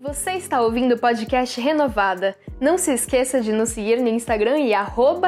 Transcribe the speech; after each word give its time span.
Você 0.00 0.34
está 0.34 0.62
ouvindo 0.62 0.94
o 0.94 0.98
podcast 0.98 1.60
Renovada. 1.60 2.38
Não 2.60 2.78
se 2.78 2.92
esqueça 2.92 3.40
de 3.40 3.50
nos 3.50 3.70
seguir 3.70 4.00
no 4.00 4.06
Instagram 4.06 4.60
e 4.60 4.70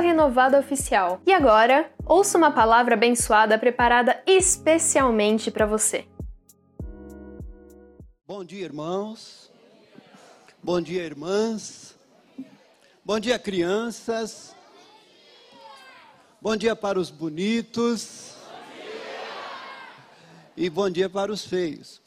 renovadaoficial. 0.00 1.20
E 1.26 1.32
agora, 1.32 1.92
ouça 2.06 2.38
uma 2.38 2.52
palavra 2.52 2.94
abençoada 2.94 3.58
preparada 3.58 4.22
especialmente 4.24 5.50
para 5.50 5.66
você. 5.66 6.06
Bom 8.24 8.44
dia, 8.44 8.64
irmãos. 8.64 9.50
Bom 10.62 10.80
dia, 10.80 11.02
irmãs. 11.02 11.96
Bom 13.04 13.18
dia, 13.18 13.40
crianças. 13.40 14.54
Bom 16.40 16.56
dia 16.56 16.76
para 16.76 16.96
os 16.96 17.10
bonitos. 17.10 18.36
E 20.56 20.70
bom 20.70 20.88
dia 20.88 21.10
para 21.10 21.32
os 21.32 21.44
feios. 21.44 22.00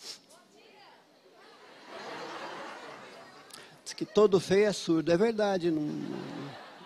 Diz 3.93 3.95
que 3.95 4.05
todo 4.05 4.39
feio 4.39 4.65
é 4.65 4.73
surdo, 4.73 5.11
é 5.11 5.17
verdade. 5.17 5.69
Não... 5.69 5.87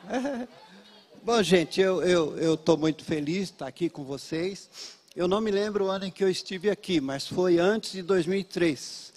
É. 0.09 0.45
Bom, 1.23 1.41
gente, 1.41 1.79
eu 1.79 2.53
estou 2.53 2.75
eu, 2.75 2.79
muito 2.79 3.05
feliz 3.05 3.47
de 3.47 3.53
estar 3.53 3.67
aqui 3.67 3.89
com 3.89 4.03
vocês. 4.03 4.69
Eu 5.15 5.25
não 5.25 5.39
me 5.39 5.49
lembro 5.49 5.85
o 5.85 5.89
ano 5.89 6.05
em 6.05 6.11
que 6.11 6.21
eu 6.21 6.29
estive 6.29 6.69
aqui, 6.69 6.99
mas 6.99 7.25
foi 7.25 7.59
antes 7.59 7.93
de 7.93 8.01
2003. 8.01 9.13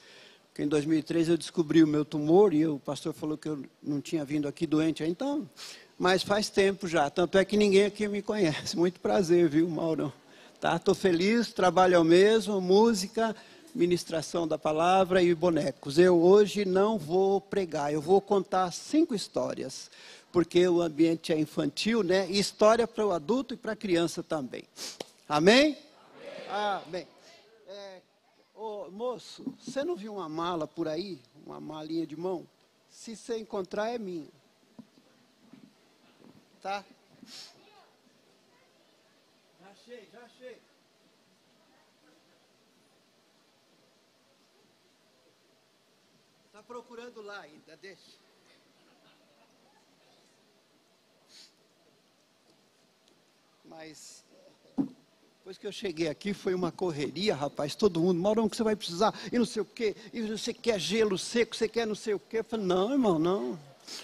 Porque 0.48 0.62
em 0.62 0.68
2003 0.68 1.30
eu 1.30 1.36
descobri 1.36 1.82
o 1.82 1.86
meu 1.86 2.04
tumor 2.04 2.54
e 2.54 2.64
o 2.64 2.78
pastor 2.78 3.12
falou 3.12 3.36
que 3.36 3.48
eu 3.48 3.60
não 3.82 4.00
tinha 4.00 4.24
vindo 4.24 4.46
aqui 4.46 4.68
doente. 4.68 5.02
Então, 5.02 5.48
mas 5.98 6.22
faz 6.22 6.48
tempo 6.48 6.86
já. 6.86 7.10
Tanto 7.10 7.38
é 7.38 7.44
que 7.44 7.56
ninguém 7.56 7.86
aqui 7.86 8.06
me 8.06 8.22
conhece. 8.22 8.76
Muito 8.78 9.00
prazer, 9.00 9.48
viu, 9.48 9.68
Maurão? 9.68 10.12
Tá, 10.60 10.76
estou 10.76 10.94
feliz, 10.94 11.52
trabalho 11.52 11.96
ao 11.96 12.04
mesmo, 12.04 12.60
música, 12.60 13.34
ministração 13.74 14.46
da 14.46 14.58
palavra 14.58 15.22
e 15.22 15.34
bonecos. 15.34 15.98
Eu 15.98 16.20
hoje 16.20 16.64
não 16.64 16.98
vou 16.98 17.40
pregar, 17.40 17.92
eu 17.92 18.00
vou 18.00 18.20
contar 18.20 18.72
cinco 18.72 19.14
histórias, 19.14 19.90
porque 20.32 20.66
o 20.68 20.82
ambiente 20.82 21.32
é 21.32 21.38
infantil, 21.38 22.02
né? 22.02 22.28
E 22.30 22.38
história 22.38 22.86
para 22.86 23.06
o 23.06 23.12
adulto 23.12 23.54
e 23.54 23.56
para 23.56 23.72
a 23.72 23.76
criança 23.76 24.22
também. 24.22 24.64
Amém? 25.28 25.76
Amém. 26.48 26.86
Amém. 26.86 27.06
É, 27.68 28.00
ô, 28.54 28.88
moço, 28.90 29.44
você 29.60 29.84
não 29.84 29.96
viu 29.96 30.14
uma 30.14 30.28
mala 30.28 30.66
por 30.66 30.88
aí? 30.88 31.20
Uma 31.46 31.60
malinha 31.60 32.06
de 32.06 32.16
mão? 32.16 32.46
Se 32.90 33.16
você 33.16 33.38
encontrar, 33.38 33.90
é 33.90 33.98
minha 33.98 34.26
tá? 36.62 36.84
Já 39.60 39.70
achei, 39.70 40.08
já 40.12 40.20
achei. 40.20 40.60
Tá 46.52 46.59
procurando 46.70 47.20
lá 47.20 47.40
ainda, 47.40 47.76
deixa. 47.82 48.12
Mas 53.64 54.24
depois 55.38 55.58
que 55.58 55.66
eu 55.66 55.72
cheguei 55.72 56.06
aqui, 56.06 56.32
foi 56.32 56.54
uma 56.54 56.70
correria, 56.70 57.34
rapaz. 57.34 57.74
Todo 57.74 58.00
mundo, 58.00 58.20
Maurão, 58.20 58.48
que 58.48 58.56
você 58.56 58.62
vai 58.62 58.76
precisar? 58.76 59.12
E 59.32 59.38
não 59.38 59.44
sei 59.44 59.62
o 59.62 59.64
quê. 59.64 59.96
E 60.12 60.22
você 60.22 60.54
quer 60.54 60.78
gelo 60.78 61.18
seco, 61.18 61.56
você 61.56 61.68
quer 61.68 61.88
não 61.88 61.96
sei 61.96 62.14
o 62.14 62.20
quê. 62.20 62.38
Eu 62.38 62.44
falei, 62.44 62.66
não, 62.66 62.92
irmão, 62.92 63.18
não. 63.18 63.58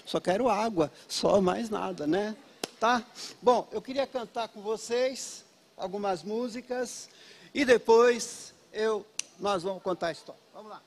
Só 0.05 0.19
quero 0.19 0.49
água, 0.49 0.91
só 1.07 1.39
mais 1.39 1.69
nada, 1.69 2.05
né? 2.05 2.35
tá? 2.81 3.01
Bom, 3.41 3.65
eu 3.71 3.81
queria 3.81 4.05
cantar 4.05 4.49
com 4.49 4.61
vocês 4.61 5.45
algumas 5.77 6.21
músicas 6.21 7.09
e 7.53 7.63
depois 7.63 8.53
eu 8.73 9.05
nós 9.39 9.63
vamos 9.63 9.81
contar 9.81 10.07
a 10.07 10.11
história. 10.11 10.41
Vamos 10.53 10.69
lá. 10.69 10.81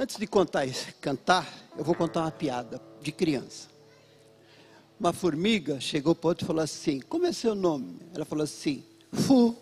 Antes 0.00 0.16
de 0.16 0.28
contar 0.28 0.64
cantar, 1.00 1.52
eu 1.76 1.82
vou 1.82 1.92
contar 1.92 2.20
uma 2.20 2.30
piada 2.30 2.80
de 3.02 3.10
criança. 3.10 3.68
Uma 4.98 5.12
formiga 5.12 5.80
chegou 5.80 6.14
para 6.14 6.28
outro 6.28 6.44
e 6.44 6.46
falou 6.46 6.62
assim: 6.62 7.00
Como 7.00 7.26
é 7.26 7.32
seu 7.32 7.52
nome? 7.52 7.98
Ela 8.14 8.24
falou 8.24 8.44
assim: 8.44 8.84
Fu. 9.12 9.56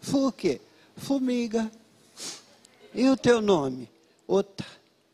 Fu 0.00 0.28
o 0.28 0.32
quê? 0.32 0.58
Formiga. 0.96 1.70
E 2.94 3.06
o 3.10 3.16
teu 3.16 3.42
nome? 3.42 3.90
Outra. 4.26 4.66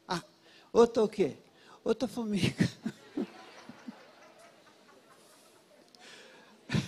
Ah, 0.06 0.22
outra 0.72 1.03
o 1.03 1.09
quê? 1.09 1.34
Outra 1.82 2.06
formiga. 2.06 2.70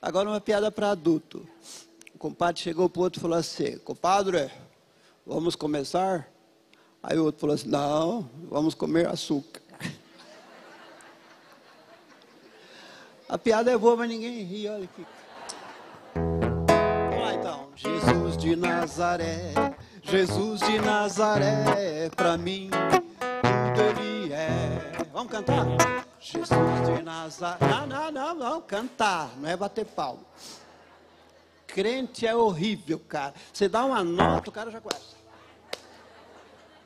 Agora 0.00 0.28
uma 0.28 0.40
piada 0.40 0.70
para 0.70 0.92
adulto. 0.92 1.44
O 2.14 2.18
compadre 2.18 2.62
chegou 2.62 2.88
para 2.88 3.00
o 3.00 3.02
outro 3.02 3.18
e 3.18 3.22
falou 3.22 3.36
assim, 3.36 3.78
compadre, 3.78 4.48
vamos 5.26 5.54
começar? 5.56 6.28
Aí 7.02 7.18
o 7.18 7.24
outro 7.24 7.40
falou 7.40 7.54
assim, 7.54 7.68
não, 7.68 8.28
vamos 8.48 8.74
comer 8.74 9.08
açúcar. 9.08 9.60
A 13.28 13.38
piada 13.38 13.70
é 13.70 13.78
boa, 13.78 13.96
mas 13.96 14.08
ninguém 14.08 14.42
ri, 14.42 14.68
olha 14.68 14.84
aqui. 14.84 15.06
Jesus 17.82 18.36
de 18.36 18.54
Nazaré, 18.56 19.54
Jesus 20.02 20.60
de 20.60 20.78
Nazaré, 20.80 22.10
para 22.14 22.36
mim 22.36 22.68
tudo 23.74 24.00
ele 24.02 24.34
é. 24.34 25.06
Vamos 25.14 25.32
cantar? 25.32 25.64
Jesus 26.20 26.50
de 26.84 27.02
Nazaré. 27.02 27.66
Não, 27.66 27.86
não, 27.86 28.12
não, 28.12 28.34
não, 28.34 28.60
cantar, 28.60 29.30
não 29.38 29.48
é 29.48 29.56
bater 29.56 29.86
palmo. 29.86 30.26
Crente 31.72 32.26
é 32.26 32.34
horrível, 32.34 32.98
cara. 32.98 33.34
Você 33.52 33.68
dá 33.68 33.84
uma 33.84 34.02
nota, 34.02 34.50
o 34.50 34.52
cara 34.52 34.70
já 34.70 34.80
conhece. 34.80 35.16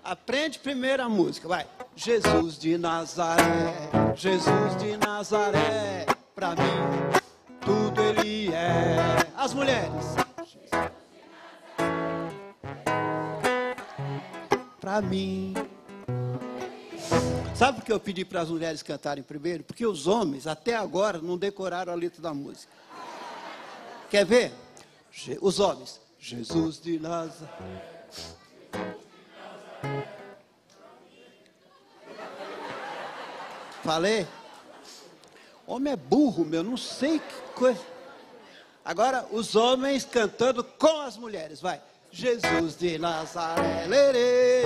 Aprende 0.03 0.59
primeiro 0.59 1.03
a 1.03 1.09
música, 1.09 1.49
vai. 1.49 1.67
Jesus 1.97 2.59
de 2.59 2.77
Nazaré, 2.77 3.91
Jesus 4.15 4.77
de 4.79 4.97
Nazaré, 4.99 6.07
para 6.35 6.51
mim 6.51 7.25
tudo 7.65 8.01
ele 8.03 8.53
é. 8.53 8.97
As 9.37 9.55
mulheres. 9.55 10.15
Para 14.81 15.01
mim. 15.01 15.55
Sabe 17.55 17.79
por 17.79 17.87
que 17.87 17.93
eu 17.93 18.01
pedi 18.01 18.25
para 18.25 18.43
as 18.43 18.51
mulheres 18.51 18.83
cantarem 18.83 19.23
primeiro? 19.23 19.65
Porque 19.65 19.87
os 19.87 20.07
homens, 20.07 20.47
até 20.47 20.77
agora, 20.77 21.19
não 21.19 21.39
decoraram 21.39 21.93
a 21.93 21.97
letra 21.97 22.21
da 22.21 22.35
música. 22.35 22.71
Quer 24.11 24.27
ver? 24.27 24.53
Os 25.41 25.61
homens. 25.61 26.01
Jesus 26.19 26.81
de 26.81 26.99
Nazaré. 26.99 27.95
Falei? 33.83 34.27
Homem 35.67 35.93
é 35.93 35.97
burro, 35.97 36.45
meu, 36.45 36.63
não 36.63 36.77
sei 36.77 37.19
que 37.19 37.35
coisa. 37.55 37.81
Agora, 38.83 39.27
os 39.31 39.55
homens 39.55 40.05
cantando 40.05 40.65
com 40.65 41.01
as 41.03 41.17
mulheres, 41.17 41.61
vai. 41.61 41.81
Jesus 42.11 42.77
de 42.77 42.99
Nazaré, 42.99 43.87
lerê, 43.87 44.63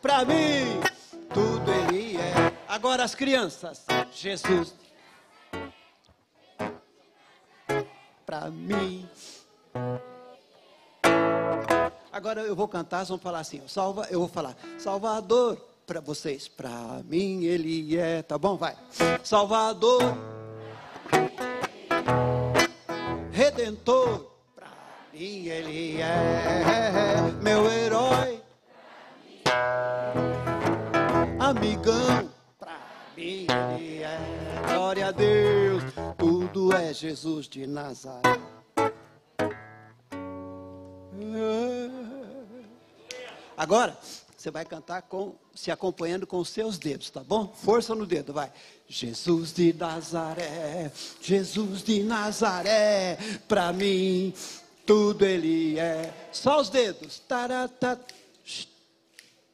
pra 0.00 0.24
mim 0.24 0.80
tudo 1.32 1.70
ele 1.72 2.16
é. 2.16 2.52
Agora 2.66 3.04
as 3.04 3.14
crianças, 3.14 3.84
Jesus 4.12 4.74
pra 8.28 8.50
mim. 8.50 9.08
Agora 12.12 12.42
eu 12.42 12.54
vou 12.54 12.68
cantar, 12.68 13.06
vão 13.06 13.18
falar 13.18 13.40
assim, 13.40 13.62
salva, 13.66 14.06
eu 14.10 14.18
vou 14.18 14.28
falar, 14.28 14.54
Salvador 14.76 15.56
para 15.86 16.00
vocês, 16.00 16.46
para 16.46 17.00
mim 17.08 17.44
ele 17.44 17.96
é, 17.96 18.20
tá 18.20 18.36
bom? 18.36 18.58
Vai. 18.58 18.76
Salvador 19.24 20.02
Redentor, 23.32 24.26
pra 24.54 24.68
mim 25.14 25.46
ele 25.46 26.02
é 26.02 27.32
meu 27.42 27.66
herói. 27.70 28.42
Amigão, 31.38 32.28
pra 32.58 32.76
mim 33.16 33.46
ele 33.78 34.02
é. 34.02 34.18
Glória 34.66 35.08
a 35.08 35.12
Deus, 35.12 35.82
é 36.72 36.92
Jesus 36.92 37.48
de 37.48 37.66
Nazaré. 37.66 38.40
Agora, 43.56 43.98
você 44.36 44.50
vai 44.50 44.64
cantar 44.64 45.02
com, 45.02 45.34
se 45.54 45.70
acompanhando 45.70 46.26
com 46.26 46.38
os 46.38 46.48
seus 46.48 46.78
dedos, 46.78 47.10
tá 47.10 47.24
bom? 47.24 47.48
Força 47.48 47.94
no 47.94 48.06
dedo, 48.06 48.32
vai. 48.32 48.52
Jesus 48.88 49.52
de 49.52 49.72
Nazaré, 49.72 50.92
Jesus 51.20 51.82
de 51.82 52.02
Nazaré, 52.02 53.18
para 53.48 53.72
mim 53.72 54.32
tudo 54.88 55.26
ele 55.26 55.78
é. 55.78 56.14
Só 56.32 56.62
os 56.62 56.70
dedos. 56.70 57.18
Tarata. 57.18 58.00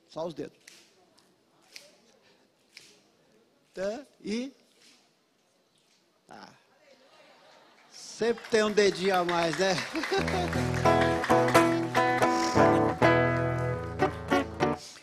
Só 0.09 0.25
os 0.25 0.33
dedos. 0.33 0.57
E. 4.23 4.53
Sempre 8.17 8.45
tem 8.49 8.63
um 8.63 8.71
dedinho 8.71 9.17
a 9.17 9.25
mais, 9.25 9.59
né? 9.59 9.75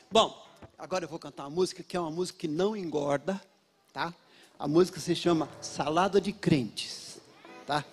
Bom, 0.10 0.42
agora 0.80 1.04
eu 1.04 1.10
vou 1.10 1.20
cantar 1.20 1.44
uma 1.44 1.50
música 1.50 1.84
que 1.84 1.98
é 1.98 2.00
uma 2.00 2.10
música 2.10 2.40
que 2.40 2.48
não 2.48 2.74
engorda, 2.74 3.42
tá? 3.92 4.14
A 4.58 4.66
música 4.66 4.98
se 5.02 5.14
chama 5.14 5.50
Salada 5.60 6.22
de 6.22 6.32
Crentes, 6.32 7.20
tá? 7.68 7.84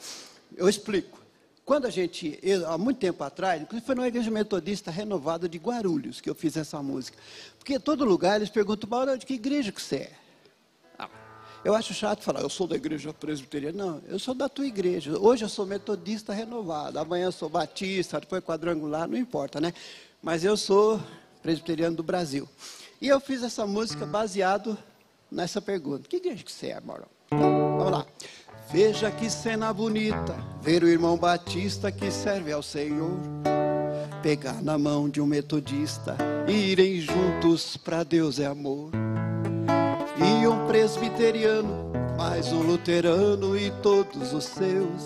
Eu 0.56 0.69
explico. 0.69 1.19
Quando 1.65 1.87
a 1.87 1.91
gente, 1.91 2.38
eu, 2.41 2.70
há 2.70 2.79
muito 2.79 2.99
tempo 2.99 3.25
atrás, 3.25 3.61
inclusive 3.61 3.85
foi 3.85 3.97
numa 3.97 4.06
igreja 4.06 4.31
metodista 4.31 4.93
renovada 4.93 5.49
de 5.49 5.59
Guarulhos 5.59 6.20
que 6.20 6.31
eu 6.31 6.35
fiz 6.35 6.56
essa 6.56 6.81
música. 6.81 7.19
Porque 7.59 7.75
em 7.75 7.81
todo 7.81 8.05
lugar 8.05 8.37
eles 8.37 8.50
perguntam, 8.50 8.88
Mauro, 8.88 9.19
de 9.19 9.26
que 9.26 9.35
igreja 9.35 9.73
que 9.73 9.82
você 9.82 9.97
é? 9.97 10.28
Eu 11.64 11.75
acho 11.75 11.93
chato 11.93 12.22
falar, 12.22 12.40
eu 12.40 12.49
sou 12.49 12.66
da 12.66 12.76
igreja 12.76 13.12
presbiteriana. 13.12 13.84
Não, 13.84 14.02
eu 14.08 14.19
sou 14.19 14.34
da 14.34 14.49
tua 14.49 14.66
igreja. 14.66 15.19
Hoje 15.19 15.44
eu 15.44 15.49
sou 15.49 15.66
metodista 15.66 16.32
renovado, 16.32 16.99
amanhã 16.99 17.26
eu 17.26 17.32
sou 17.32 17.49
batista, 17.49 18.20
depois 18.20 18.43
quadrangular, 18.43 19.08
não 19.08 19.19
importa, 19.19 19.60
né? 19.60 19.75
Mas 20.22 20.44
eu 20.44 20.56
sou 20.56 21.00
presbiteriano 21.43 21.96
do 21.96 22.02
Brasil. 22.02 22.49
E 23.00 23.08
eu 23.08 23.20
fiz 23.20 23.43
essa 23.43 23.66
música 23.66 24.06
baseado 24.06 24.78
nessa 25.31 25.60
pergunta. 25.60 26.08
Que 26.08 26.16
igreja 26.16 26.44
que 26.44 26.52
você 26.52 26.69
é, 26.69 26.81
Mauro? 26.81 27.06
Vamos 27.31 27.90
lá. 27.90 28.06
Veja 28.70 29.10
que 29.10 29.31
cena 29.31 29.72
bonita, 29.72 30.37
ver 30.62 30.82
o 30.82 30.88
irmão 30.88 31.16
Batista 31.16 31.90
que 31.90 32.10
serve 32.10 32.52
ao 32.52 32.62
Senhor, 32.62 33.19
pegar 34.22 34.62
na 34.62 34.76
mão 34.76 35.08
de 35.08 35.20
um 35.20 35.26
metodista 35.26 36.16
e 36.46 36.52
irem 36.52 37.00
juntos 37.00 37.76
para 37.76 38.02
Deus 38.05 38.38
é 38.38 38.46
amor. 38.46 38.90
Presbiteriano, 40.79 41.91
mais 42.17 42.53
um 42.53 42.63
luterano 42.63 43.59
e 43.59 43.69
todos 43.83 44.33
os 44.33 44.45
seus, 44.45 45.03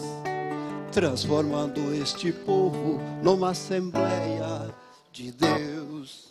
transformando 0.93 1.95
este 1.95 2.31
povo 2.31 3.01
numa 3.23 3.53
assembleia 3.53 4.69
de 5.11 5.33
Deus. 5.33 6.31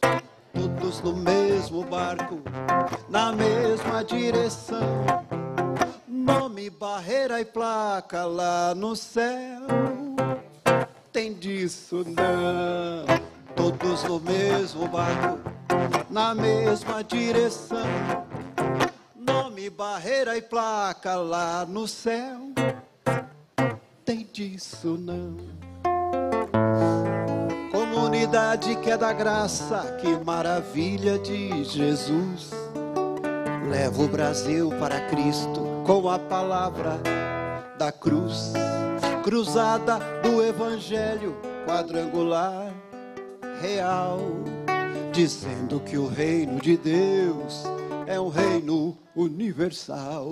Todos 0.54 1.02
no 1.02 1.16
mesmo 1.16 1.84
barco, 1.84 2.40
na 3.10 3.32
mesma 3.32 4.04
direção 4.04 5.26
nome, 6.08 6.70
barreira 6.70 7.42
e 7.42 7.46
placa 7.46 8.26
lá 8.26 8.76
no 8.76 8.96
céu. 8.96 9.66
Tem 11.12 11.34
disso 11.34 12.06
não, 12.06 13.06
todos 13.56 14.04
no 14.04 14.20
mesmo 14.20 14.88
barco, 14.88 15.40
na 16.12 16.36
mesma 16.36 17.04
direção. 17.04 18.31
Nome, 19.62 19.70
barreira 19.70 20.36
e 20.36 20.42
placa 20.42 21.16
lá 21.16 21.66
no 21.68 21.88
céu. 21.88 22.40
Tem 24.04 24.28
disso 24.34 24.98
não. 24.98 25.38
Comunidade 27.72 28.76
que 28.78 28.90
é 28.90 28.98
da 28.98 29.14
graça, 29.14 29.98
que 30.02 30.08
maravilha 30.26 31.20
de 31.20 31.64
Jesus. 31.64 32.50
Leva 33.70 34.02
o 34.02 34.08
Brasil 34.08 34.72
para 34.80 35.00
Cristo 35.10 35.62
com 35.86 36.10
a 36.10 36.18
palavra 36.18 37.00
da 37.78 37.92
cruz, 37.92 38.54
cruzada 39.24 40.00
do 40.24 40.44
Evangelho 40.44 41.38
quadrangular 41.68 42.74
real, 43.62 44.20
dizendo 45.12 45.80
que 45.80 45.98
o 45.98 46.08
reino 46.08 46.60
de 46.60 46.78
Deus 46.78 47.64
é 48.12 48.20
um 48.20 48.28
reino 48.28 48.98
universal. 49.16 50.28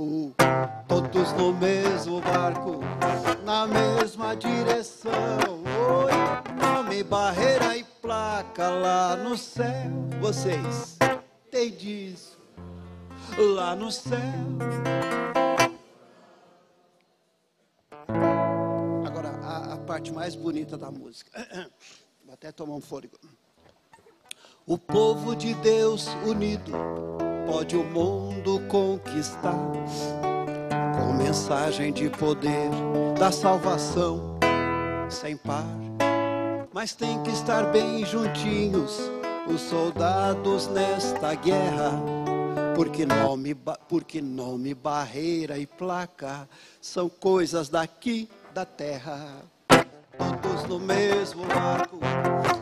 Todos 0.87 1.31
no 1.33 1.53
mesmo 1.53 2.19
barco, 2.19 2.81
na 3.45 3.65
mesma 3.65 4.35
direção. 4.35 5.63
Oi, 6.03 6.61
nome, 6.61 7.03
barreira 7.03 7.77
e 7.77 7.83
placa 8.01 8.69
lá 8.69 9.15
no 9.15 9.37
céu. 9.37 9.89
Vocês 10.19 10.97
têm 11.49 11.71
disso 11.71 12.37
lá 13.37 13.75
no 13.75 13.91
céu. 13.91 14.19
parte 19.87 20.13
mais 20.13 20.35
bonita 20.35 20.77
da 20.77 20.91
música. 20.91 21.31
Vou 22.23 22.35
até 22.35 22.51
tomar 22.51 22.75
um 22.75 22.79
fôlego. 22.79 23.17
O 24.63 24.77
povo 24.77 25.35
de 25.35 25.55
Deus 25.55 26.05
unido 26.27 26.71
pode 27.49 27.75
o 27.75 27.83
mundo 27.83 28.61
conquistar 28.67 29.71
com 30.95 31.13
mensagem 31.13 31.91
de 31.91 32.07
poder 32.07 32.69
da 33.17 33.31
salvação 33.31 34.37
sem 35.09 35.35
par. 35.35 35.65
Mas 36.71 36.93
tem 36.93 37.21
que 37.23 37.31
estar 37.31 37.71
bem 37.71 38.05
juntinhos 38.05 38.99
os 39.47 39.61
soldados 39.61 40.67
nesta 40.67 41.33
guerra. 41.33 41.91
Porque 42.75 43.05
nome, 43.05 43.55
porque 43.89 44.21
nome, 44.21 44.75
barreira 44.75 45.57
e 45.57 45.65
placa 45.65 46.47
são 46.79 47.09
coisas 47.09 47.67
daqui 47.67 48.29
da 48.53 48.63
terra 48.63 49.43
todos 50.59 50.63
no 50.65 50.79
mesmo 50.79 51.45
barco, 51.45 51.99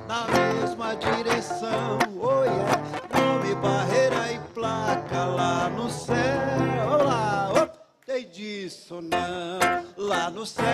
na 0.07 0.27
mesma 0.27 0.95
direção. 0.95 1.97
Oh 2.19 2.43
yeah, 2.43 2.83
nome, 3.13 3.55
barreira 3.55 4.31
e 4.31 4.36
placa 4.57 5.23
lá 5.23 5.69
no 5.69 5.87
céu. 5.87 6.15
Olá, 6.91 7.53
oh, 7.53 7.67
tem 8.03 8.27
disso 8.27 8.99
não, 9.03 9.59
lá 9.95 10.31
no 10.31 10.47
céu. 10.47 10.65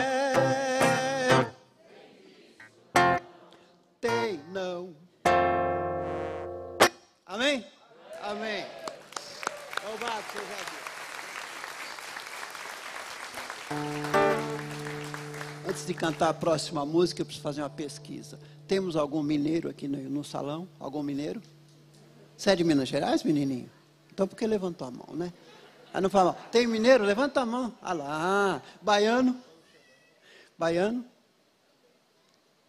Tem 3.99 4.39
não. 4.53 4.95
Amém? 7.25 7.65
Amém. 8.21 8.65
Deus. 10.33 10.47
Antes 15.67 15.85
de 15.85 15.93
cantar 15.93 16.29
a 16.29 16.33
próxima 16.33 16.85
música, 16.85 17.21
eu 17.21 17.25
preciso 17.25 17.43
fazer 17.43 17.61
uma 17.61 17.69
pesquisa. 17.69 18.39
Temos 18.65 18.95
algum 18.95 19.21
mineiro 19.21 19.69
aqui 19.69 19.89
no, 19.89 19.97
no 20.09 20.23
salão? 20.23 20.69
Algum 20.79 21.03
mineiro? 21.03 21.41
Você 22.37 22.51
é 22.51 22.55
de 22.55 22.63
Minas 22.63 22.89
Gerais, 22.89 23.23
menininho? 23.23 23.69
Então 24.11 24.27
por 24.27 24.35
que 24.35 24.45
levantou 24.45 24.87
a 24.87 24.91
mão, 24.91 25.15
né? 25.15 25.31
Ah, 25.93 26.01
não 26.01 26.09
fala, 26.09 26.33
tem 26.51 26.65
mineiro? 26.65 27.03
Levanta 27.03 27.41
a 27.41 27.45
mão. 27.45 27.73
Ah 27.81 27.93
lá, 27.93 28.61
baiano? 28.81 29.39
Baiano? 30.57 31.05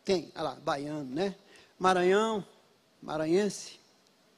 Tem, 0.04 0.30
ah 0.34 0.42
lá, 0.42 0.56
baiano, 0.62 1.04
né? 1.04 1.34
Maranhão? 1.78 2.44
Maranhense? 3.02 3.80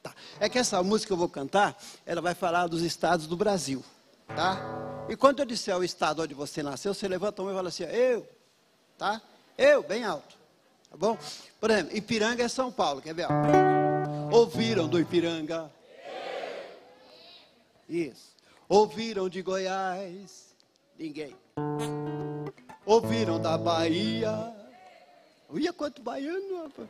Tá. 0.03 0.15
É 0.39 0.49
que 0.49 0.59
essa 0.59 0.83
música 0.83 1.09
que 1.09 1.13
eu 1.13 1.17
vou 1.17 1.29
cantar, 1.29 1.77
ela 2.05 2.21
vai 2.21 2.35
falar 2.35 2.69
dos 2.69 2.83
estados 2.83 3.27
do 3.27 3.37
Brasil, 3.37 3.85
tá? 4.29 4.61
E 5.09 5.17
quando 5.17 5.41
eu 5.41 5.47
disser 5.47 5.77
o 5.77 5.85
estado 5.85 6.23
onde 6.23 6.35
você 6.35 6.63
nasceu, 6.63 6.95
você 6.95 7.09
levanta 7.09 7.43
a 7.43 7.45
mão 7.45 7.53
e 7.53 7.57
fala 7.57 7.69
assim, 7.69 7.85
eu 7.85 8.27
tá? 8.97 9.21
Eu, 9.57 9.83
bem 9.83 10.05
alto, 10.05 10.37
tá 10.91 10.97
bom? 10.97 11.19
Por 11.61 11.71
exemplo, 11.71 11.97
Ipiranga 11.97 12.43
é 12.43 12.49
São 12.49 12.71
Paulo, 12.73 13.01
quer 13.01 13.15
ver? 13.15 13.27
Ouviram 14.33 14.89
do 14.89 15.01
Ipiranga? 15.01 15.71
Isso. 17.89 18.35
Ouviram 18.69 19.29
de 19.29 19.43
Goiás? 19.43 20.55
Ninguém. 20.99 21.37
Ouviram 22.85 23.41
da 23.41 23.57
Bahia? 23.57 24.55
Olha 25.49 25.73
quanto 25.73 26.03
baiano, 26.03 26.65
rapaz. 26.65 26.89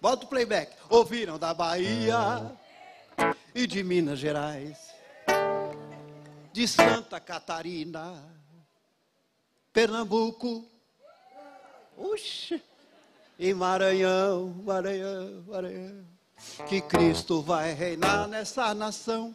Bota 0.00 0.26
o 0.26 0.28
playback. 0.28 0.76
Ouviram 0.88 1.38
da 1.38 1.52
Bahia 1.54 2.56
e 3.54 3.66
de 3.66 3.82
Minas 3.82 4.18
Gerais, 4.18 4.94
de 6.52 6.68
Santa 6.68 7.18
Catarina, 7.18 8.22
Pernambuco, 9.72 10.64
Oxe, 11.96 12.62
e 13.38 13.54
Maranhão, 13.54 14.48
Maranhão, 14.64 15.44
Maranhão, 15.46 16.04
que 16.66 16.80
Cristo 16.80 17.42
vai 17.42 17.72
reinar 17.72 18.26
nessa 18.28 18.74
nação. 18.74 19.34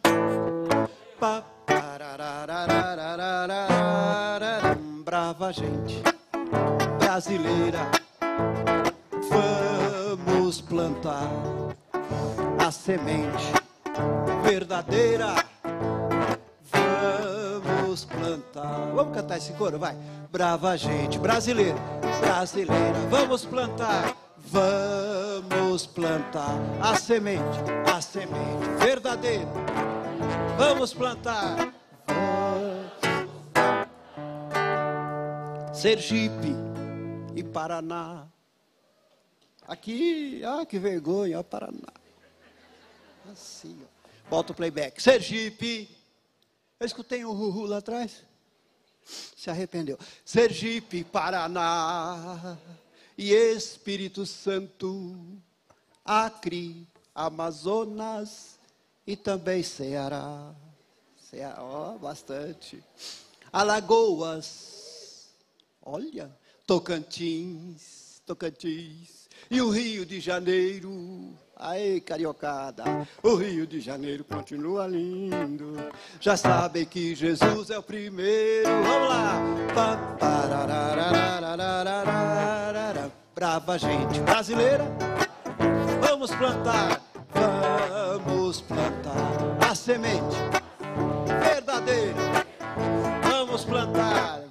Brava 5.04 5.52
gente 5.52 6.02
brasileira, 6.98 7.90
vamos 9.28 10.60
plantar 10.60 11.30
a 12.58 12.70
semente 12.70 13.52
verdadeira. 14.42 15.34
Vamos 17.62 18.04
plantar. 18.04 18.90
Vamos 18.94 19.14
cantar 19.14 19.38
esse 19.38 19.52
coro, 19.52 19.78
vai. 19.78 19.96
Brava 20.30 20.76
gente 20.76 21.18
brasileira 21.18 21.78
brasileira. 22.24 22.74
Vamos 23.10 23.44
plantar, 23.44 24.16
vamos 24.54 25.84
plantar 25.84 26.54
a 26.80 26.96
semente, 26.96 27.42
a 27.92 28.00
semente 28.00 28.68
verdadeira. 28.78 29.50
Vamos 30.56 30.94
plantar. 30.94 31.74
Sergipe 35.74 36.54
e 37.34 37.42
Paraná. 37.42 38.28
Aqui, 39.66 40.42
ah, 40.44 40.64
que 40.64 40.78
vergonha, 40.78 41.42
Paraná. 41.42 41.92
Assim, 43.32 43.76
ó. 43.82 44.30
Bota 44.30 44.52
o 44.52 44.54
playback. 44.54 45.02
Sergipe. 45.02 45.90
Eu 46.78 46.86
escutei 46.86 47.24
um 47.24 47.32
ruhu 47.32 47.66
lá 47.66 47.78
atrás. 47.78 48.22
Se 49.04 49.50
arrependeu. 49.50 49.98
Sergipe, 50.24 51.02
Paraná 51.02 52.56
e 53.16 53.32
Espírito 53.32 54.26
Santo. 54.26 55.16
Acre, 56.04 56.86
Amazonas 57.14 58.58
e 59.06 59.16
também 59.16 59.62
Ceará. 59.62 60.54
Ceará, 61.16 61.62
ó, 61.62 61.96
bastante. 61.98 62.82
Alagoas. 63.52 65.30
Olha, 65.82 66.34
Tocantins, 66.66 68.22
Tocantins. 68.26 69.28
E 69.50 69.60
o 69.60 69.70
Rio 69.70 70.04
de 70.04 70.20
Janeiro. 70.20 71.34
Aí, 71.56 72.00
cariocada, 72.00 72.84
o 73.22 73.36
Rio 73.36 73.66
de 73.66 73.80
Janeiro 73.80 74.24
continua 74.24 74.86
lindo. 74.86 75.76
Já 76.20 76.36
sabem 76.36 76.84
que 76.84 77.14
Jesus 77.14 77.70
é 77.70 77.78
o 77.78 77.82
primeiro. 77.82 78.68
Vamos 78.68 79.08
lá. 79.08 79.40
Brava 83.34 83.78
gente 83.78 84.20
brasileira. 84.20 84.84
Vamos 86.00 86.30
plantar, 86.30 87.00
vamos 87.32 88.60
plantar 88.60 89.70
a 89.70 89.74
semente 89.74 90.36
verdadeira. 91.42 92.46
Vamos 93.22 93.64
plantar, 93.64 94.42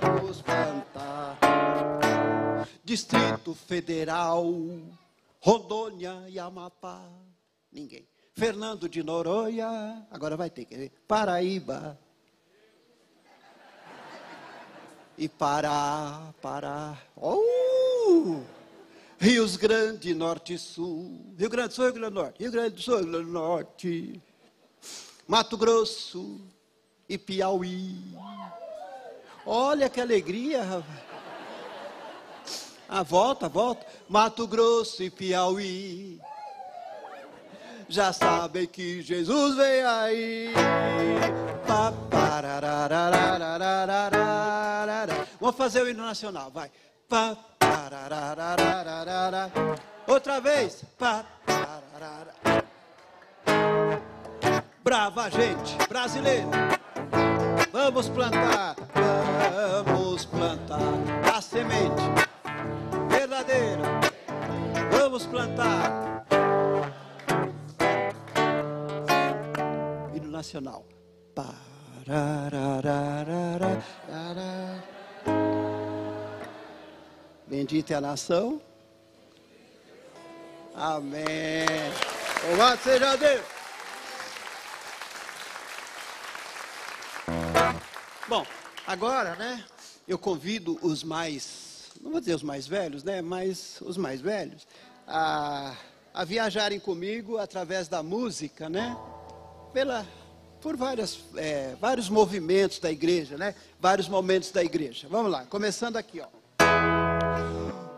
vamos 0.00 0.42
plantar. 0.42 1.38
Distrito 2.84 3.54
Federal 3.54 4.52
Rondônia 5.40 6.24
e 6.28 6.38
Amapá, 6.38 7.08
ninguém. 7.70 8.08
Fernando 8.34 8.88
de 8.88 9.02
Noronha, 9.02 10.06
agora 10.10 10.36
vai 10.36 10.50
ter 10.50 10.64
que 10.64 10.76
ver. 10.76 10.92
Paraíba. 11.08 11.98
E 15.16 15.28
Pará, 15.28 16.34
Pará. 16.42 16.98
Oh! 17.16 18.42
Rios 19.18 19.56
Grande, 19.56 20.14
Norte 20.14 20.54
e 20.54 20.58
Sul. 20.58 21.34
Rio 21.38 21.48
Grande 21.48 21.68
do 21.68 21.74
Sul, 21.74 21.84
Rio 21.86 21.94
Grande 21.94 22.14
do 22.14 22.20
Norte. 22.20 22.42
Rio 22.42 22.52
Grande 22.52 22.74
do 22.74 22.82
Sul, 22.82 22.96
Rio 22.98 23.06
Grande 23.06 23.26
do 23.26 23.32
Norte. 23.32 24.22
Mato 25.26 25.56
Grosso 25.56 26.40
e 27.08 27.16
Piauí. 27.16 27.96
Olha 29.46 29.88
que 29.88 30.00
alegria, 30.00 30.62
rapaz. 30.62 31.15
Ah, 32.88 33.02
volta, 33.02 33.48
volta. 33.48 33.86
Mato 34.08 34.46
Grosso 34.46 35.02
e 35.02 35.10
Piauí. 35.10 36.20
Já 37.88 38.12
sabem 38.12 38.66
que 38.66 39.02
Jesus 39.02 39.56
vem 39.56 39.82
aí. 39.84 40.52
Vamos 45.40 45.56
fazer 45.56 45.82
o 45.82 45.88
hino 45.88 46.04
nacional, 46.04 46.50
vai. 46.50 46.70
Outra 50.06 50.40
vez. 50.40 50.84
Brava 54.82 55.30
gente 55.30 55.76
brasileira. 55.88 56.46
Vamos 57.72 58.08
plantar, 58.08 58.74
vamos 59.84 60.24
plantar 60.24 60.80
a 61.34 61.40
semente 61.40 62.25
Vamos 64.90 65.26
plantar. 65.26 66.26
Hino 70.14 70.30
nacional. 70.30 70.84
Bendita 77.46 77.94
é 77.94 77.96
a 77.96 78.00
nação. 78.00 78.60
Amém. 80.74 81.66
Louvado 82.48 82.80
seja 82.82 83.16
Deus. 83.16 83.44
Bom, 88.28 88.46
agora, 88.86 89.34
né? 89.36 89.64
Eu 90.06 90.18
convido 90.18 90.78
os 90.82 91.02
mais 91.02 91.75
não 92.06 92.12
vou 92.12 92.20
dizer 92.20 92.36
os 92.36 92.42
mais 92.42 92.68
velhos, 92.68 93.02
né, 93.02 93.20
mas 93.20 93.80
os 93.80 93.96
mais 93.96 94.20
velhos, 94.20 94.66
a, 95.08 95.74
a 96.14 96.24
viajarem 96.24 96.78
comigo 96.78 97.36
através 97.36 97.88
da 97.88 98.00
música, 98.00 98.68
né, 98.68 98.96
pela, 99.72 100.06
por 100.60 100.76
várias, 100.76 101.18
é, 101.34 101.74
vários 101.80 102.08
movimentos 102.08 102.78
da 102.78 102.92
igreja, 102.92 103.36
né, 103.36 103.56
vários 103.80 104.08
momentos 104.08 104.52
da 104.52 104.62
igreja. 104.62 105.08
Vamos 105.10 105.32
lá, 105.32 105.44
começando 105.46 105.96
aqui, 105.96 106.20
ó. 106.20 106.28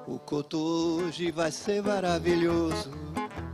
O 0.07 0.19
culto 0.19 0.59
hoje 0.59 1.31
vai 1.31 1.53
ser 1.53 1.83
maravilhoso, 1.83 2.91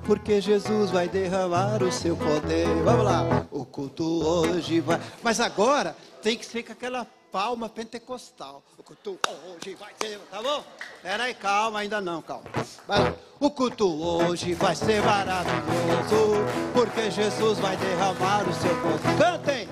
porque 0.06 0.40
Jesus 0.40 0.90
vai 0.92 1.08
derramar 1.08 1.82
o 1.82 1.90
seu 1.90 2.16
poder. 2.16 2.68
Vamos 2.84 3.04
lá, 3.04 3.44
o 3.50 3.64
culto 3.64 4.04
hoje 4.04 4.78
vai. 4.78 5.00
Mas 5.20 5.40
agora 5.40 5.96
tem 6.23 6.38
que 6.38 6.46
ser 6.46 6.62
com 6.62 6.70
aquela 6.70 7.04
palma 7.35 7.69
pentecostal. 7.69 8.62
O 8.79 8.83
culto 8.85 9.19
hoje 9.57 9.75
vai 9.75 9.93
ser, 10.00 10.21
tá 10.31 10.41
bom? 10.41 10.64
Pera 11.03 11.25
aí, 11.25 11.35
calma, 11.35 11.81
ainda 11.81 12.00
não, 12.00 12.23
calma. 12.23 12.45
o 13.41 13.50
culto 13.50 13.88
hoje 13.88 14.55
vai 14.55 14.76
ser 14.76 15.03
maravilhoso, 15.03 16.45
porque 16.73 17.11
Jesus 17.11 17.59
vai 17.59 17.76
derramar 17.76 18.49
o 18.49 18.53
seu 18.55 18.71
poder. 18.81 19.19
Cantem! 19.19 19.69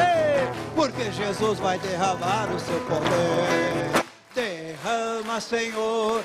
Ei, 0.00 0.72
porque 0.74 1.12
Jesus 1.12 1.58
vai 1.58 1.78
derramar 1.78 2.50
o 2.50 2.58
seu 2.58 2.80
poder. 2.86 4.04
Derrama, 4.34 5.42
Senhor. 5.42 6.24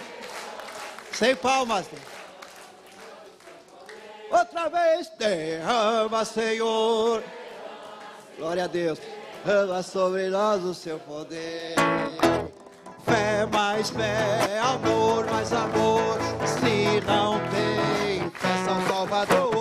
Sem 1.12 1.36
palmas. 1.36 1.88
Outra 4.32 4.70
vez, 4.70 5.10
derrama, 5.18 6.24
Senhor. 6.24 7.22
Glória 8.40 8.64
a 8.64 8.68
Deus. 8.68 9.00
Ama 9.46 9.84
sobre 9.84 10.30
nós 10.30 10.64
o 10.64 10.74
seu 10.74 10.98
poder. 11.00 11.76
Fé 13.04 13.46
mais 13.52 13.90
fé, 13.90 14.60
amor 14.60 15.30
mais 15.30 15.52
amor. 15.52 16.18
Se 16.46 17.02
não 17.06 17.38
tem 17.50 18.30
fé, 18.32 18.64
São 18.66 18.88
Salvador, 18.88 19.52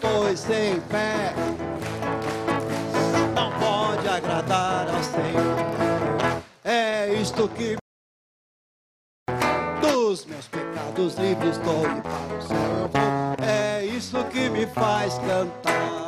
pois 0.00 0.38
sem 0.38 0.80
fé 0.82 1.34
não 3.34 3.50
pode 3.58 4.08
agradar 4.08 4.86
ao 4.88 5.02
Senhor. 5.02 6.42
É 6.64 7.12
isto 7.14 7.48
que 7.48 7.76
dos 9.80 10.26
meus 10.26 10.46
pecados 10.46 11.16
livres 11.16 11.56
estou 11.56 11.82
para 12.02 12.36
o 12.36 12.42
céu. 12.42 12.90
É 13.44 13.84
isso 13.84 14.22
que 14.26 14.48
me 14.48 14.64
faz 14.66 15.14
cantar. 15.18 16.01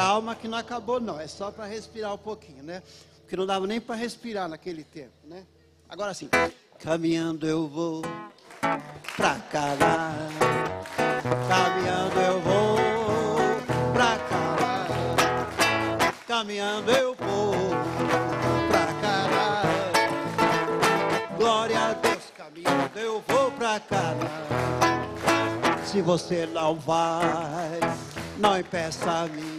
Calma 0.00 0.34
que 0.34 0.48
não 0.48 0.56
acabou 0.56 0.98
não, 0.98 1.20
é 1.20 1.26
só 1.26 1.50
para 1.50 1.66
respirar 1.66 2.14
um 2.14 2.16
pouquinho, 2.16 2.62
né? 2.62 2.82
Porque 3.20 3.36
não 3.36 3.44
dava 3.44 3.66
nem 3.66 3.78
para 3.78 3.96
respirar 3.96 4.48
naquele 4.48 4.82
tempo, 4.82 5.12
né? 5.24 5.44
Agora 5.86 6.14
sim. 6.14 6.30
Caminhando 6.78 7.46
eu 7.46 7.68
vou 7.68 8.00
pra 9.14 9.34
cá. 9.52 9.76
Caminhando 11.46 12.18
eu 12.18 12.40
vou 12.40 12.76
pra 13.92 14.16
cá. 14.16 14.86
Caminhando 16.26 16.90
eu 16.92 17.14
vou 17.16 17.52
pra 18.70 18.86
cá. 19.02 19.28
Glória 21.36 21.78
a 21.78 21.92
Deus, 21.92 22.24
caminhando 22.34 22.98
eu 22.98 23.22
vou 23.28 23.50
pra 23.52 23.78
cá. 23.78 24.14
Se 25.84 26.00
você 26.00 26.46
não 26.46 26.76
vai, 26.76 27.80
não 28.40 28.58
impeça 28.58 29.10
a 29.10 29.26
mim 29.28 29.58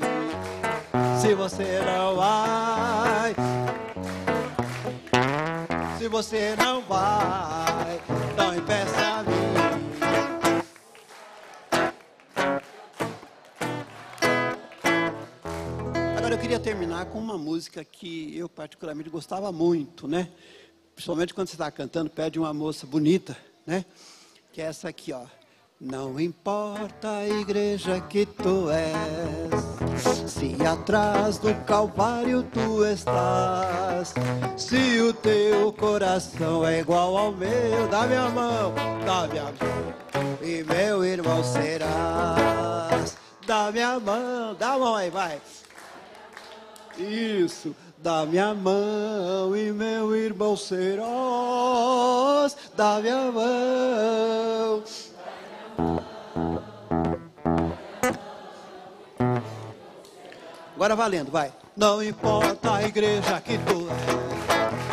se 1.22 1.36
você 1.36 1.80
não 1.86 2.16
vai. 2.16 3.36
Se 6.00 6.08
você 6.08 6.56
não 6.56 6.82
vai, 6.82 8.02
não 8.36 8.56
impeça 8.56 9.20
a 9.20 9.24
mim. 9.24 9.32
Agora 16.18 16.34
eu 16.34 16.40
queria 16.40 16.60
terminar 16.60 17.06
com 17.06 17.20
uma 17.20 17.38
música 17.38 17.86
que 17.86 18.36
eu 18.36 18.50
particularmente 18.50 19.12
gostava 19.12 19.52
muito, 19.52 20.08
né? 20.08 20.32
Principalmente 20.96 21.36
quando 21.36 21.50
você 21.50 21.56
está 21.56 21.70
cantando, 21.70 22.10
pede 22.10 22.40
uma 22.40 22.52
moça 22.52 22.88
bonita, 22.88 23.38
né? 23.66 23.86
Que 24.52 24.60
é 24.60 24.66
essa 24.66 24.90
aqui, 24.90 25.14
ó. 25.14 25.26
Não 25.84 26.20
importa 26.20 27.10
a 27.10 27.28
igreja 27.28 28.00
que 28.02 28.24
tu 28.24 28.70
és, 28.70 30.32
se 30.32 30.56
atrás 30.64 31.40
do 31.40 31.56
Calvário 31.66 32.44
tu 32.44 32.86
estás, 32.86 34.14
se 34.56 35.00
o 35.02 35.12
teu 35.12 35.74
coração 35.74 36.64
é 36.64 36.82
igual 36.82 37.18
ao 37.18 37.32
meu, 37.32 37.88
dá 37.90 38.06
minha 38.06 38.30
mão, 38.30 38.76
dá 39.04 39.28
minha 39.28 39.46
mão, 39.46 40.38
e 40.44 40.64
meu 40.64 41.04
irmão 41.04 41.44
serás. 41.44 43.18
Dá 43.48 43.72
minha 43.72 44.00
mão, 44.00 44.54
dá 44.54 44.74
a 44.74 44.78
mão 44.78 44.96
aí, 44.96 45.10
vai. 45.10 45.42
Isso, 46.96 47.76
dá 47.98 48.24
minha 48.24 48.54
mão 48.54 49.58
e 49.58 49.72
meu 49.72 50.16
irmão 50.16 50.56
serás. 50.56 51.02
Dá 52.78 53.00
minha 53.00 53.32
mão. 53.32 54.84
Agora 60.76 60.96
valendo, 60.96 61.32
vai. 61.32 61.54
Não 61.78 62.04
importa 62.04 62.74
a 62.74 62.84
igreja 62.84 63.40
que 63.40 63.58
tu 63.60 63.88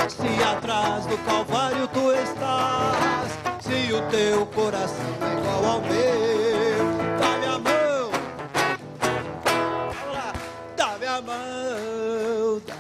és, 0.05 0.13
se 0.13 0.45
atrás 0.45 1.07
do 1.07 1.17
Calvário 1.25 1.89
tu 1.89 2.13
estás, 2.13 3.33
se 3.61 3.93
o 3.93 4.03
teu 4.11 4.47
coração 4.47 5.17
é 5.23 5.33
igual 5.39 5.65
ao 5.65 5.81
meu, 5.81 6.87
dá 7.19 7.39
minha 7.39 7.59
mão. 7.59 8.11
Vamos 9.87 10.15
lá, 10.15 10.33
dá 10.77 10.99
minha 10.99 11.23
mão. 11.23 12.63
Dá. 12.67 12.77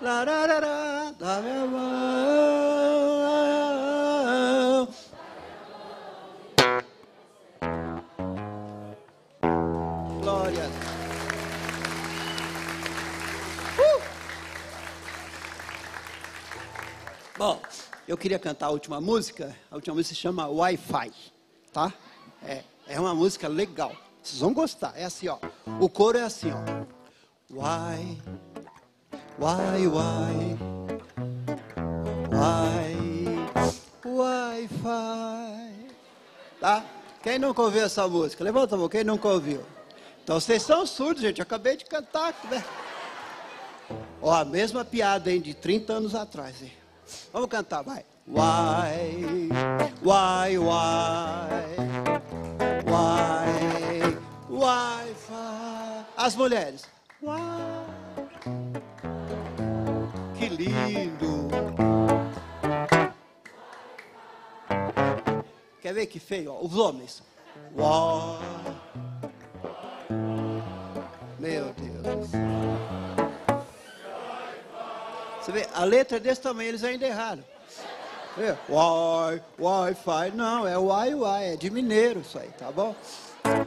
Lararara, 0.00 1.14
dá 1.18 1.40
minha 1.40 1.66
mão. 1.66 3.21
Eu 18.06 18.16
queria 18.16 18.38
cantar 18.38 18.66
a 18.66 18.70
última 18.70 19.00
música. 19.00 19.56
A 19.70 19.76
última 19.76 19.94
música 19.94 20.14
se 20.14 20.20
chama 20.20 20.48
Wi-Fi, 20.48 21.12
tá? 21.72 21.92
É, 22.44 22.62
é 22.86 23.00
uma 23.00 23.14
música 23.14 23.48
legal. 23.48 23.94
Vocês 24.22 24.40
vão 24.40 24.52
gostar. 24.52 24.92
É 24.96 25.04
assim, 25.04 25.28
ó. 25.28 25.38
O 25.80 25.88
coro 25.88 26.18
é 26.18 26.22
assim, 26.22 26.50
ó. 26.50 26.58
Why, 27.50 28.20
why, 29.38 29.86
why, 29.86 30.58
why, 32.30 33.02
Wi-Fi. 34.04 35.86
Tá? 36.60 36.84
Quem 37.22 37.38
nunca 37.38 37.62
ouviu 37.62 37.84
essa 37.84 38.06
música? 38.08 38.42
Levanta 38.42 38.74
a 38.74 38.78
mão, 38.78 38.88
quem 38.88 39.04
nunca 39.04 39.28
ouviu? 39.28 39.64
Então 40.24 40.40
vocês 40.40 40.62
são 40.62 40.84
surdos, 40.86 41.22
gente. 41.22 41.38
Eu 41.38 41.44
acabei 41.44 41.76
de 41.76 41.84
cantar, 41.84 42.34
né? 42.50 42.64
Ó, 44.20 44.32
a 44.32 44.44
mesma 44.44 44.84
piada, 44.84 45.30
hein, 45.32 45.40
de 45.40 45.54
30 45.54 45.92
anos 45.92 46.14
atrás, 46.14 46.62
hein? 46.62 46.81
Vamos 47.32 47.48
cantar, 47.48 47.82
vai. 47.82 48.04
Why, 48.26 49.48
why, 50.02 50.58
why, 50.58 51.76
why, 52.86 54.16
Wi-Fi. 54.48 56.04
As 56.16 56.36
mulheres. 56.36 56.84
Why. 57.20 57.40
Que 60.38 60.48
lindo. 60.48 61.48
Quer 65.80 65.94
ver 65.94 66.06
que 66.06 66.20
feio? 66.20 66.58
Os 66.62 66.74
homens. 66.76 67.22
Why. 67.74 68.38
Meu 71.40 71.72
Deus. 71.74 72.30
Você 75.42 75.50
vê, 75.50 75.68
a 75.74 75.82
letra 75.82 76.18
é 76.18 76.20
desse 76.20 76.40
tamanho, 76.40 76.68
eles 76.68 76.84
ainda 76.84 77.04
erraram. 77.04 77.42
Vê? 78.36 78.54
Wi, 78.68 79.42
Wi-Fi. 79.58 80.30
Não, 80.36 80.68
é 80.68 80.78
Wi, 80.78 81.14
Wi, 81.16 81.44
é 81.44 81.56
de 81.56 81.68
mineiro 81.68 82.20
isso 82.20 82.38
aí, 82.38 82.48
tá 82.50 82.70
bom? 82.70 82.94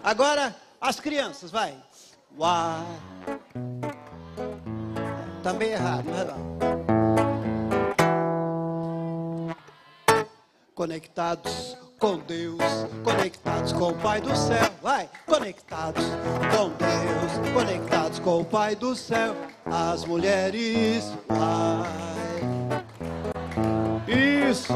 Agora, 0.01 0.55
as 0.79 1.01
crianças, 1.01 1.51
vai. 1.51 1.75
Wi. 2.37 2.85
Também 5.43 5.71
errado, 5.71 6.05
não 6.05 6.17
é 6.17 6.23
não? 6.23 6.55
Conectados 10.73 11.77
com 11.99 12.17
Deus, 12.19 12.61
conectados 13.03 13.73
com 13.73 13.89
o 13.89 13.95
Pai 13.95 14.21
do 14.21 14.35
céu, 14.35 14.69
vai, 14.81 15.09
conectados 15.25 16.03
com 16.55 16.69
Deus, 16.69 17.53
conectados 17.53 18.19
com 18.19 18.41
o 18.41 18.45
Pai 18.45 18.75
do 18.75 18.95
céu, 18.95 19.35
as 19.65 20.05
mulheres, 20.05 21.11
vai, 21.27 22.41
isso. 24.47 24.73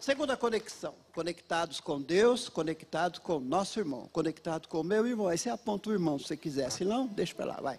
Segunda 0.00 0.36
conexão, 0.36 0.94
conectados 1.14 1.80
com 1.80 2.00
Deus, 2.00 2.48
conectados 2.48 3.20
com 3.20 3.38
nosso 3.38 3.78
irmão, 3.78 4.08
conectado 4.12 4.66
com 4.66 4.82
meu 4.82 5.06
irmão. 5.06 5.28
Aí 5.28 5.38
você 5.38 5.48
aponta 5.48 5.90
o 5.90 5.92
irmão 5.92 6.18
se 6.18 6.26
você 6.26 6.36
quiser, 6.36 6.70
se 6.70 6.84
não, 6.84 7.06
deixa 7.06 7.34
pra 7.34 7.46
lá, 7.46 7.58
vai. 7.62 7.78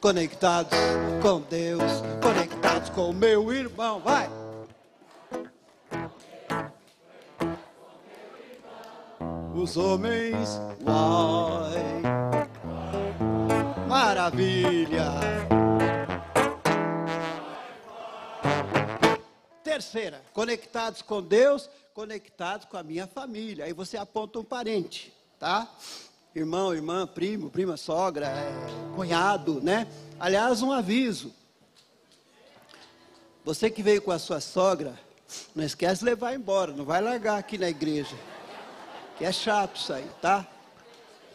Conectados 0.00 0.72
com 1.22 1.40
Deus, 1.42 1.92
conectados 2.22 2.88
com 2.90 3.12
meu 3.12 3.52
irmão, 3.52 4.00
vai. 4.00 4.49
Os 9.60 9.76
homens, 9.76 10.58
vai. 10.80 12.00
Maravilha. 13.86 15.04
Terceira, 19.62 20.22
conectados 20.32 21.02
com 21.02 21.20
Deus, 21.20 21.68
conectados 21.92 22.66
com 22.70 22.78
a 22.78 22.82
minha 22.82 23.06
família. 23.06 23.66
Aí 23.66 23.74
você 23.74 23.98
aponta 23.98 24.38
um 24.38 24.44
parente, 24.44 25.12
tá? 25.38 25.70
Irmão, 26.34 26.72
irmã, 26.72 27.06
primo, 27.06 27.50
prima, 27.50 27.76
sogra, 27.76 28.28
é, 28.28 28.94
cunhado, 28.96 29.60
né? 29.62 29.86
Aliás, 30.18 30.62
um 30.62 30.72
aviso. 30.72 31.34
Você 33.44 33.68
que 33.68 33.82
veio 33.82 34.00
com 34.00 34.10
a 34.10 34.18
sua 34.18 34.40
sogra, 34.40 34.98
não 35.54 35.62
esquece 35.62 35.98
de 35.98 36.06
levar 36.06 36.34
embora, 36.34 36.72
não 36.72 36.86
vai 36.86 37.02
largar 37.02 37.38
aqui 37.38 37.58
na 37.58 37.68
igreja. 37.68 38.16
Que 39.20 39.26
é 39.26 39.32
chato 39.32 39.76
isso 39.76 39.92
aí, 39.92 40.10
tá? 40.22 40.46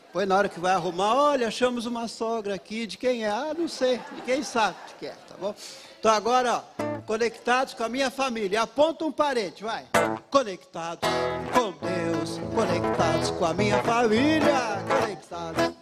Depois 0.08 0.28
na 0.28 0.36
hora 0.36 0.50
que 0.50 0.60
vai 0.60 0.74
arrumar, 0.74 1.14
olha, 1.14 1.50
achamos 1.50 1.86
uma 1.86 2.08
sogra 2.08 2.56
aqui, 2.56 2.88
de 2.88 2.98
quem 2.98 3.24
é? 3.24 3.30
Ah, 3.30 3.54
não 3.56 3.68
sei, 3.68 4.02
quem 4.26 4.42
sabe 4.42 4.76
de 4.88 4.96
quem 4.96 5.10
é, 5.10 5.12
tá 5.12 5.36
bom? 5.40 5.54
Então 6.00 6.12
agora, 6.12 6.56
ó, 6.56 7.02
conectados 7.06 7.76
com 7.76 7.84
a 7.84 7.90
minha 7.90 8.10
família. 8.10 8.64
Aponta 8.64 9.06
um 9.06 9.12
parente, 9.12 9.64
vai. 9.64 9.86
Conectados 10.32 11.08
com 11.54 11.74
Deus, 11.86 12.40
conectados 12.56 13.30
com 13.30 13.46
a 13.46 13.54
minha 13.54 13.84
família, 13.84 14.84
conectados. 14.88 15.76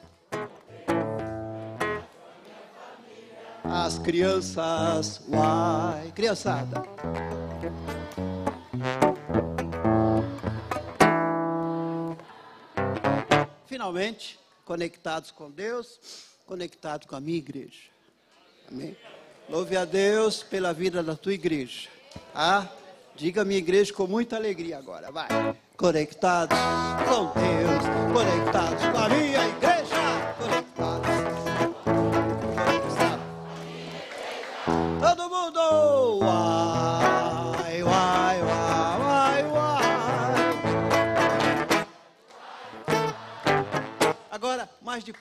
As 3.63 3.97
crianças, 3.97 5.21
uai, 5.29 6.11
criançada. 6.13 6.83
Finalmente, 13.83 14.39
conectados 14.63 15.29
com 15.29 15.51
Deus, 15.51 15.99
conectados 16.45 17.05
com 17.05 17.17
a 17.17 17.19
minha 17.19 17.37
igreja. 17.37 17.81
Amém? 18.71 18.95
Louve 19.49 19.75
a 19.75 19.83
Deus 19.83 20.41
pela 20.41 20.71
vida 20.71 21.03
da 21.03 21.17
tua 21.17 21.33
igreja. 21.33 21.89
Ah, 22.33 22.65
diga 23.13 23.43
minha 23.43 23.59
igreja 23.59 23.91
com 23.91 24.07
muita 24.07 24.37
alegria 24.37 24.77
agora, 24.77 25.11
vai. 25.11 25.27
Conectados 25.75 26.57
com 27.09 27.25
Deus, 27.37 27.83
conectados 28.13 28.85
com 28.85 28.97
a 28.97 29.09
minha 29.09 29.47
igreja, 29.49 29.72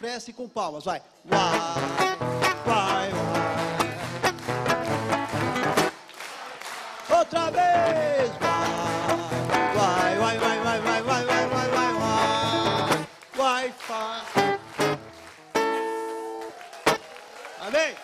cresce 0.03 0.33
com 0.33 0.49
palmas, 0.49 0.85
vai. 0.85 1.01
Uai, 1.31 1.59
vai, 2.67 3.11
vai. 3.13 3.13
Outra 7.19 7.51
vez, 7.53 8.31
vai, 8.41 10.19
vai, 10.19 10.19
vai, 10.19 10.39
vai, 10.39 10.59
vai, 10.59 10.81
vai, 10.81 11.03
vai, 11.03 11.25
vai, 11.25 11.49
vai, 11.49 11.93
vai, 13.37 13.73
vai, 13.73 13.75
vai. 13.89 14.23
Amém? 17.61 17.97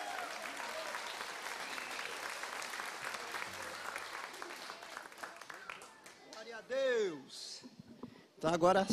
Glória 6.31 6.57
a 6.57 6.61
Deus. 6.61 7.61
Então 8.37 8.53
agora, 8.53 8.87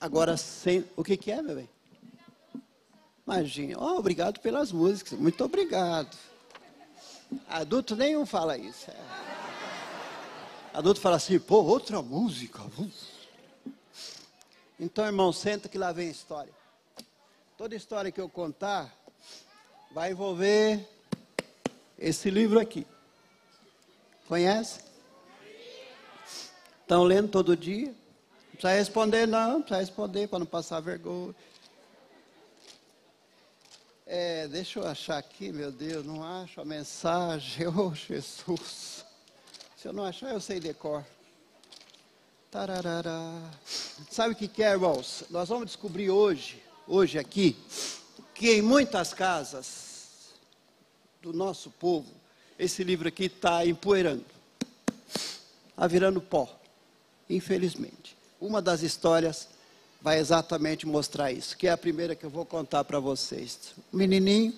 agora 0.00 0.36
sem, 0.36 0.84
o 0.96 1.04
que 1.04 1.16
que 1.16 1.30
é, 1.30 1.40
meu 1.40 1.54
bem? 1.54 1.75
Imagina. 3.26 3.76
Oh, 3.78 3.98
obrigado 3.98 4.38
pelas 4.38 4.70
músicas. 4.70 5.18
Muito 5.18 5.42
obrigado. 5.44 6.16
Adulto 7.48 7.96
nenhum 7.96 8.24
fala 8.24 8.56
isso. 8.56 8.88
É. 8.88 8.96
Adulto 10.72 11.00
fala 11.00 11.16
assim, 11.16 11.38
pô, 11.38 11.62
outra 11.62 12.00
música. 12.00 12.62
Então, 14.78 15.04
irmão, 15.04 15.32
senta 15.32 15.68
que 15.68 15.76
lá 15.76 15.90
vem 15.90 16.08
a 16.08 16.12
história. 16.12 16.52
Toda 17.58 17.74
história 17.74 18.12
que 18.12 18.20
eu 18.20 18.28
contar 18.28 18.94
vai 19.90 20.12
envolver 20.12 20.86
esse 21.98 22.30
livro 22.30 22.60
aqui. 22.60 22.86
Conhece? 24.28 24.80
Estão 26.82 27.02
lendo 27.02 27.28
todo 27.28 27.56
dia? 27.56 27.86
Não 27.88 28.52
precisa 28.52 28.72
responder, 28.74 29.26
não, 29.26 29.54
não 29.54 29.62
precisa 29.62 29.80
responder 29.80 30.28
para 30.28 30.38
não 30.38 30.46
passar 30.46 30.78
vergonha. 30.80 31.34
É, 34.08 34.46
deixa 34.46 34.78
eu 34.78 34.86
achar 34.86 35.18
aqui, 35.18 35.50
meu 35.50 35.72
Deus, 35.72 36.06
não 36.06 36.22
acho 36.22 36.60
a 36.60 36.64
mensagem. 36.64 37.66
Oh, 37.76 37.92
Jesus. 37.92 39.04
Se 39.76 39.88
eu 39.88 39.92
não 39.92 40.04
achar, 40.04 40.30
eu 40.30 40.40
sei 40.40 40.60
decor. 40.60 41.04
Tararara. 42.48 43.12
Sabe 44.08 44.32
o 44.32 44.36
que, 44.36 44.62
é, 44.62 44.70
irmãos? 44.70 45.24
Nós 45.28 45.48
vamos 45.48 45.66
descobrir 45.66 46.08
hoje, 46.08 46.62
hoje 46.86 47.18
aqui, 47.18 47.56
que 48.32 48.52
em 48.52 48.62
muitas 48.62 49.12
casas 49.12 50.30
do 51.20 51.32
nosso 51.32 51.68
povo, 51.72 52.14
esse 52.56 52.84
livro 52.84 53.08
aqui 53.08 53.24
está 53.24 53.66
empoeirando, 53.66 54.24
está 55.70 55.84
virando 55.88 56.20
pó, 56.20 56.48
infelizmente. 57.28 58.16
Uma 58.40 58.62
das 58.62 58.82
histórias 58.82 59.48
vai 60.06 60.20
exatamente 60.20 60.86
mostrar 60.86 61.32
isso, 61.32 61.56
que 61.56 61.66
é 61.66 61.72
a 61.72 61.76
primeira 61.76 62.14
que 62.14 62.24
eu 62.24 62.30
vou 62.30 62.46
contar 62.46 62.84
para 62.84 63.00
vocês. 63.00 63.74
Menininho, 63.92 64.54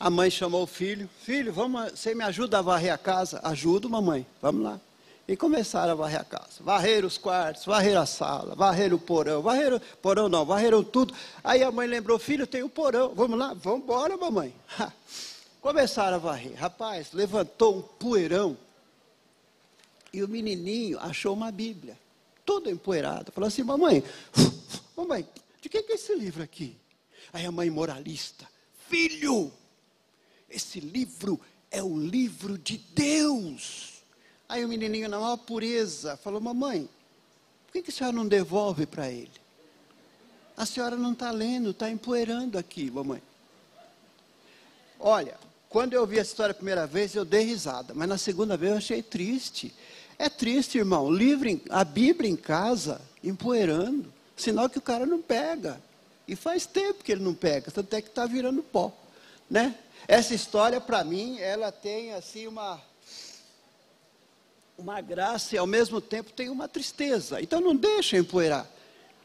a 0.00 0.08
mãe 0.08 0.30
chamou 0.30 0.62
o 0.62 0.66
filho, 0.66 1.06
filho, 1.22 1.52
vamos, 1.52 1.90
você 1.90 2.14
me 2.14 2.24
ajuda 2.24 2.60
a 2.60 2.62
varrer 2.62 2.94
a 2.94 2.96
casa? 2.96 3.40
Ajudo, 3.42 3.90
mamãe, 3.90 4.26
vamos 4.40 4.62
lá. 4.62 4.80
E 5.28 5.36
começaram 5.36 5.92
a 5.92 5.94
varrer 5.94 6.18
a 6.18 6.24
casa. 6.24 6.60
Varreram 6.60 7.06
os 7.06 7.18
quartos, 7.18 7.66
varreram 7.66 8.00
a 8.00 8.06
sala, 8.06 8.54
varreram 8.54 8.96
o 8.96 8.98
porão, 8.98 9.42
varreram, 9.42 9.78
porão 10.00 10.30
não, 10.30 10.46
varreram 10.46 10.82
tudo. 10.82 11.12
Aí 11.44 11.62
a 11.62 11.70
mãe 11.70 11.86
lembrou, 11.86 12.18
filho, 12.18 12.46
tem 12.46 12.62
o 12.62 12.70
porão, 12.70 13.12
vamos 13.14 13.38
lá, 13.38 13.52
vamos 13.52 13.82
embora, 13.82 14.16
mamãe. 14.16 14.54
Começaram 15.60 16.16
a 16.16 16.18
varrer. 16.18 16.54
Rapaz, 16.54 17.12
levantou 17.12 17.76
um 17.76 17.82
poeirão 17.82 18.56
e 20.10 20.22
o 20.22 20.28
menininho 20.28 20.98
achou 21.00 21.34
uma 21.34 21.52
Bíblia 21.52 21.98
todo 22.44 22.70
empoeirado. 22.70 23.32
Falou 23.32 23.48
assim: 23.48 23.62
Mamãe, 23.62 24.02
mamãe, 24.96 25.26
de 25.60 25.68
que 25.68 25.78
é 25.78 25.94
esse 25.94 26.14
livro 26.14 26.42
aqui? 26.42 26.76
Aí 27.32 27.46
a 27.46 27.52
mãe 27.52 27.70
moralista: 27.70 28.48
Filho, 28.88 29.52
esse 30.48 30.80
livro 30.80 31.40
é 31.70 31.82
o 31.82 31.96
livro 31.96 32.58
de 32.58 32.78
Deus. 32.78 34.02
Aí 34.48 34.64
o 34.64 34.68
menininho, 34.68 35.08
na 35.08 35.18
maior 35.18 35.36
pureza, 35.36 36.16
falou: 36.16 36.40
Mamãe, 36.40 36.88
por 37.66 37.82
que, 37.82 37.90
a 37.90 37.92
senhora 37.92 38.16
não 38.16 38.26
devolve 38.26 38.84
para 38.84 39.10
ele? 39.10 39.30
A 40.56 40.66
senhora 40.66 40.96
não 40.96 41.12
está 41.12 41.30
lendo, 41.30 41.70
está 41.70 41.88
empoeirando 41.88 42.58
aqui, 42.58 42.90
mamãe. 42.90 43.22
Olha, 44.98 45.38
quando 45.68 45.94
eu 45.94 46.00
ouvi 46.00 46.18
essa 46.18 46.30
história 46.30 46.50
a 46.50 46.54
primeira 46.54 46.86
vez, 46.86 47.14
eu 47.14 47.24
dei 47.24 47.44
risada, 47.44 47.94
mas 47.94 48.08
na 48.08 48.18
segunda 48.18 48.56
vez 48.56 48.72
eu 48.72 48.78
achei 48.78 49.02
triste. 49.02 49.72
É 50.20 50.28
triste, 50.28 50.76
irmão. 50.76 51.10
Livre, 51.10 51.62
a 51.70 51.82
Bíblia 51.82 52.28
em 52.28 52.36
casa, 52.36 53.00
empoeirando. 53.24 54.12
Sinal 54.36 54.68
que 54.68 54.76
o 54.76 54.82
cara 54.82 55.06
não 55.06 55.22
pega. 55.22 55.80
E 56.28 56.36
faz 56.36 56.66
tempo 56.66 57.02
que 57.02 57.10
ele 57.10 57.24
não 57.24 57.32
pega, 57.32 57.70
tanto 57.70 57.96
é 57.96 58.02
que 58.02 58.08
está 58.08 58.26
virando 58.26 58.62
pó. 58.62 58.92
Né? 59.48 59.74
Essa 60.06 60.34
história, 60.34 60.78
para 60.78 61.02
mim, 61.02 61.38
ela 61.38 61.72
tem 61.72 62.12
assim 62.12 62.46
uma, 62.46 62.78
uma 64.76 65.00
graça 65.00 65.54
e 65.54 65.58
ao 65.58 65.66
mesmo 65.66 66.02
tempo 66.02 66.30
tem 66.34 66.50
uma 66.50 66.68
tristeza. 66.68 67.40
Então 67.40 67.58
não 67.58 67.74
deixa 67.74 68.18
empoeirar 68.18 68.68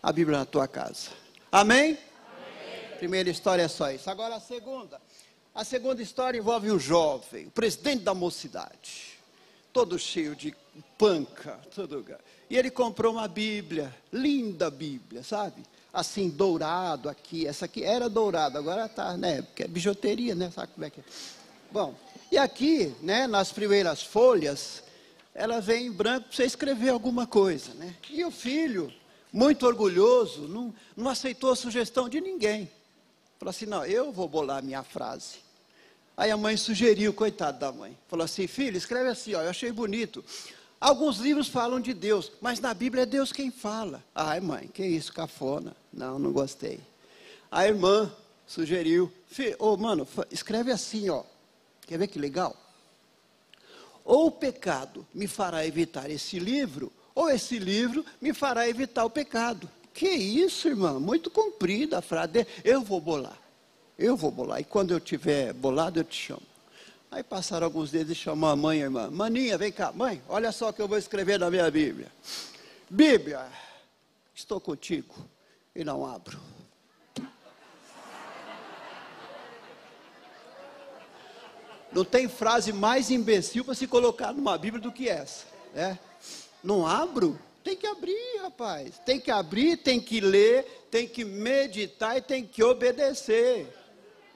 a 0.02 0.14
Bíblia 0.14 0.38
na 0.38 0.46
tua 0.46 0.66
casa. 0.66 1.10
Amém? 1.52 1.98
Amém? 1.98 2.98
Primeira 3.00 3.30
história 3.30 3.64
é 3.64 3.68
só 3.68 3.92
isso. 3.92 4.10
Agora 4.10 4.36
a 4.36 4.40
segunda. 4.40 5.02
A 5.54 5.66
segunda 5.66 6.02
história 6.02 6.38
envolve 6.38 6.72
um 6.72 6.80
jovem, 6.80 7.48
o 7.48 7.52
presidente 7.52 8.02
da 8.02 8.14
mocidade 8.14 9.15
todo 9.76 10.00
cheio 10.00 10.38
de 10.38 10.56
panca, 10.98 11.60
todo. 11.76 12.06
E 12.50 12.56
ele 12.56 12.72
comprou 12.72 13.12
uma 13.12 13.28
Bíblia, 13.28 13.94
linda 14.10 14.72
Bíblia, 14.72 15.22
sabe? 15.22 15.64
Assim, 15.92 16.30
dourado 16.30 17.10
aqui. 17.10 17.46
Essa 17.46 17.66
aqui 17.66 17.84
era 17.84 18.10
dourado, 18.10 18.58
agora 18.58 18.86
está, 18.86 19.18
né? 19.18 19.42
Porque 19.42 19.64
é 19.64 19.68
bijuteria, 19.68 20.34
né? 20.34 20.50
Sabe 20.50 20.72
como 20.72 20.86
é 20.86 20.90
que 20.90 21.02
é? 21.02 21.04
Bom, 21.70 21.94
e 22.32 22.38
aqui, 22.38 22.96
né, 23.02 23.28
nas 23.28 23.52
primeiras 23.52 24.02
folhas, 24.02 24.82
ela 25.34 25.60
vem 25.60 25.88
em 25.88 25.92
branco 25.92 26.30
para 26.30 26.38
você 26.38 26.46
escrever 26.46 26.92
alguma 26.92 27.28
coisa, 27.28 27.74
né? 27.74 27.98
E 28.10 28.24
o 28.24 28.32
filho, 28.32 28.94
muito 29.30 29.68
orgulhoso, 29.68 30.48
não, 30.48 30.74
não 30.96 31.10
aceitou 31.10 31.52
a 31.52 31.56
sugestão 31.56 32.08
de 32.08 32.22
ninguém. 32.22 32.72
Falou 33.38 33.50
assim: 33.50 33.66
não, 33.66 33.86
eu 33.86 34.10
vou 34.14 34.30
bolar 34.30 34.64
minha 34.64 34.84
frase. 34.84 35.45
Aí 36.18 36.32
a 36.32 36.38
mãe 36.38 36.56
sugeriu, 36.56 37.14
coitado 37.14 37.60
da 37.60 37.72
mãe. 37.72 37.98
Falou 38.08 38.24
assim: 38.24 38.48
filho, 38.48 38.78
escreve 38.78 39.10
assim, 39.10 39.34
ó, 39.34 39.42
eu 39.42 39.50
achei 39.50 39.72
bonito. 39.72 40.24
Alguns 40.80 41.18
livros 41.18 41.48
falam 41.48 41.80
de 41.80 41.94
Deus, 41.94 42.32
mas 42.42 42.60
na 42.60 42.74
Bíblia 42.74 43.04
é 43.04 43.06
Deus 43.06 43.32
quem 43.32 43.50
fala. 43.50 44.04
Ai, 44.14 44.40
mãe, 44.40 44.68
que 44.68 44.86
isso, 44.86 45.12
cafona. 45.12 45.76
Não, 45.92 46.20
não 46.20 46.32
gostei. 46.32 46.80
A 47.52 47.66
irmã 47.66 48.12
sugeriu: 48.46 49.12
oh, 49.60 49.76
mano, 49.78 50.08
escreve 50.32 50.72
assim, 50.72 51.10
ó. 51.10 51.24
Quer 51.88 51.98
ver 51.98 52.08
que 52.08 52.20
legal? 52.20 52.56
Ou 54.04 54.28
o 54.28 54.32
pecado 54.32 55.06
me 55.14 55.28
fará 55.28 55.66
evitar 55.66 56.10
esse 56.10 56.40
livro, 56.40 56.92
ou 57.14 57.30
esse 57.30 57.58
livro 57.58 58.06
me 58.22 58.34
fará 58.34 58.68
evitar 58.70 59.04
o 59.04 59.10
pecado. 59.10 59.70
Que 59.94 60.10
isso, 60.10 60.68
irmã? 60.68 61.00
Muito 61.00 61.32
comprida 61.32 61.98
a 61.98 62.02
frase. 62.02 62.46
Eu 62.64 62.82
vou 62.82 63.00
bolar. 63.00 63.45
Eu 63.98 64.16
vou 64.18 64.32
bolar. 64.32 64.60
E 64.60 64.64
quando 64.64 64.92
eu 64.92 65.00
tiver 65.00 65.54
bolado, 65.54 66.00
eu 66.00 66.04
te 66.04 66.16
chamo. 66.16 66.42
Aí 67.12 67.24
passaram 67.24 67.66
alguns 67.66 67.92
dias 67.92 68.10
e 68.10 68.16
chamou 68.16 68.50
a 68.50 68.56
mãe 68.56 68.80
e 68.80 68.82
a 68.82 68.86
irmã. 68.86 69.10
Maninha, 69.10 69.58
vem 69.58 69.72
cá. 69.72 69.92
Mãe, 69.92 70.22
olha 70.28 70.52
só 70.52 70.70
o 70.70 70.74
que 70.74 70.82
eu 70.82 70.88
vou 70.88 70.98
escrever 70.98 71.40
na 71.40 71.50
minha 71.50 71.70
Bíblia. 71.72 72.12
Bíblia, 72.90 73.48
estou 74.34 74.60
contigo 74.60 75.16
e 75.74 75.84
não 75.84 76.06
abro. 76.06 76.40
Não 81.96 82.04
tem 82.04 82.28
frase 82.28 82.74
mais 82.74 83.10
imbecil 83.10 83.64
para 83.64 83.74
se 83.74 83.88
colocar 83.88 84.34
numa 84.34 84.58
Bíblia 84.58 84.82
do 84.82 84.92
que 84.92 85.08
essa. 85.08 85.46
Né? 85.74 85.98
Não 86.62 86.86
abro? 86.86 87.40
Tem 87.64 87.78
que 87.78 87.88
abrir, 87.88 88.42
rapaz. 88.42 89.00
Tem 89.06 89.20
que 89.20 89.32
abrir, 89.32 89.78
tem 89.78 90.02
que 90.02 90.20
ler, 90.20 90.88
tem 90.92 91.08
que 91.08 91.24
meditar 91.24 92.18
e 92.18 92.22
tem 92.22 92.46
que 92.46 92.62
obedecer. 92.62 93.74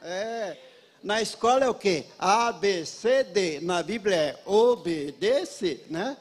É. 0.01 0.57
Na 1.01 1.21
escola 1.21 1.65
é 1.65 1.69
o 1.69 1.73
quê? 1.73 2.05
A, 2.17 2.51
B, 2.51 2.85
C, 2.85 3.23
D. 3.23 3.59
Na 3.61 3.81
Bíblia 3.81 4.15
é 4.15 4.39
obedecer, 4.45 5.85
né? 5.89 6.17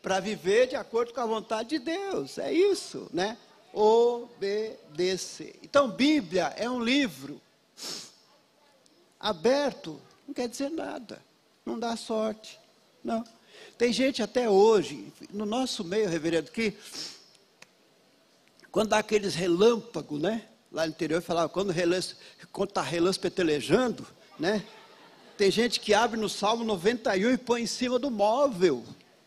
Para 0.00 0.20
viver 0.20 0.68
de 0.68 0.76
acordo 0.76 1.12
com 1.12 1.20
a 1.20 1.26
vontade 1.26 1.70
de 1.70 1.78
Deus. 1.78 2.38
É 2.38 2.52
isso, 2.52 3.08
né? 3.12 3.36
Obedecer. 3.72 5.56
Então, 5.62 5.90
Bíblia 5.90 6.54
é 6.56 6.70
um 6.70 6.82
livro 6.82 7.40
aberto, 9.20 10.00
não 10.26 10.32
quer 10.32 10.48
dizer 10.48 10.70
nada. 10.70 11.22
Não 11.64 11.78
dá 11.78 11.96
sorte. 11.96 12.58
Não. 13.04 13.24
Tem 13.76 13.92
gente 13.92 14.22
até 14.22 14.48
hoje, 14.48 15.12
no 15.30 15.44
nosso 15.44 15.84
meio, 15.84 16.08
reverendo, 16.08 16.50
que 16.50 16.74
quando 18.70 18.90
dá 18.90 18.98
aqueles 18.98 19.34
relâmpagos, 19.34 20.20
né? 20.20 20.48
Lá 20.76 20.84
no 20.84 20.90
interior 20.90 21.22
falava, 21.22 21.48
quando 21.48 21.70
está 21.70 22.82
relance 22.82 23.18
petelejando, 23.18 24.06
né? 24.38 24.62
Tem 25.38 25.50
gente 25.50 25.80
que 25.80 25.94
abre 25.94 26.20
no 26.20 26.28
Salmo 26.28 26.64
91 26.64 27.30
e 27.30 27.38
põe 27.38 27.62
em 27.62 27.66
cima 27.66 27.98
do 27.98 28.10
móvel. 28.10 28.84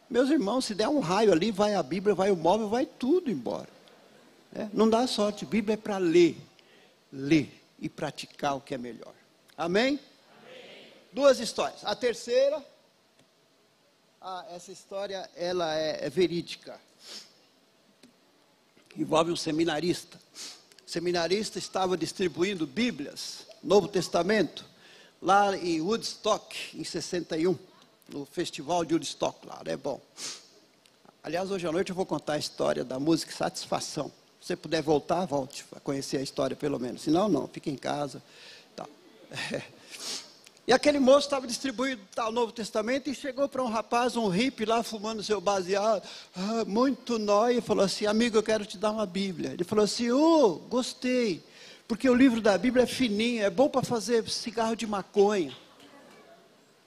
Meus 0.07 0.29
irmãos, 0.29 0.65
se 0.65 0.75
der 0.75 0.87
um 0.87 0.99
raio 0.99 1.31
ali, 1.31 1.49
vai 1.49 1.73
a 1.73 1.81
Bíblia, 1.81 2.13
vai 2.13 2.29
o 2.29 2.35
móvel, 2.35 2.69
vai 2.69 2.85
tudo 2.85 3.31
embora. 3.31 3.67
É, 4.53 4.67
não 4.71 4.87
dá 4.87 5.07
sorte, 5.07 5.43
Bíblia 5.43 5.73
é 5.73 5.77
para 5.77 5.97
ler, 5.97 6.37
ler 7.11 7.51
e 7.79 7.89
praticar 7.89 8.55
o 8.55 8.61
que 8.61 8.75
é 8.75 8.77
melhor. 8.77 9.13
Amém? 9.57 9.99
Amém? 10.43 10.87
Duas 11.11 11.39
histórias. 11.39 11.83
A 11.83 11.95
terceira, 11.95 12.63
ah, 14.21 14.45
essa 14.51 14.71
história 14.71 15.27
ela 15.35 15.75
é, 15.75 16.05
é 16.05 16.09
verídica. 16.11 16.79
Envolve 18.95 19.31
um 19.31 19.35
seminarista 19.35 20.19
seminarista 20.89 21.59
estava 21.59 21.95
distribuindo 21.95 22.65
Bíblias, 22.65 23.45
Novo 23.63 23.87
Testamento, 23.87 24.65
lá 25.21 25.55
em 25.55 25.79
Woodstock, 25.81 26.57
em 26.73 26.83
61, 26.83 27.55
no 28.11 28.25
festival 28.25 28.83
de 28.83 28.95
Woodstock 28.95 29.45
lá, 29.45 29.61
é 29.65 29.77
bom. 29.77 30.01
Aliás, 31.21 31.51
hoje 31.51 31.67
à 31.67 31.71
noite 31.71 31.91
eu 31.91 31.95
vou 31.95 32.07
contar 32.07 32.33
a 32.33 32.37
história 32.39 32.83
da 32.83 32.99
música 32.99 33.31
Satisfação. 33.31 34.11
Se 34.41 34.47
você 34.47 34.55
puder 34.55 34.81
voltar, 34.81 35.25
volte 35.25 35.63
a 35.75 35.79
conhecer 35.79 36.17
a 36.17 36.21
história 36.21 36.55
pelo 36.55 36.79
menos. 36.79 37.03
Se 37.03 37.11
não, 37.11 37.29
não, 37.29 37.47
fique 37.47 37.69
em 37.69 37.75
casa. 37.75 38.23
Tá. 38.75 38.87
É. 39.51 39.61
E 40.69 40.71
aquele 40.71 40.99
moço 40.99 41.25
estava 41.25 41.47
distribuindo 41.47 41.99
o 42.15 42.31
Novo 42.31 42.51
Testamento 42.51 43.09
e 43.09 43.15
chegou 43.15 43.49
para 43.49 43.63
um 43.63 43.67
rapaz, 43.67 44.15
um 44.15 44.27
hippie 44.27 44.65
lá 44.65 44.83
fumando 44.83 45.23
seu 45.23 45.41
baseado, 45.41 46.07
ah, 46.35 46.63
muito 46.63 47.17
nóia, 47.17 47.57
e 47.57 47.61
falou 47.61 47.83
assim: 47.83 48.05
Amigo, 48.05 48.37
eu 48.37 48.43
quero 48.43 48.63
te 48.67 48.77
dar 48.77 48.91
uma 48.91 49.07
Bíblia. 49.07 49.49
Ele 49.53 49.63
falou 49.63 49.83
assim: 49.83 50.11
Oh, 50.11 50.59
gostei, 50.69 51.43
porque 51.87 52.07
o 52.07 52.13
livro 52.13 52.39
da 52.39 52.55
Bíblia 52.55 52.83
é 52.83 52.85
fininho, 52.85 53.43
é 53.43 53.49
bom 53.49 53.67
para 53.67 53.81
fazer 53.81 54.29
cigarro 54.29 54.75
de 54.75 54.85
maconha. 54.85 55.57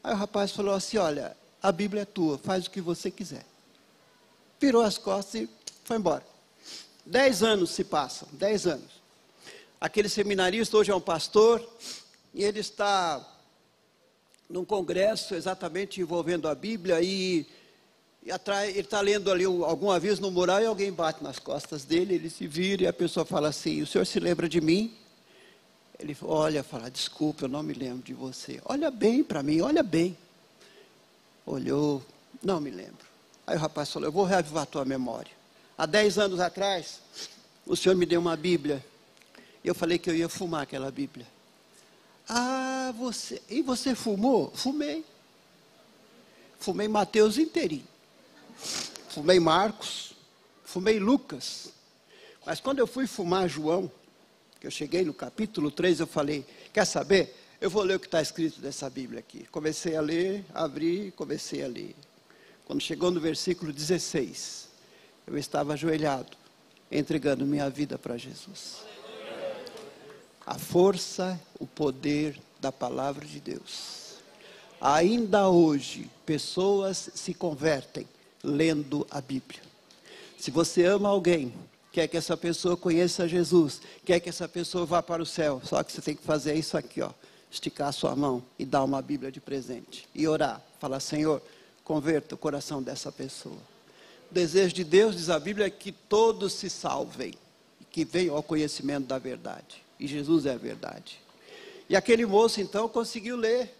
Aí 0.04 0.14
o 0.14 0.16
rapaz 0.16 0.52
falou 0.52 0.74
assim: 0.74 0.98
Olha, 0.98 1.36
a 1.60 1.72
Bíblia 1.72 2.02
é 2.02 2.04
tua, 2.04 2.38
faz 2.38 2.68
o 2.68 2.70
que 2.70 2.80
você 2.80 3.10
quiser. 3.10 3.44
Virou 4.60 4.82
as 4.82 4.96
costas 4.96 5.40
e 5.40 5.50
foi 5.82 5.96
embora. 5.96 6.24
Dez 7.04 7.42
anos 7.42 7.70
se 7.70 7.82
passam, 7.82 8.28
dez 8.30 8.64
anos. 8.64 9.02
Aquele 9.80 10.08
seminarista 10.08 10.76
hoje 10.76 10.92
é 10.92 10.94
um 10.94 11.00
pastor 11.00 11.68
e 12.32 12.44
ele 12.44 12.60
está 12.60 13.31
num 14.52 14.66
congresso 14.66 15.34
exatamente 15.34 16.00
envolvendo 16.00 16.46
a 16.46 16.54
Bíblia 16.54 17.00
e, 17.00 17.46
e 18.22 18.30
atrai, 18.30 18.68
ele 18.68 18.80
está 18.80 19.00
lendo 19.00 19.32
ali 19.32 19.44
algum 19.44 19.90
aviso 19.90 20.20
no 20.20 20.30
mural 20.30 20.60
e 20.60 20.66
alguém 20.66 20.92
bate 20.92 21.24
nas 21.24 21.38
costas 21.38 21.84
dele, 21.84 22.14
ele 22.14 22.28
se 22.28 22.46
vira 22.46 22.82
e 22.82 22.86
a 22.86 22.92
pessoa 22.92 23.24
fala 23.24 23.48
assim, 23.48 23.80
o 23.80 23.86
senhor 23.86 24.04
se 24.04 24.20
lembra 24.20 24.46
de 24.46 24.60
mim? 24.60 24.94
Ele 25.98 26.14
olha, 26.20 26.62
fala, 26.62 26.90
desculpa, 26.90 27.44
eu 27.44 27.48
não 27.48 27.62
me 27.62 27.72
lembro 27.72 28.02
de 28.02 28.12
você. 28.12 28.60
Olha 28.66 28.90
bem 28.90 29.24
para 29.24 29.42
mim, 29.42 29.62
olha 29.62 29.82
bem. 29.82 30.18
Olhou, 31.46 32.02
não 32.42 32.60
me 32.60 32.70
lembro. 32.70 33.06
Aí 33.46 33.56
o 33.56 33.58
rapaz 33.58 33.90
falou, 33.90 34.08
eu 34.08 34.12
vou 34.12 34.24
reavivar 34.24 34.64
a 34.64 34.66
tua 34.66 34.84
memória. 34.84 35.32
Há 35.78 35.86
dez 35.86 36.18
anos 36.18 36.40
atrás, 36.40 37.00
o 37.64 37.74
senhor 37.74 37.94
me 37.94 38.04
deu 38.04 38.20
uma 38.20 38.36
Bíblia. 38.36 38.84
Eu 39.64 39.74
falei 39.74 39.98
que 39.98 40.10
eu 40.10 40.14
ia 40.14 40.28
fumar 40.28 40.62
aquela 40.62 40.90
Bíblia. 40.90 41.26
Ah, 42.28 42.92
você. 42.96 43.40
E 43.48 43.62
você 43.62 43.94
fumou? 43.94 44.50
Fumei. 44.54 45.04
Fumei 46.58 46.88
Mateus 46.88 47.38
inteirinho. 47.38 47.86
Fumei 49.08 49.40
Marcos. 49.40 50.14
Fumei 50.64 50.98
Lucas. 50.98 51.72
Mas 52.46 52.60
quando 52.60 52.78
eu 52.78 52.86
fui 52.86 53.06
fumar 53.06 53.48
João, 53.48 53.90
que 54.60 54.66
eu 54.66 54.70
cheguei 54.70 55.04
no 55.04 55.12
capítulo 55.12 55.70
3, 55.70 56.00
eu 56.00 56.06
falei: 56.06 56.46
Quer 56.72 56.84
saber? 56.84 57.36
Eu 57.60 57.70
vou 57.70 57.82
ler 57.82 57.96
o 57.96 58.00
que 58.00 58.06
está 58.06 58.20
escrito 58.20 58.60
nessa 58.60 58.90
Bíblia 58.90 59.20
aqui. 59.20 59.46
Comecei 59.52 59.94
a 59.94 60.00
ler, 60.00 60.44
abri, 60.52 61.12
comecei 61.16 61.62
a 61.64 61.68
ler. 61.68 61.94
Quando 62.64 62.80
chegou 62.80 63.10
no 63.10 63.20
versículo 63.20 63.72
16, 63.72 64.68
eu 65.26 65.38
estava 65.38 65.74
ajoelhado, 65.74 66.36
entregando 66.90 67.46
minha 67.46 67.70
vida 67.70 67.96
para 67.98 68.16
Jesus 68.16 68.92
a 70.52 70.58
força, 70.58 71.40
o 71.58 71.66
poder 71.66 72.38
da 72.60 72.70
palavra 72.70 73.24
de 73.24 73.40
Deus. 73.40 74.16
Ainda 74.78 75.48
hoje, 75.48 76.10
pessoas 76.26 77.08
se 77.14 77.32
convertem 77.32 78.06
lendo 78.44 79.06
a 79.10 79.18
Bíblia. 79.22 79.62
Se 80.38 80.50
você 80.50 80.84
ama 80.84 81.08
alguém, 81.08 81.54
quer 81.90 82.06
que 82.06 82.18
essa 82.18 82.36
pessoa 82.36 82.76
conheça 82.76 83.26
Jesus, 83.26 83.80
quer 84.04 84.20
que 84.20 84.28
essa 84.28 84.46
pessoa 84.46 84.84
vá 84.84 85.02
para 85.02 85.22
o 85.22 85.26
céu, 85.26 85.62
só 85.64 85.82
que 85.82 85.90
você 85.90 86.02
tem 86.02 86.14
que 86.14 86.22
fazer 86.22 86.54
isso 86.54 86.76
aqui, 86.76 87.00
ó, 87.00 87.12
esticar 87.50 87.88
a 87.88 87.92
sua 87.92 88.14
mão 88.14 88.44
e 88.58 88.66
dar 88.66 88.84
uma 88.84 89.00
Bíblia 89.00 89.32
de 89.32 89.40
presente 89.40 90.06
e 90.14 90.28
orar, 90.28 90.60
falar: 90.78 91.00
Senhor, 91.00 91.40
converta 91.82 92.34
o 92.34 92.38
coração 92.38 92.82
dessa 92.82 93.10
pessoa. 93.10 93.56
O 94.30 94.34
desejo 94.34 94.74
de 94.74 94.84
Deus, 94.84 95.16
diz 95.16 95.30
a 95.30 95.40
Bíblia, 95.40 95.68
é 95.68 95.70
que 95.70 95.92
todos 95.92 96.52
se 96.52 96.68
salvem, 96.68 97.32
que 97.90 98.04
venham 98.04 98.36
ao 98.36 98.42
conhecimento 98.42 99.06
da 99.06 99.18
verdade. 99.18 99.81
E 100.02 100.08
Jesus 100.08 100.46
é 100.46 100.50
a 100.50 100.58
verdade. 100.58 101.20
E 101.88 101.94
aquele 101.94 102.26
moço 102.26 102.60
então 102.60 102.88
conseguiu 102.88 103.36
ler, 103.36 103.72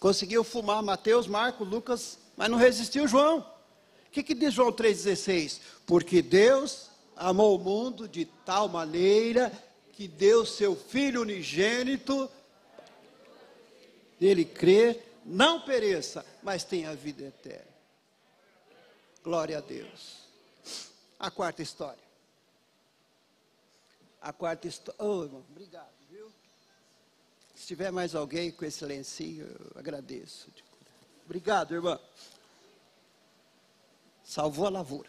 conseguiu 0.00 0.42
fumar 0.42 0.82
Mateus, 0.82 1.28
Marcos, 1.28 1.68
Lucas, 1.68 2.18
mas 2.36 2.50
não 2.50 2.58
resistiu 2.58 3.06
João. 3.06 3.38
O 3.38 4.10
que, 4.10 4.24
que 4.24 4.34
diz 4.34 4.52
João 4.52 4.72
3,16? 4.72 5.60
Porque 5.86 6.20
Deus 6.20 6.90
amou 7.14 7.54
o 7.54 7.60
mundo 7.60 8.08
de 8.08 8.24
tal 8.24 8.68
maneira 8.68 9.52
que 9.92 10.08
deu 10.08 10.44
seu 10.44 10.74
Filho 10.74 11.22
unigênito, 11.22 12.28
dele 14.18 14.44
crer, 14.44 15.20
não 15.24 15.60
pereça, 15.60 16.26
mas 16.42 16.64
tenha 16.64 16.92
vida 16.96 17.22
eterna. 17.22 17.68
Glória 19.22 19.58
a 19.58 19.60
Deus. 19.60 20.24
A 21.20 21.30
quarta 21.30 21.62
história. 21.62 22.07
A 24.28 24.32
quarta 24.34 24.68
história. 24.68 25.02
Oh, 25.02 25.24
irmão, 25.24 25.42
obrigado, 25.50 25.88
viu? 26.10 26.30
Se 27.54 27.66
tiver 27.66 27.90
mais 27.90 28.14
alguém 28.14 28.50
com 28.50 28.62
esse 28.62 28.84
lencinho, 28.84 29.46
eu 29.46 29.72
agradeço. 29.74 30.48
Obrigado, 31.24 31.72
irmã. 31.72 31.98
Salvou 34.22 34.66
a 34.66 34.68
lavoura. 34.68 35.08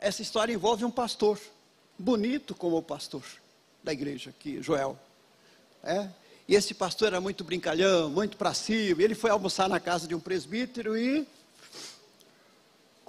Essa 0.00 0.22
história 0.22 0.52
envolve 0.52 0.84
um 0.84 0.90
pastor, 0.90 1.38
bonito 1.96 2.52
como 2.52 2.78
o 2.78 2.82
pastor 2.82 3.24
da 3.84 3.92
igreja 3.92 4.30
aqui, 4.30 4.60
Joel. 4.60 4.98
É? 5.84 6.10
E 6.48 6.56
esse 6.56 6.74
pastor 6.74 7.06
era 7.06 7.20
muito 7.20 7.44
brincalhão, 7.44 8.10
muito 8.10 8.36
para 8.36 8.52
cima. 8.54 9.00
Ele 9.00 9.14
foi 9.14 9.30
almoçar 9.30 9.68
na 9.68 9.78
casa 9.78 10.08
de 10.08 10.16
um 10.16 10.20
presbítero 10.20 10.98
e 10.98 11.28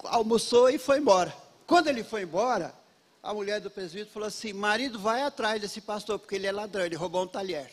almoçou 0.03 0.69
e 0.69 0.77
foi 0.77 0.99
embora. 0.99 1.35
Quando 1.65 1.87
ele 1.87 2.03
foi 2.03 2.21
embora, 2.21 2.84
a 3.25 3.33
mulher 3.33 3.59
do 3.59 3.71
presbítero 3.71 4.11
falou 4.11 4.27
assim: 4.27 4.53
marido, 4.53 4.99
vai 4.99 5.23
atrás 5.23 5.59
desse 5.59 5.81
pastor, 5.81 6.19
porque 6.19 6.35
ele 6.35 6.45
é 6.45 6.51
ladrão, 6.51 6.85
ele 6.85 6.95
roubou 6.95 7.23
um 7.23 7.27
talher. 7.27 7.71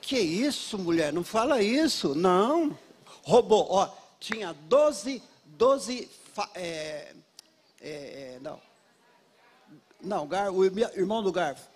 Que 0.00 0.18
isso, 0.18 0.78
mulher? 0.78 1.12
Não 1.12 1.24
fala 1.24 1.62
isso. 1.62 2.14
Não. 2.14 2.78
Roubou. 3.22 3.66
Ó, 3.70 3.90
tinha 4.20 4.52
12, 4.52 5.22
12, 5.46 6.08
é, 6.54 7.14
é, 7.80 8.38
não. 8.42 8.60
Não, 10.00 10.28
o 10.52 10.64
irmão 10.64 11.22
do 11.22 11.32
garfo. 11.32 11.68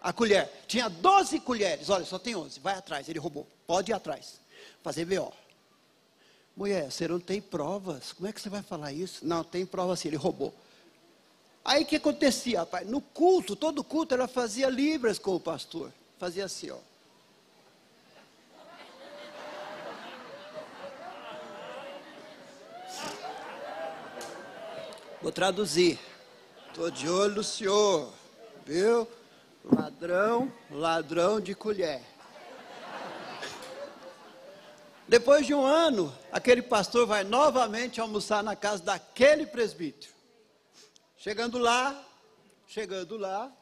A 0.00 0.12
colher. 0.12 0.48
Tinha 0.68 0.88
12 0.88 1.40
colheres. 1.40 1.90
Olha, 1.90 2.04
só 2.04 2.18
tem 2.18 2.36
11. 2.36 2.60
Vai 2.60 2.74
atrás. 2.74 3.08
Ele 3.08 3.18
roubou. 3.18 3.48
Pode 3.66 3.90
ir 3.90 3.94
atrás. 3.94 4.40
Fazer 4.82 5.06
B.O. 5.06 5.32
Mulher, 6.56 6.90
você 6.90 7.08
não 7.08 7.18
tem 7.18 7.40
provas. 7.40 8.12
Como 8.12 8.28
é 8.28 8.32
que 8.32 8.40
você 8.40 8.48
vai 8.48 8.62
falar 8.62 8.92
isso? 8.92 9.26
Não, 9.26 9.42
tem 9.42 9.66
prova 9.66 9.96
sim, 9.96 10.08
ele 10.08 10.16
roubou. 10.16 10.54
Aí 11.64 11.82
o 11.82 11.86
que 11.86 11.96
acontecia, 11.96 12.60
rapaz? 12.60 12.86
No 12.86 13.00
culto, 13.00 13.56
todo 13.56 13.82
culto, 13.82 14.14
ela 14.14 14.28
fazia 14.28 14.68
libras 14.68 15.18
com 15.18 15.34
o 15.34 15.40
pastor. 15.40 15.90
Fazia 16.18 16.44
assim, 16.44 16.70
ó. 16.70 16.78
Vou 25.20 25.32
traduzir. 25.32 25.98
Estou 26.68 26.90
de 26.90 27.08
olho 27.08 27.36
no 27.36 27.44
senhor. 27.44 28.12
Viu? 28.66 29.08
Ladrão, 29.64 30.52
ladrão 30.70 31.40
de 31.40 31.54
colher. 31.54 32.02
Depois 35.14 35.46
de 35.46 35.54
um 35.54 35.64
ano, 35.64 36.12
aquele 36.32 36.60
pastor 36.60 37.06
vai 37.06 37.22
novamente 37.22 38.00
almoçar 38.00 38.42
na 38.42 38.56
casa 38.56 38.82
daquele 38.82 39.46
presbítero. 39.46 40.12
Chegando 41.16 41.56
lá, 41.56 42.04
chegando 42.66 43.16
lá, 43.16 43.56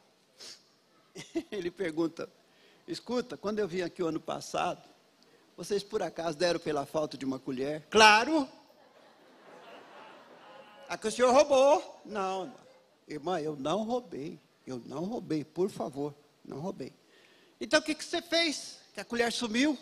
ele 1.52 1.70
pergunta: 1.70 2.26
Escuta, 2.88 3.36
quando 3.36 3.58
eu 3.58 3.68
vim 3.68 3.82
aqui 3.82 4.02
o 4.02 4.06
ano 4.06 4.18
passado, 4.18 4.82
vocês 5.54 5.82
por 5.82 6.02
acaso 6.02 6.38
deram 6.38 6.58
pela 6.58 6.86
falta 6.86 7.18
de 7.18 7.24
uma 7.26 7.38
colher? 7.38 7.86
Claro! 7.90 8.48
A 10.88 10.96
que 10.96 11.06
o 11.06 11.12
senhor 11.12 11.34
roubou? 11.34 12.00
Não, 12.06 12.50
irmã, 13.06 13.38
eu 13.42 13.56
não 13.56 13.82
roubei. 13.82 14.40
Eu 14.66 14.80
não 14.86 15.04
roubei, 15.04 15.44
por 15.44 15.68
favor, 15.68 16.14
não 16.42 16.60
roubei. 16.60 16.94
Então 17.60 17.78
o 17.78 17.82
que, 17.82 17.94
que 17.94 18.06
você 18.06 18.22
fez? 18.22 18.78
Que 18.94 19.00
a 19.00 19.04
colher 19.04 19.30
sumiu? 19.30 19.76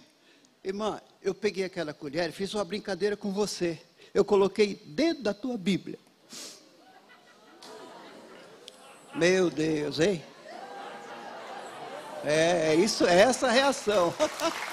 Irmã, 0.62 1.00
eu 1.22 1.34
peguei 1.34 1.64
aquela 1.64 1.94
colher 1.94 2.28
e 2.28 2.32
fiz 2.32 2.52
uma 2.52 2.64
brincadeira 2.64 3.16
com 3.16 3.32
você. 3.32 3.80
Eu 4.12 4.24
coloquei 4.24 4.74
dentro 4.74 5.22
da 5.22 5.32
tua 5.32 5.56
Bíblia. 5.56 5.98
Meu 9.14 9.50
Deus, 9.50 9.98
hein? 9.98 10.22
É, 12.22 12.72
é 12.72 12.74
isso, 12.74 13.06
é 13.06 13.20
essa 13.20 13.48
a 13.48 13.50
reação. 13.50 14.14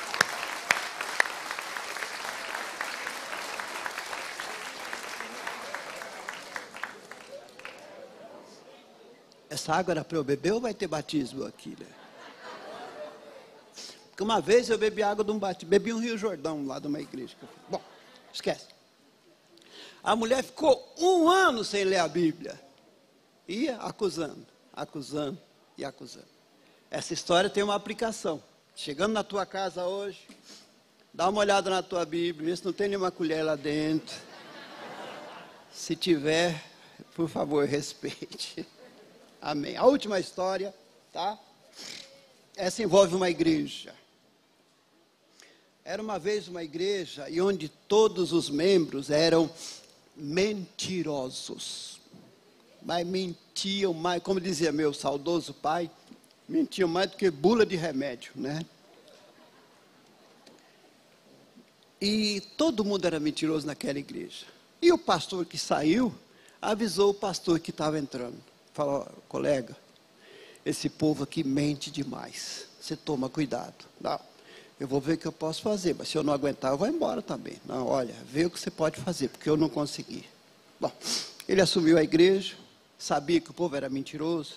Essa 9.49 9.73
água 9.73 9.93
era 9.93 10.03
para 10.03 10.17
eu 10.17 10.23
beber 10.23 10.53
ou 10.53 10.61
vai 10.61 10.73
ter 10.73 10.87
batismo 10.87 11.45
aqui, 11.45 11.75
né? 11.79 11.87
Porque 14.17 14.23
uma 14.23 14.41
vez 14.41 14.67
eu 14.67 14.79
bebi 14.79 15.03
água 15.03 15.23
de 15.23 15.29
um 15.29 15.37
batismo, 15.37 15.69
bebi 15.69 15.93
um 15.93 15.99
Rio 15.99 16.17
Jordão 16.17 16.65
lá 16.65 16.79
de 16.79 16.87
uma 16.87 16.99
igreja. 16.99 17.35
Bom, 17.69 17.79
Esquece. 18.33 18.65
A 20.03 20.15
mulher 20.15 20.43
ficou 20.43 20.93
um 20.97 21.29
ano 21.29 21.63
sem 21.63 21.83
ler 21.83 21.97
a 21.97 22.07
Bíblia. 22.07 22.59
Ia 23.47 23.77
acusando, 23.77 24.43
acusando 24.73 25.37
e 25.77 25.85
acusando. 25.85 26.25
Essa 26.89 27.13
história 27.13 27.47
tem 27.47 27.61
uma 27.61 27.75
aplicação. 27.75 28.41
Chegando 28.75 29.13
na 29.13 29.23
tua 29.23 29.45
casa 29.45 29.85
hoje, 29.85 30.27
dá 31.13 31.29
uma 31.29 31.41
olhada 31.41 31.69
na 31.69 31.83
tua 31.83 32.03
Bíblia, 32.03 32.49
vê 32.49 32.55
se 32.55 32.65
não 32.65 32.73
tem 32.73 32.87
nenhuma 32.87 33.11
colher 33.11 33.43
lá 33.45 33.55
dentro. 33.55 34.15
Se 35.71 35.95
tiver, 35.95 36.63
por 37.15 37.29
favor, 37.29 37.65
respeite. 37.69 38.65
Amém. 39.39 39.77
A 39.77 39.85
última 39.85 40.19
história, 40.19 40.73
tá? 41.13 41.37
Essa 42.55 42.81
envolve 42.81 43.15
uma 43.15 43.29
igreja. 43.29 43.93
Era 45.87 46.01
uma 46.01 46.19
vez 46.19 46.49
uma 46.49 46.65
igreja 46.65 47.29
e 47.29 47.39
onde 47.39 47.69
todos 47.69 48.33
os 48.33 48.49
membros 48.49 49.09
eram 49.09 49.49
mentirosos. 50.17 52.01
Mas 52.81 53.07
mentiam 53.07 53.93
mais, 53.93 54.21
como 54.21 54.41
dizia 54.41 54.69
meu 54.73 54.93
saudoso 54.93 55.53
pai, 55.53 55.89
mentiam 56.45 56.89
mais 56.89 57.11
do 57.11 57.15
que 57.15 57.31
bula 57.31 57.65
de 57.65 57.77
remédio, 57.77 58.33
né? 58.35 58.65
E 62.01 62.41
todo 62.57 62.83
mundo 62.83 63.05
era 63.05 63.17
mentiroso 63.17 63.65
naquela 63.65 63.97
igreja. 63.97 64.45
E 64.81 64.91
o 64.91 64.97
pastor 64.97 65.45
que 65.45 65.57
saiu 65.57 66.13
avisou 66.61 67.11
o 67.11 67.13
pastor 67.13 67.61
que 67.61 67.71
estava 67.71 67.97
entrando. 67.97 68.35
Falou, 68.73 69.07
colega, 69.29 69.73
esse 70.65 70.89
povo 70.89 71.23
aqui 71.23 71.45
mente 71.45 71.89
demais. 71.89 72.67
Você 72.77 72.97
toma 72.97 73.29
cuidado. 73.29 73.85
Não, 74.01 74.19
eu 74.79 74.87
vou 74.87 75.01
ver 75.01 75.13
o 75.13 75.17
que 75.17 75.25
eu 75.25 75.31
posso 75.31 75.61
fazer, 75.61 75.95
mas 75.97 76.07
se 76.07 76.17
eu 76.17 76.23
não 76.23 76.31
aguentar, 76.31 76.71
eu 76.71 76.77
vou 76.77 76.87
embora 76.87 77.21
também. 77.21 77.57
Não, 77.65 77.87
olha, 77.87 78.13
vê 78.31 78.45
o 78.45 78.49
que 78.49 78.59
você 78.59 78.69
pode 78.69 78.99
fazer, 79.01 79.29
porque 79.29 79.49
eu 79.49 79.57
não 79.57 79.69
consegui. 79.69 80.23
Bom, 80.79 80.91
ele 81.47 81.61
assumiu 81.61 81.97
a 81.97 82.03
igreja, 82.03 82.55
sabia 82.97 83.41
que 83.41 83.49
o 83.49 83.53
povo 83.53 83.75
era 83.75 83.89
mentiroso, 83.89 84.55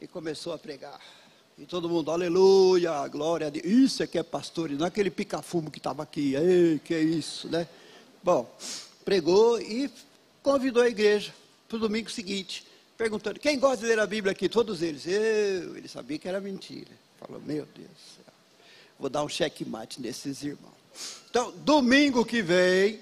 e 0.00 0.06
começou 0.06 0.52
a 0.52 0.58
pregar. 0.58 1.00
E 1.56 1.64
todo 1.64 1.88
mundo, 1.88 2.10
aleluia, 2.10 3.06
glória 3.08 3.46
a 3.46 3.50
Deus. 3.50 3.64
Isso 3.64 4.02
é 4.02 4.06
que 4.06 4.18
é 4.18 4.22
pastor, 4.22 4.70
e 4.70 4.74
não 4.74 4.84
é 4.84 4.88
aquele 4.88 5.10
pica-fumo 5.10 5.70
que 5.70 5.78
estava 5.78 6.02
aqui. 6.02 6.34
Ei, 6.34 6.78
que 6.80 6.92
é 6.92 7.00
isso, 7.00 7.48
né? 7.48 7.66
Bom, 8.22 8.52
pregou 9.04 9.58
e 9.60 9.90
convidou 10.42 10.82
a 10.82 10.88
igreja 10.88 11.32
para 11.66 11.76
o 11.76 11.80
domingo 11.80 12.10
seguinte, 12.10 12.66
perguntando: 12.98 13.40
quem 13.40 13.58
gosta 13.58 13.78
de 13.78 13.86
ler 13.86 14.00
a 14.00 14.06
Bíblia 14.06 14.32
aqui? 14.32 14.48
Todos 14.48 14.82
eles. 14.82 15.06
Eu, 15.06 15.76
ele 15.76 15.88
sabia 15.88 16.18
que 16.18 16.28
era 16.28 16.40
mentira. 16.40 16.90
Falou: 17.20 17.40
meu 17.40 17.66
Deus 17.74 18.23
vou 18.98 19.08
dar 19.08 19.22
um 19.22 19.28
checkmate 19.28 20.00
nesses 20.00 20.42
irmãos. 20.42 20.74
Então, 21.30 21.52
domingo 21.58 22.24
que 22.24 22.42
vem, 22.42 23.00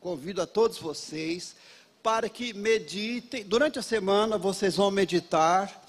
convido 0.00 0.42
a 0.42 0.46
todos 0.46 0.78
vocês 0.78 1.54
para 2.02 2.28
que 2.28 2.52
meditem. 2.52 3.44
Durante 3.44 3.78
a 3.78 3.82
semana, 3.82 4.36
vocês 4.36 4.76
vão 4.76 4.90
meditar 4.90 5.84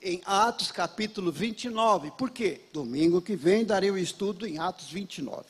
em 0.00 0.20
Atos 0.24 0.70
capítulo 0.70 1.32
29. 1.32 2.10
Por 2.12 2.30
quê? 2.30 2.60
Domingo 2.72 3.22
que 3.22 3.34
vem 3.34 3.64
darei 3.64 3.90
o 3.90 3.98
estudo 3.98 4.46
em 4.46 4.58
Atos 4.58 4.90
29. 4.90 5.44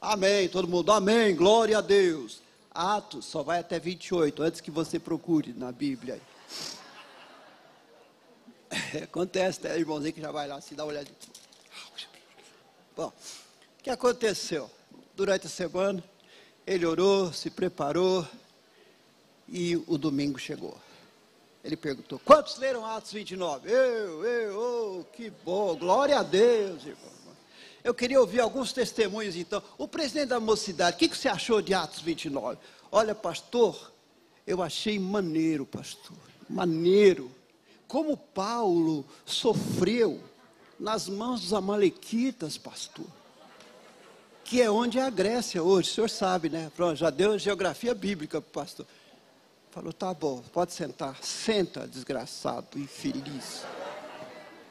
Amém. 0.00 0.48
Todo 0.48 0.68
mundo, 0.68 0.92
amém. 0.92 1.34
Glória 1.34 1.78
a 1.78 1.80
Deus. 1.80 2.40
Atos 2.74 3.26
só 3.26 3.42
vai 3.42 3.58
até 3.58 3.78
28, 3.78 4.42
antes 4.42 4.60
que 4.60 4.70
você 4.70 4.98
procure 4.98 5.52
na 5.52 5.70
Bíblia. 5.70 6.20
Acontece, 9.02 9.62
né, 9.62 9.78
irmãozinho 9.78 10.14
que 10.14 10.20
já 10.20 10.32
vai 10.32 10.48
lá, 10.48 10.60
se 10.60 10.74
dá 10.74 10.84
uma 10.84 10.92
olhadinha. 10.92 11.41
Bom, 12.94 13.08
o 13.08 13.82
que 13.82 13.88
aconteceu? 13.88 14.70
Durante 15.16 15.46
a 15.46 15.50
semana, 15.50 16.04
ele 16.66 16.84
orou, 16.84 17.32
se 17.32 17.48
preparou 17.48 18.26
e 19.48 19.76
o 19.86 19.96
domingo 19.96 20.38
chegou. 20.38 20.76
Ele 21.64 21.76
perguntou: 21.76 22.18
quantos 22.18 22.58
leram 22.58 22.84
Atos 22.84 23.12
29? 23.12 23.70
Eu, 23.70 24.24
eu, 24.24 24.58
oh, 24.58 25.04
que 25.04 25.30
bom, 25.30 25.74
glória 25.74 26.18
a 26.18 26.22
Deus, 26.22 26.84
irmão. 26.84 27.12
Eu 27.82 27.94
queria 27.94 28.20
ouvir 28.20 28.40
alguns 28.40 28.72
testemunhos, 28.72 29.36
então. 29.36 29.62
O 29.78 29.88
presidente 29.88 30.28
da 30.28 30.38
mocidade, 30.38 30.96
o 30.96 30.98
que, 30.98 31.08
que 31.08 31.16
você 31.16 31.28
achou 31.28 31.62
de 31.62 31.72
Atos 31.72 32.00
29? 32.00 32.58
Olha, 32.90 33.14
pastor, 33.14 33.90
eu 34.46 34.62
achei 34.62 34.98
maneiro, 34.98 35.64
pastor, 35.64 36.16
maneiro. 36.48 37.30
Como 37.88 38.16
Paulo 38.16 39.04
sofreu 39.24 40.22
nas 40.82 41.08
mãos 41.08 41.42
dos 41.42 41.54
amalequitas, 41.54 42.58
pastor. 42.58 43.06
Que 44.44 44.60
é 44.60 44.68
onde 44.68 44.98
é 44.98 45.02
a 45.02 45.10
Grécia 45.10 45.62
hoje, 45.62 45.88
o 45.88 45.94
senhor 45.94 46.10
sabe, 46.10 46.50
né? 46.50 46.72
Pronto, 46.74 46.96
já 46.96 47.08
deu 47.08 47.38
geografia 47.38 47.94
bíblica 47.94 48.40
para 48.40 48.48
o 48.48 48.52
pastor. 48.52 48.86
Falou, 49.70 49.92
tá 49.92 50.12
bom, 50.12 50.42
pode 50.52 50.72
sentar. 50.72 51.16
Senta, 51.22 51.86
desgraçado, 51.86 52.78
infeliz. 52.78 53.62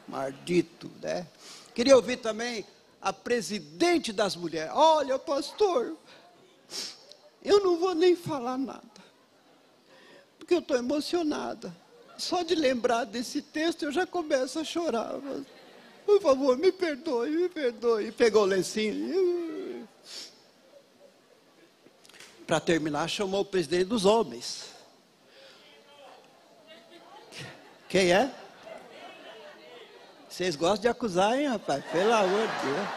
Maldito, 0.06 0.90
né? 1.00 1.26
Queria 1.74 1.96
ouvir 1.96 2.18
também 2.18 2.66
a 3.00 3.10
presidente 3.10 4.12
das 4.12 4.36
mulheres. 4.36 4.70
Olha, 4.74 5.18
pastor, 5.18 5.96
eu 7.42 7.64
não 7.64 7.78
vou 7.78 7.94
nem 7.94 8.14
falar 8.14 8.58
nada, 8.58 8.82
porque 10.38 10.52
eu 10.52 10.58
estou 10.58 10.76
emocionada. 10.76 11.74
Só 12.18 12.42
de 12.42 12.54
lembrar 12.54 13.04
desse 13.04 13.40
texto 13.40 13.84
eu 13.84 13.90
já 13.90 14.06
começo 14.06 14.58
a 14.58 14.64
chorar. 14.64 15.18
Por 16.04 16.20
favor, 16.20 16.56
me 16.56 16.72
perdoe, 16.72 17.30
me 17.30 17.48
perdoe. 17.48 18.08
E 18.08 18.12
pegou 18.12 18.42
o 18.42 18.46
lencinho. 18.46 19.88
Para 22.46 22.60
terminar, 22.60 23.08
chamou 23.08 23.40
o 23.40 23.44
presidente 23.44 23.84
dos 23.84 24.04
homens. 24.04 24.66
Quem 27.88 28.12
é? 28.12 28.30
Vocês 30.28 30.56
gostam 30.56 30.80
de 30.82 30.88
acusar, 30.88 31.38
hein, 31.38 31.48
rapaz? 31.48 31.84
Pelo 31.92 32.12
amor 32.12 32.48
de 32.48 32.66
Deus. 32.66 32.88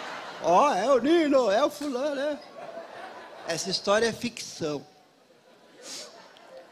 Ó, 0.41 0.69
oh, 0.69 0.73
é 0.73 0.89
o 0.91 0.99
Nino, 0.99 1.51
é 1.51 1.63
o 1.63 1.69
fulano, 1.69 2.15
né? 2.15 2.39
Essa 3.47 3.69
história 3.69 4.07
é 4.07 4.13
ficção. 4.13 4.85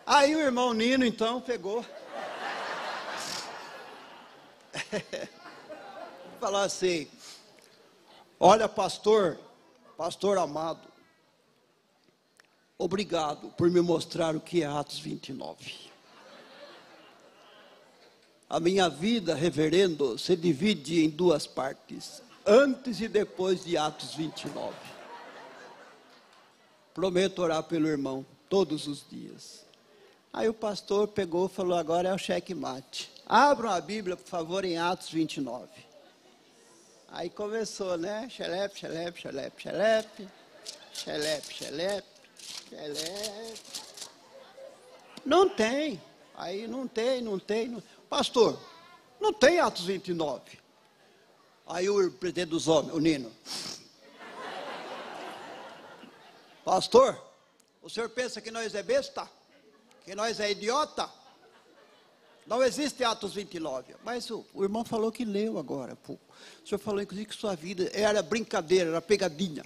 Aí 0.06 0.36
o 0.36 0.40
irmão 0.40 0.74
Nino, 0.74 1.06
então, 1.06 1.40
pegou. 1.42 1.86
Falou 6.44 6.60
assim: 6.60 7.08
Olha, 8.38 8.68
pastor, 8.68 9.40
pastor 9.96 10.38
amado, 10.38 10.86
obrigado 12.78 13.48
por 13.52 13.72
me 13.72 13.80
mostrar 13.80 14.36
o 14.36 14.42
que 14.42 14.62
é 14.62 14.66
Atos 14.66 15.00
29. 15.00 15.90
A 18.50 18.60
minha 18.60 18.90
vida, 18.90 19.34
reverendo, 19.34 20.20
se 20.20 20.36
divide 20.36 21.06
em 21.06 21.10
duas 21.10 21.48
partes, 21.48 22.22
antes 22.46 23.00
e 23.00 23.08
depois 23.08 23.64
de 23.64 23.78
Atos 23.78 24.14
29. 24.14 24.76
Prometo 26.94 27.42
orar 27.42 27.64
pelo 27.64 27.88
irmão 27.88 28.26
todos 28.50 28.86
os 28.86 29.08
dias. 29.10 29.66
Aí 30.34 30.50
o 30.50 30.54
pastor 30.54 31.08
pegou 31.08 31.46
e 31.46 31.50
falou: 31.50 31.78
agora 31.78 32.10
é 32.10 32.14
o 32.14 32.18
cheque-mate. 32.18 33.10
Abram 33.26 33.70
a 33.70 33.80
Bíblia, 33.80 34.18
por 34.18 34.28
favor, 34.28 34.66
em 34.66 34.78
Atos 34.78 35.10
29. 35.10 35.93
Aí 37.14 37.30
começou, 37.30 37.96
né? 37.96 38.28
Xelepe, 38.28 38.80
xelepe, 38.80 39.22
xelepe, 39.22 39.62
xelepe. 39.62 40.28
Xelepe, 40.92 41.54
xelepe, 41.54 42.08
xelepe. 42.70 43.62
Não 45.24 45.48
tem. 45.48 46.02
Aí 46.36 46.68
não 46.68 46.88
tem, 46.88 47.22
não 47.22 47.38
tem. 47.38 47.68
Não... 47.68 47.84
Pastor, 48.10 48.60
não 49.22 49.32
tem 49.32 49.60
Atos 49.60 49.86
29. 49.86 50.42
Aí 51.68 51.88
o 51.88 52.12
presidente 52.14 52.50
dos 52.50 52.68
homens, 52.68 52.96
o 52.96 53.00
Nino. 53.00 53.32
Pastor, 56.66 57.24
o 57.84 57.92
senhor 57.92 58.10
pensa 58.10 58.42
que 58.42 58.50
nós 58.50 58.74
é 58.74 58.82
besta? 58.82 59.30
Que 60.04 60.16
nós 60.16 60.40
é 60.40 60.50
idiota? 60.50 61.08
Não 62.46 62.64
existe 62.64 63.04
Atos 63.04 63.34
29. 63.34 63.96
Mas 64.04 64.30
o, 64.30 64.46
o 64.54 64.64
irmão 64.64 64.84
falou 64.84 65.12
que 65.12 65.24
leu 65.24 65.58
agora. 65.58 65.98
O 66.08 66.18
senhor 66.68 66.80
falou, 66.80 67.02
inclusive, 67.02 67.30
que 67.30 67.36
sua 67.36 67.56
vida 67.56 67.90
era 67.94 68.22
brincadeira, 68.22 68.90
era 68.90 69.02
pegadinha. 69.02 69.64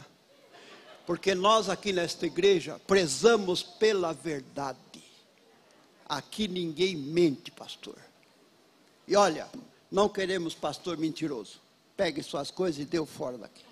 Porque 1.06 1.34
nós 1.34 1.70
aqui 1.70 1.94
nesta 1.94 2.26
igreja 2.26 2.80
prezamos 2.86 3.64
pela 3.64 4.14
verdade. 4.14 4.78
Aqui 6.08 6.48
ninguém 6.48 6.96
mente, 6.96 7.52
pastor. 7.52 7.98
E 9.08 9.16
olha, 9.16 9.48
não 9.90 10.10
queremos 10.10 10.54
pastor 10.54 10.98
mentiroso. 10.98 11.60
Pegue 11.96 12.22
suas 12.22 12.52
coisas 12.52 12.82
e 12.82 12.86
deu 12.86 13.06
fora 13.06 13.38
daqui. 13.38 13.66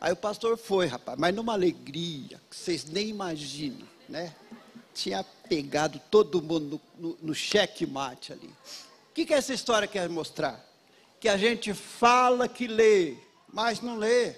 Aí 0.00 0.12
o 0.12 0.16
pastor 0.16 0.56
foi, 0.56 0.86
rapaz, 0.86 1.18
mas 1.18 1.34
numa 1.34 1.52
alegria, 1.52 2.40
que 2.48 2.56
vocês 2.56 2.84
nem 2.84 3.08
imaginam, 3.08 3.86
né? 4.08 4.34
Tinha 4.94 5.24
pegado 5.48 6.00
todo 6.10 6.42
mundo 6.42 6.80
no, 6.98 7.34
cheque-mate 7.34 8.32
ali. 8.32 8.48
O 9.10 9.14
que, 9.14 9.26
que 9.26 9.34
essa 9.34 9.52
história 9.52 9.88
quer 9.88 10.08
mostrar? 10.08 10.64
Que 11.18 11.28
a 11.28 11.36
gente 11.36 11.74
fala 11.74 12.48
que 12.48 12.66
lê, 12.66 13.16
mas 13.52 13.80
não 13.80 13.96
lê. 13.96 14.34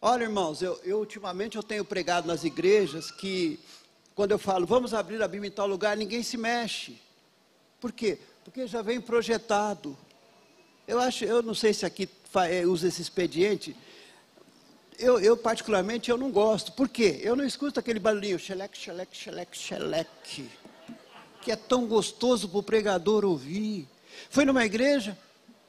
Olha, 0.00 0.24
irmãos, 0.24 0.62
eu, 0.62 0.80
eu 0.82 0.98
ultimamente 0.98 1.56
eu 1.56 1.62
tenho 1.62 1.84
pregado 1.84 2.26
nas 2.26 2.44
igrejas 2.44 3.10
que 3.10 3.58
quando 4.14 4.32
eu 4.32 4.38
falo, 4.38 4.66
vamos 4.66 4.94
abrir 4.94 5.22
a 5.22 5.28
Bíblia 5.28 5.48
em 5.48 5.52
tal 5.52 5.66
lugar, 5.66 5.96
ninguém 5.96 6.22
se 6.22 6.36
mexe. 6.36 7.00
Por 7.80 7.92
quê? 7.92 8.18
Porque 8.44 8.66
já 8.66 8.82
vem 8.82 9.00
projetado. 9.00 9.96
Eu 10.86 10.98
acho, 10.98 11.24
eu 11.24 11.42
não 11.42 11.54
sei 11.54 11.72
se 11.72 11.86
aqui 11.86 12.08
eh, 12.48 12.66
usa 12.66 12.88
esse 12.88 13.00
expediente. 13.00 13.76
Eu, 15.00 15.18
eu, 15.18 15.34
particularmente, 15.34 16.10
eu 16.10 16.18
não 16.18 16.30
gosto. 16.30 16.72
Por 16.72 16.86
quê? 16.86 17.20
Eu 17.22 17.34
não 17.34 17.42
escuto 17.42 17.80
aquele 17.80 17.98
barulhinho, 17.98 18.38
xeleque, 18.38 18.76
xeleque, 18.76 19.16
xeleque, 19.16 19.56
xeleque, 19.56 20.50
que 21.40 21.50
é 21.50 21.56
tão 21.56 21.86
gostoso 21.86 22.46
para 22.46 22.58
o 22.58 22.62
pregador 22.62 23.24
ouvir. 23.24 23.88
Foi 24.28 24.44
numa 24.44 24.62
igreja, 24.62 25.16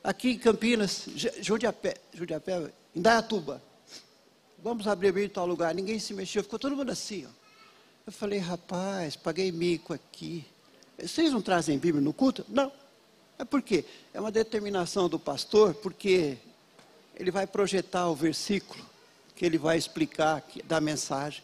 aqui 0.03 0.31
em 0.31 0.37
Campinas, 0.37 1.07
Jundiapé, 1.39 1.95
Jundiapé, 2.13 2.73
em. 2.93 3.61
Vamos 4.61 4.85
abrir 4.85 5.07
em 5.17 5.29
tal 5.29 5.45
lugar. 5.45 5.73
Ninguém 5.73 5.97
se 5.97 6.13
mexeu, 6.13 6.43
ficou 6.43 6.59
todo 6.59 6.75
mundo 6.75 6.91
assim. 6.91 7.25
Ó. 7.25 7.29
Eu 8.07 8.11
falei, 8.11 8.37
rapaz, 8.37 9.15
paguei 9.15 9.49
mico 9.49 9.93
aqui. 9.93 10.45
Vocês 11.01 11.31
não 11.31 11.41
trazem 11.41 11.77
Bíblia 11.77 12.03
no 12.03 12.11
culto? 12.11 12.45
Não. 12.49 12.69
É 13.39 13.45
por 13.45 13.61
quê? 13.61 13.85
É 14.13 14.19
uma 14.19 14.29
determinação 14.29 15.07
do 15.07 15.17
pastor, 15.17 15.73
porque 15.75 16.37
ele 17.15 17.31
vai 17.31 17.47
projetar 17.47 18.09
o 18.09 18.13
versículo 18.13 18.90
que 19.41 19.45
ele 19.47 19.57
vai 19.57 19.75
explicar 19.75 20.43
da 20.65 20.79
mensagem. 20.79 21.41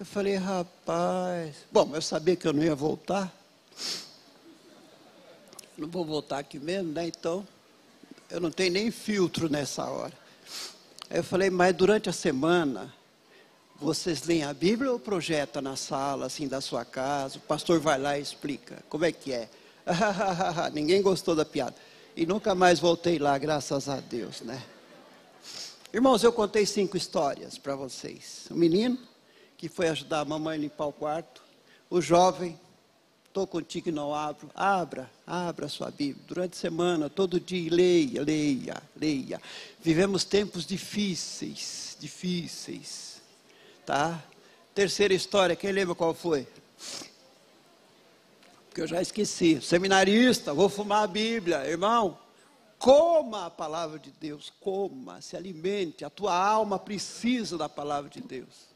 Eu 0.00 0.04
falei, 0.04 0.34
rapaz, 0.34 1.54
bom, 1.70 1.88
eu 1.94 2.02
sabia 2.02 2.34
que 2.34 2.44
eu 2.44 2.52
não 2.52 2.60
ia 2.60 2.74
voltar. 2.74 3.32
Não 5.78 5.86
vou 5.86 6.04
voltar 6.04 6.40
aqui 6.40 6.58
mesmo, 6.58 6.90
né? 6.90 7.06
Então, 7.06 7.46
eu 8.28 8.40
não 8.40 8.50
tenho 8.50 8.72
nem 8.72 8.90
filtro 8.90 9.48
nessa 9.48 9.84
hora. 9.84 10.12
Aí 11.08 11.18
eu 11.18 11.22
falei, 11.22 11.50
mas 11.50 11.72
durante 11.72 12.08
a 12.08 12.12
semana, 12.12 12.92
vocês 13.80 14.24
leem 14.24 14.42
a 14.42 14.52
Bíblia 14.52 14.90
ou 14.90 14.98
projeta 14.98 15.62
na 15.62 15.76
sala, 15.76 16.26
assim, 16.26 16.48
da 16.48 16.60
sua 16.60 16.84
casa? 16.84 17.38
O 17.38 17.42
pastor 17.42 17.78
vai 17.78 17.96
lá 17.96 18.18
e 18.18 18.22
explica. 18.22 18.82
Como 18.88 19.04
é 19.04 19.12
que 19.12 19.32
é? 19.32 19.48
Ninguém 20.74 21.00
gostou 21.00 21.36
da 21.36 21.44
piada. 21.44 21.76
E 22.16 22.26
nunca 22.26 22.56
mais 22.56 22.80
voltei 22.80 23.20
lá, 23.20 23.38
graças 23.38 23.88
a 23.88 24.00
Deus, 24.00 24.40
né? 24.40 24.60
Irmãos, 25.92 26.24
eu 26.24 26.32
contei 26.32 26.64
cinco 26.64 26.96
histórias 26.96 27.58
para 27.58 27.76
vocês. 27.76 28.46
O 28.50 28.54
menino 28.54 28.98
que 29.58 29.68
foi 29.68 29.88
ajudar 29.88 30.20
a 30.20 30.24
mamãe 30.24 30.56
a 30.56 30.60
limpar 30.60 30.86
o 30.86 30.92
quarto. 30.92 31.42
O 31.90 32.00
jovem, 32.00 32.58
estou 33.28 33.46
contigo 33.46 33.90
e 33.90 33.92
não 33.92 34.14
abro. 34.14 34.50
Abra, 34.54 35.10
abra 35.26 35.68
sua 35.68 35.90
Bíblia. 35.90 36.24
Durante 36.26 36.54
a 36.54 36.60
semana, 36.60 37.10
todo 37.10 37.38
dia, 37.38 37.70
leia, 37.70 38.22
leia, 38.22 38.82
leia. 38.96 39.40
Vivemos 39.82 40.24
tempos 40.24 40.64
difíceis, 40.64 41.96
difíceis 42.00 43.12
Tá? 43.84 44.22
Terceira 44.74 45.12
história, 45.12 45.56
quem 45.56 45.72
lembra 45.72 45.94
qual 45.94 46.14
foi? 46.14 46.46
Porque 48.68 48.80
eu 48.80 48.86
já 48.86 49.02
esqueci. 49.02 49.60
Seminarista, 49.60 50.54
vou 50.54 50.68
fumar 50.68 51.04
a 51.04 51.06
Bíblia. 51.06 51.68
Irmão, 51.68 52.16
coma 52.82 53.46
a 53.46 53.50
palavra 53.50 53.96
de 53.96 54.10
Deus, 54.10 54.52
coma, 54.58 55.20
se 55.20 55.36
alimente. 55.36 56.04
A 56.04 56.10
tua 56.10 56.34
alma 56.36 56.80
precisa 56.80 57.56
da 57.56 57.68
palavra 57.68 58.10
de 58.10 58.20
Deus. 58.20 58.66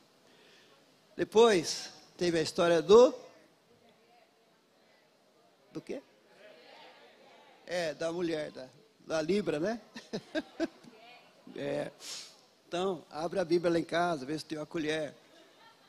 Depois, 1.16 1.90
teve 2.16 2.38
a 2.38 2.42
história 2.42 2.80
do. 2.80 3.12
Do 5.72 5.80
quê? 5.80 6.00
É, 7.66 7.94
da 7.94 8.12
mulher, 8.12 8.52
da, 8.52 8.68
da 9.04 9.20
Libra, 9.20 9.58
né? 9.58 9.80
é. 11.56 11.90
Então, 12.68 13.04
abre 13.10 13.40
a 13.40 13.44
Bíblia 13.44 13.72
lá 13.72 13.78
em 13.80 13.84
casa, 13.84 14.24
vê 14.24 14.38
se 14.38 14.44
tem 14.44 14.56
uma 14.56 14.66
colher. 14.66 15.16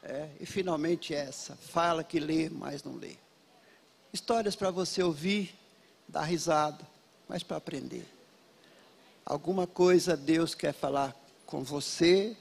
É, 0.01 0.27
e 0.39 0.45
finalmente 0.45 1.13
essa, 1.13 1.55
fala 1.55 2.03
que 2.03 2.19
lê, 2.19 2.49
mas 2.49 2.83
não 2.83 2.95
lê. 2.95 3.15
Histórias 4.11 4.55
para 4.55 4.71
você 4.71 5.03
ouvir, 5.03 5.53
dar 6.07 6.23
risada, 6.23 6.96
mas 7.27 7.43
para 7.43 7.57
aprender. 7.57 8.05
Alguma 9.25 9.67
coisa 9.67 10.15
Deus 10.15 10.55
quer 10.55 10.73
falar 10.73 11.15
com 11.45 11.63
você 11.63 12.35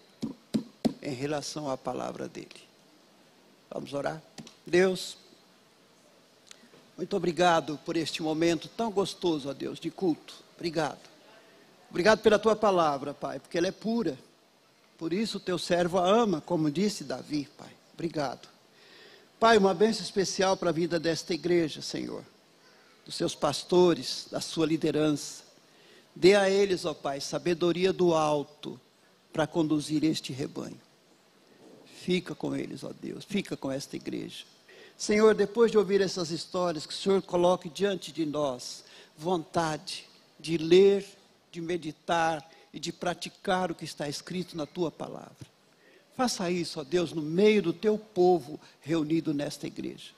em 1.02 1.14
relação 1.14 1.70
à 1.70 1.76
palavra 1.76 2.28
dele. 2.28 2.48
Vamos 3.70 3.92
orar? 3.92 4.22
Deus, 4.66 5.16
muito 6.96 7.16
obrigado 7.16 7.78
por 7.84 7.96
este 7.96 8.22
momento 8.22 8.68
tão 8.68 8.90
gostoso, 8.90 9.50
ó 9.50 9.52
Deus, 9.52 9.78
de 9.78 9.90
culto. 9.90 10.34
Obrigado. 10.56 10.98
Obrigado 11.90 12.20
pela 12.20 12.38
tua 12.38 12.56
palavra, 12.56 13.12
Pai, 13.12 13.38
porque 13.38 13.58
ela 13.58 13.66
é 13.66 13.72
pura. 13.72 14.18
Por 14.96 15.12
isso 15.12 15.36
o 15.36 15.40
teu 15.40 15.58
servo 15.58 15.98
a 15.98 16.08
ama, 16.08 16.40
como 16.40 16.70
disse 16.70 17.04
Davi, 17.04 17.48
Pai. 17.56 17.70
Obrigado. 17.94 18.48
Pai, 19.38 19.58
uma 19.58 19.74
bênção 19.74 20.02
especial 20.02 20.56
para 20.56 20.70
a 20.70 20.72
vida 20.72 20.98
desta 20.98 21.34
igreja, 21.34 21.82
Senhor. 21.82 22.24
Dos 23.06 23.14
seus 23.14 23.34
pastores, 23.34 24.26
da 24.30 24.40
sua 24.40 24.66
liderança. 24.66 25.44
Dê 26.14 26.34
a 26.34 26.50
eles, 26.50 26.84
ó 26.84 26.92
Pai, 26.92 27.20
sabedoria 27.20 27.92
do 27.92 28.12
alto 28.12 28.78
para 29.32 29.46
conduzir 29.46 30.04
este 30.04 30.32
rebanho. 30.32 30.80
Fica 31.84 32.34
com 32.34 32.54
eles, 32.54 32.84
ó 32.84 32.92
Deus. 33.00 33.24
Fica 33.24 33.56
com 33.56 33.72
esta 33.72 33.96
igreja. 33.96 34.44
Senhor, 34.96 35.34
depois 35.34 35.70
de 35.70 35.78
ouvir 35.78 36.00
essas 36.00 36.30
histórias, 36.30 36.86
que 36.86 36.92
o 36.92 36.96
Senhor 36.96 37.22
coloque 37.22 37.68
diante 37.68 38.10
de 38.10 38.26
nós 38.26 38.84
vontade 39.16 40.06
de 40.38 40.56
ler, 40.56 41.04
de 41.50 41.60
meditar 41.60 42.48
e 42.72 42.78
de 42.78 42.92
praticar 42.92 43.70
o 43.70 43.74
que 43.74 43.84
está 43.84 44.08
escrito 44.08 44.56
na 44.56 44.66
tua 44.66 44.90
palavra. 44.90 45.46
Faça 46.16 46.50
isso, 46.50 46.80
ó 46.80 46.84
Deus, 46.84 47.12
no 47.12 47.22
meio 47.22 47.62
do 47.62 47.72
teu 47.72 47.98
povo 47.98 48.58
reunido 48.80 49.34
nesta 49.34 49.66
igreja. 49.66 50.12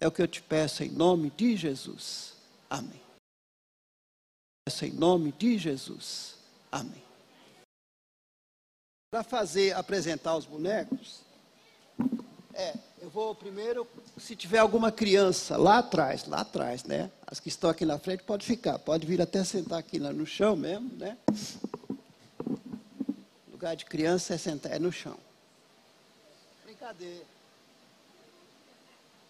É 0.00 0.06
o 0.06 0.12
que 0.12 0.22
eu 0.22 0.28
te 0.28 0.42
peço 0.42 0.82
em 0.82 0.90
nome 0.90 1.30
de 1.30 1.56
Jesus. 1.56 2.34
Amém. 2.70 3.00
Peço 4.64 4.84
em 4.84 4.92
nome 4.92 5.32
de 5.32 5.58
Jesus. 5.58 6.36
Amém. 6.70 7.02
Para 9.10 9.24
fazer, 9.24 9.74
apresentar 9.74 10.36
os 10.36 10.44
bonecos, 10.44 11.20
é, 12.54 12.74
eu 13.00 13.08
vou 13.08 13.34
primeiro, 13.34 13.86
se 14.18 14.36
tiver 14.36 14.58
alguma 14.58 14.92
criança 14.92 15.56
lá 15.56 15.78
atrás, 15.78 16.26
lá 16.26 16.40
atrás, 16.40 16.84
né? 16.84 17.10
As 17.26 17.40
que 17.40 17.48
estão 17.48 17.70
aqui 17.70 17.86
na 17.86 17.98
frente, 17.98 18.22
pode 18.22 18.44
ficar, 18.44 18.78
pode 18.78 19.06
vir 19.06 19.20
até 19.22 19.42
sentar 19.42 19.78
aqui 19.78 19.98
no 19.98 20.26
chão 20.26 20.54
mesmo, 20.54 20.90
né? 20.96 21.16
lugar 23.58 23.74
de 23.74 23.84
criança 23.84 24.34
é 24.34 24.38
sentar 24.38 24.72
é 24.72 24.78
no 24.78 24.92
chão. 24.92 25.18
Brincadeira. 26.64 27.24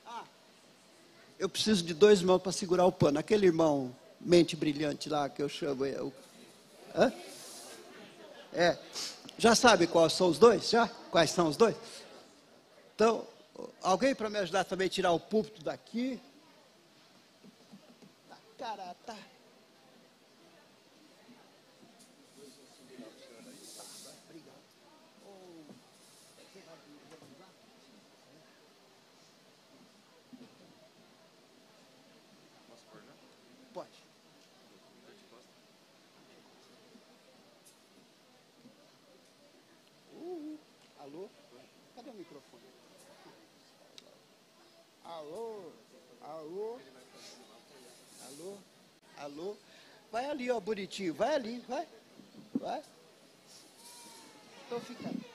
Ah, 0.06 0.24
eu 1.38 1.48
preciso 1.48 1.84
de 1.84 1.94
dois 1.94 2.20
irmãos 2.20 2.40
para 2.40 2.52
segurar 2.52 2.84
o 2.84 2.92
pano. 2.92 3.18
Aquele 3.18 3.46
irmão 3.46 3.94
mente 4.20 4.56
brilhante 4.56 5.08
lá 5.08 5.28
que 5.28 5.42
eu 5.42 5.48
chamo. 5.48 5.84
O, 5.84 6.12
hã? 6.94 7.12
é. 8.52 8.76
Já 9.38 9.54
sabe 9.54 9.86
quais 9.86 10.12
são 10.12 10.28
os 10.28 10.38
dois? 10.38 10.68
Já? 10.68 10.88
Quais 11.10 11.30
são 11.30 11.48
os 11.48 11.56
dois? 11.56 11.76
Então, 12.94 13.24
alguém 13.80 14.14
para 14.14 14.28
me 14.28 14.38
ajudar 14.38 14.64
também 14.64 14.88
a 14.88 14.90
tirar 14.90 15.12
o 15.12 15.20
púlpito 15.20 15.62
daqui? 15.62 16.20
Cara, 18.58 18.96
bonitinho. 50.60 51.14
Vai 51.14 51.34
ali, 51.34 51.64
vai. 51.68 51.86
Vai. 52.54 52.82
Então 54.66 54.80
fica. 54.80 55.27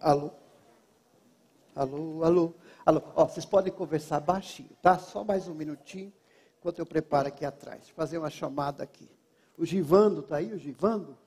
Alô? 0.00 0.30
Alô, 1.74 2.24
alô, 2.24 2.54
alô. 2.84 3.02
Ó, 3.14 3.26
vocês 3.26 3.44
podem 3.44 3.72
conversar 3.72 4.20
baixinho, 4.20 4.70
tá? 4.82 4.98
Só 4.98 5.24
mais 5.24 5.48
um 5.48 5.54
minutinho, 5.54 6.12
enquanto 6.58 6.78
eu 6.78 6.86
preparo 6.86 7.28
aqui 7.28 7.44
atrás. 7.44 7.86
Vou 7.86 7.94
fazer 7.94 8.18
uma 8.18 8.30
chamada 8.30 8.82
aqui. 8.82 9.08
O 9.56 9.64
Givando, 9.64 10.22
tá 10.22 10.36
aí 10.36 10.52
o 10.52 10.58
Givando? 10.58 11.18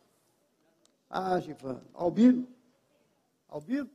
Ah, 1.09 1.39
Givando. 1.39 1.83
Albino? 1.93 2.47
Albino? 3.47 3.89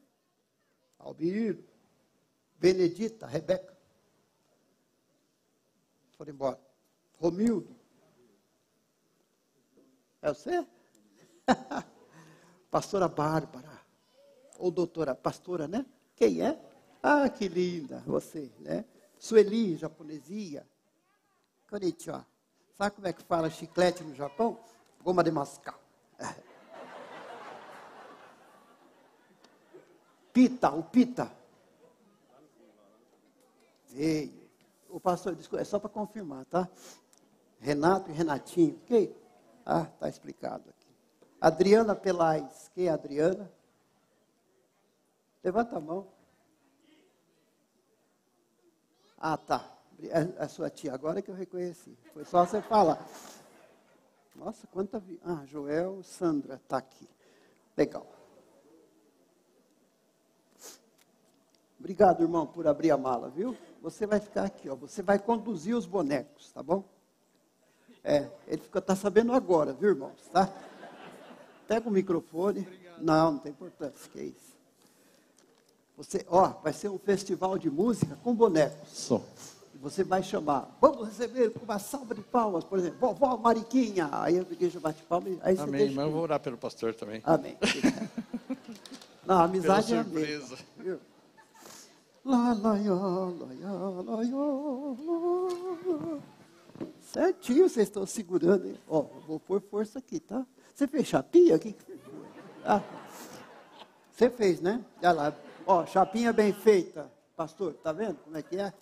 Albino. 0.99 1.65
Benedita, 2.59 3.27
Rebeca. 3.27 3.77
Foram 6.17 6.33
embora. 6.33 6.61
Romildo. 7.19 7.75
É 10.21 10.29
você? 10.29 10.67
Pastora 12.71 13.09
Bárbara. 13.09 13.76
Ou 14.59 14.71
doutora, 14.71 15.15
pastora, 15.15 15.67
né? 15.69 15.85
Quem 16.15 16.43
é? 16.43 16.59
Ah, 17.03 17.29
que 17.29 17.49
linda 17.49 18.03
você, 18.07 18.51
né? 18.61 18.85
Sueli, 19.19 19.77
japonesia. 19.77 20.67
Konnichiwa. 21.69 22.27
Sabe 22.77 22.95
como 22.97 23.07
é 23.07 23.13
que 23.13 23.23
fala 23.23 23.49
chiclete 23.51 24.03
no 24.05 24.15
Japão? 24.15 24.59
Goma 25.03 25.25
de 25.25 25.31
mascar. 25.31 25.79
Pita, 30.33 30.71
o 30.71 30.83
pita. 30.83 31.33
Veio. 33.89 34.47
O 34.91 35.01
pastor 35.01 35.35
disse, 35.35 35.49
é 35.57 35.65
só 35.65 35.79
para 35.79 35.89
confirmar, 35.89 36.45
tá? 36.45 36.69
Renato 37.59 38.11
e 38.11 38.13
Renatinho. 38.13 38.79
Quem? 38.85 39.17
Ah, 39.65 39.89
está 39.95 40.11
explicado 40.11 40.69
aqui. 40.69 40.87
Adriana 41.41 41.95
Pelais. 41.95 42.71
Quem 42.75 42.89
é 42.89 42.91
Adriana? 42.91 43.51
Levanta 45.47 45.77
a 45.77 45.81
mão. 45.81 46.09
Ah, 49.17 49.37
tá. 49.37 49.79
É 50.03 50.43
a 50.43 50.49
sua 50.49 50.69
tia, 50.69 50.93
agora 50.93 51.23
que 51.23 51.31
eu 51.31 51.37
reconheci. 51.37 51.97
Foi 52.13 52.25
só 52.25 52.45
você 52.45 52.61
falar. 52.61 52.99
Nossa, 54.35 54.67
quanta. 54.67 54.99
Vi... 54.99 55.21
Ah, 55.25 55.45
Joel, 55.47 56.03
Sandra, 56.03 56.57
está 56.57 56.79
aqui. 56.79 57.09
Legal. 57.77 58.05
Obrigado, 61.79 62.25
irmão, 62.25 62.45
por 62.45 62.67
abrir 62.67 62.91
a 62.91 62.99
mala, 62.99 63.31
viu? 63.31 63.57
Você 63.81 64.05
vai 64.05 64.19
ficar 64.19 64.47
aqui, 64.47 64.69
ó. 64.69 64.75
Você 64.75 65.01
vai 65.01 65.21
conduzir 65.21 65.77
os 65.77 65.87
bonecos, 65.87 66.51
tá 66.51 66.61
bom? 66.61 66.83
É, 68.03 68.29
ele 68.49 68.63
está 68.65 68.97
sabendo 68.97 69.33
agora, 69.33 69.73
viu, 69.73 69.91
irmãos? 69.91 70.29
Tá? 70.33 70.53
Pega 71.69 71.89
o 71.89 71.93
microfone. 71.93 72.63
Obrigado. 72.63 73.01
Não, 73.01 73.31
não 73.31 73.39
tem 73.39 73.53
importância, 73.53 74.11
que 74.11 74.19
é 74.19 74.25
isso. 74.25 74.56
Você, 75.97 76.27
ó, 76.29 76.49
vai 76.63 76.73
ser 76.73 76.91
um 76.91 76.99
festival 76.99 77.59
de 77.59 77.71
música 77.71 78.19
com 78.23 78.35
bonecos. 78.35 78.89
Só. 78.89 79.23
Você 79.77 80.05
vai 80.05 80.23
chamar, 80.23 80.77
vamos 80.81 81.09
receber 81.09 81.51
com 81.51 81.65
uma 81.65 81.79
salva 81.79 82.15
de 82.15 82.21
palmas, 82.21 82.65
por 82.65 82.79
exemplo, 82.79 82.99
vovó 82.99 83.37
Mariquinha. 83.37 84.09
Aí 84.13 84.39
a 84.39 84.43
igreja 84.43 84.79
bate 84.79 85.03
palmas. 85.05 85.39
Aí 85.43 85.57
Amém, 85.59 85.81
deixa... 85.81 85.95
mas 85.95 86.07
eu 86.07 86.13
vou 86.13 86.23
orar 86.23 86.41
pelo 86.41 86.59
pastor 86.59 86.95
também. 86.95 87.23
Amém. 87.25 87.57
Não, 89.27 89.39
a 89.39 89.45
amizade 89.45 89.89
Pela 89.89 90.01
é 90.01 90.05
surpresa. 90.05 90.57
Amém, 90.79 90.99
lá, 92.25 92.53
lá, 92.53 92.73
lá, 92.73 93.31
lá, 93.63 94.03
lá, 94.03 94.23
lá. 94.23 96.19
Certinho, 97.13 97.69
vocês 97.69 97.89
estão 97.89 98.05
segurando. 98.05 98.67
Hein? 98.67 98.79
Ó, 98.89 99.03
vou 99.27 99.41
pôr 99.41 99.63
força 99.63 99.99
aqui, 99.99 100.21
tá? 100.21 100.45
Você 100.75 100.87
fez 100.87 101.07
chapinha? 101.07 101.55
aqui? 101.57 101.75
Ah, 102.65 102.83
você 104.13 104.29
fez, 104.29 104.61
né? 104.61 104.85
Olha 105.01 105.13
lá. 105.13 105.46
Ó, 105.67 105.85
chapinha 105.85 106.33
bem 106.33 106.53
feita. 106.53 107.13
Pastor, 107.35 107.75
tá 107.75 107.93
vendo 107.93 108.19
como 108.23 108.37
é 108.37 108.43
que 108.43 108.57
é? 108.57 108.73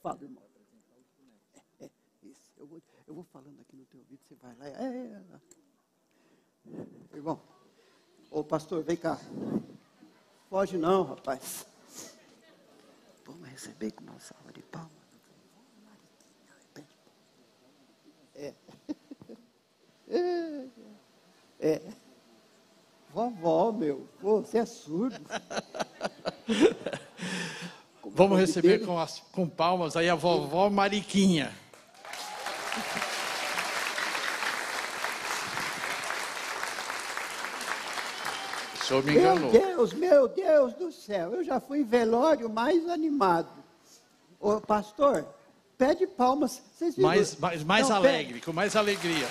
Fala, 0.00 0.22
irmão. 0.22 0.42
É, 1.80 1.84
é, 1.84 1.90
isso. 2.22 2.52
Eu 2.56 2.66
vou, 2.68 2.80
eu 3.08 3.14
vou 3.14 3.24
falando 3.24 3.60
aqui 3.60 3.76
no 3.76 3.84
teu 3.86 3.98
ouvido, 3.98 4.20
você 4.26 4.34
vai 4.36 4.54
lá. 4.54 4.68
É, 4.68 4.72
é, 4.72 5.22
é. 6.72 7.16
Irmão, 7.16 7.42
ô 8.30 8.44
pastor, 8.44 8.84
vem 8.84 8.96
cá. 8.96 9.18
Foge 10.48 10.78
não, 10.78 11.02
rapaz. 11.02 11.66
Vamos 13.26 13.48
receber 13.48 13.90
com 13.90 14.04
uma 14.04 14.20
salva 14.20 14.52
de 14.52 14.62
palmas. 14.62 14.90
É. 18.36 18.54
É. 21.62 21.92
Vovó, 23.12 23.72
meu. 23.72 24.08
Pô, 24.20 24.40
você 24.40 24.58
é 24.58 24.66
surdo. 24.66 25.20
Vamos 28.12 28.38
receber 28.38 28.84
com, 28.84 28.98
as, 28.98 29.20
com 29.32 29.48
palmas 29.48 29.96
aí 29.96 30.08
a 30.08 30.14
vovó 30.14 30.68
Mariquinha. 30.68 31.52
O 38.74 38.84
senhor 38.84 39.04
me 39.04 39.16
enganou. 39.16 39.50
Meu 39.52 39.60
Deus, 39.60 39.92
meu 39.92 40.28
Deus 40.28 40.74
do 40.74 40.92
céu. 40.92 41.34
Eu 41.34 41.44
já 41.44 41.60
fui 41.60 41.80
em 41.80 41.84
velório 41.84 42.50
mais 42.50 42.88
animado. 42.88 43.48
Ô, 44.40 44.60
pastor, 44.60 45.26
pede 45.78 46.06
palmas. 46.06 46.62
Vocês? 46.74 46.96
Mais, 46.96 47.36
mais, 47.36 47.62
mais 47.62 47.88
Não, 47.88 47.96
alegre, 47.96 48.34
pede. 48.34 48.44
com 48.44 48.52
mais 48.52 48.74
alegria. 48.74 49.28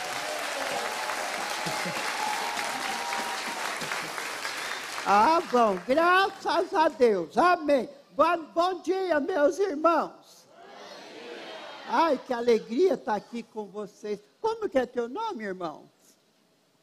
Ah, 5.12 5.42
bom, 5.52 5.76
graças 5.88 6.72
a 6.72 6.88
Deus, 6.88 7.36
amém. 7.36 7.90
Bom, 8.12 8.44
bom 8.54 8.80
dia, 8.80 9.20
meus 9.20 9.58
irmãos. 9.58 10.48
Ai, 11.88 12.22
que 12.28 12.32
alegria 12.32 12.94
estar 12.94 13.16
aqui 13.16 13.42
com 13.42 13.66
vocês. 13.66 14.20
Como 14.40 14.70
que 14.70 14.78
é 14.78 14.86
teu 14.86 15.10
nome, 15.10 15.44
irmão? 15.44 15.90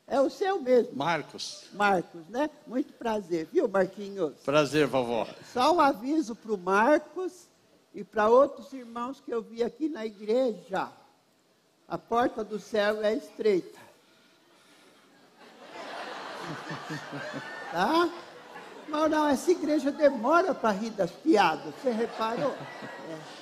É 0.08 0.20
o 0.20 0.28
seu 0.28 0.60
mesmo. 0.60 0.96
Marcos. 0.96 1.68
Marcos, 1.72 2.26
né? 2.28 2.50
Muito 2.66 2.92
prazer, 2.94 3.46
viu, 3.52 3.68
Marquinhos? 3.68 4.34
Prazer, 4.44 4.88
vovó. 4.88 5.28
Só 5.52 5.76
um 5.76 5.80
aviso 5.80 6.34
para 6.34 6.52
o 6.52 6.58
Marcos 6.58 7.46
e 7.94 8.02
para 8.02 8.28
outros 8.28 8.72
irmãos 8.72 9.20
que 9.20 9.32
eu 9.32 9.40
vi 9.40 9.62
aqui 9.62 9.88
na 9.88 10.04
igreja. 10.04 10.90
A 11.86 11.96
porta 11.96 12.42
do 12.42 12.58
céu 12.58 13.04
é 13.04 13.14
estreita. 13.14 13.78
tá? 17.76 18.08
Mas 18.88 19.10
não, 19.10 19.28
essa 19.28 19.50
igreja 19.50 19.92
demora 19.92 20.54
para 20.54 20.70
rir 20.70 20.90
das 20.90 21.10
piadas. 21.10 21.74
Você 21.82 21.90
reparou? 21.90 22.54
É. 23.10 23.36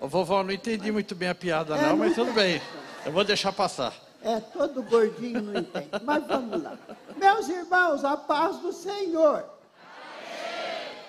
Ô, 0.04 0.06
vovó, 0.06 0.44
não 0.44 0.52
entendi 0.52 0.92
muito 0.92 1.14
bem 1.14 1.28
a 1.28 1.34
piada, 1.34 1.76
é, 1.76 1.88
não, 1.88 1.96
mas 1.96 2.14
tudo 2.14 2.32
bem. 2.32 2.60
Eu 3.04 3.10
vou 3.10 3.24
deixar 3.24 3.52
passar. 3.52 3.92
É, 4.22 4.38
todo 4.38 4.82
gordinho 4.82 5.42
não 5.42 5.60
entende. 5.60 5.88
Mas 6.04 6.26
vamos 6.26 6.62
lá. 6.62 6.78
Meus 7.16 7.48
irmãos, 7.48 8.04
a 8.04 8.16
paz 8.16 8.58
do 8.58 8.72
Senhor. 8.72 9.44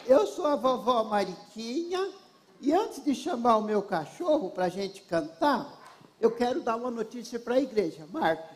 Eu 0.07 0.25
sou 0.25 0.47
a 0.47 0.55
vovó 0.55 1.03
Mariquinha 1.03 2.09
e 2.61 2.73
antes 2.73 3.03
de 3.03 3.13
chamar 3.13 3.57
o 3.57 3.63
meu 3.63 3.81
cachorro 3.81 4.49
para 4.49 4.65
a 4.65 4.69
gente 4.69 5.01
cantar, 5.01 5.67
eu 6.19 6.31
quero 6.31 6.61
dar 6.61 6.75
uma 6.75 6.91
notícia 6.91 7.39
para 7.39 7.55
a 7.55 7.59
igreja. 7.59 8.05
Marcos. 8.11 8.54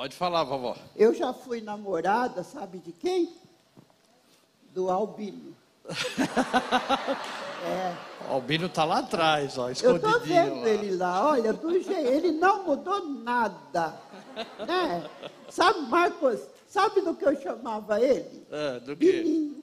Pode 0.00 0.16
falar, 0.16 0.44
vovó. 0.44 0.74
Eu 0.96 1.12
já 1.12 1.30
fui 1.30 1.60
namorada, 1.60 2.42
sabe 2.42 2.78
de 2.78 2.90
quem? 2.90 3.36
Do 4.72 4.88
Albino. 4.88 5.54
é. 7.66 7.94
O 8.26 8.32
Albino 8.32 8.64
está 8.64 8.86
lá 8.86 9.00
atrás, 9.00 9.58
ó, 9.58 9.68
escondidinho. 9.68 10.10
Eu 10.10 10.16
estou 10.16 10.26
vendo 10.26 10.60
lá. 10.62 10.68
ele 10.70 10.96
lá, 10.96 11.28
olha, 11.28 11.52
do 11.52 11.78
jeito, 11.82 11.90
ele 11.92 12.30
não 12.30 12.64
mudou 12.64 13.04
nada. 13.08 14.00
Né? 14.66 15.10
Sabe, 15.50 15.80
Marcos, 15.80 16.40
sabe 16.66 17.02
do 17.02 17.14
que 17.14 17.26
eu 17.26 17.38
chamava 17.38 18.00
ele? 18.00 18.46
É, 18.50 18.80
do 18.80 18.96
quê? 18.96 19.12
Bininho. 19.12 19.62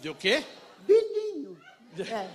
De 0.00 0.10
o 0.10 0.14
quê? 0.14 0.44
Bininho. 0.86 1.58
É. 1.98 2.28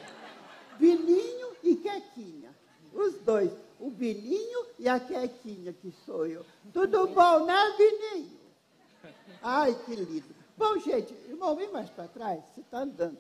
Bininho 0.80 1.50
e 1.62 1.76
Quequinha. 1.76 2.50
Os 2.92 3.14
dois. 3.20 3.52
O 3.84 3.90
Bininho 3.90 4.66
e 4.80 4.88
a 4.88 4.98
Quequinha, 4.98 5.74
que 5.74 5.94
sou 6.06 6.26
eu. 6.26 6.46
Tudo 6.72 7.06
bom, 7.08 7.46
né, 7.46 7.76
Bininho? 7.78 8.40
Ai, 9.42 9.76
que 9.86 9.94
lindo. 9.94 10.34
Bom, 10.56 10.80
gente, 10.80 11.14
irmão, 11.28 11.54
vem 11.54 11.70
mais 11.70 11.90
para 11.90 12.08
trás. 12.08 12.42
Você 12.56 12.62
está 12.62 12.80
andando. 12.80 13.18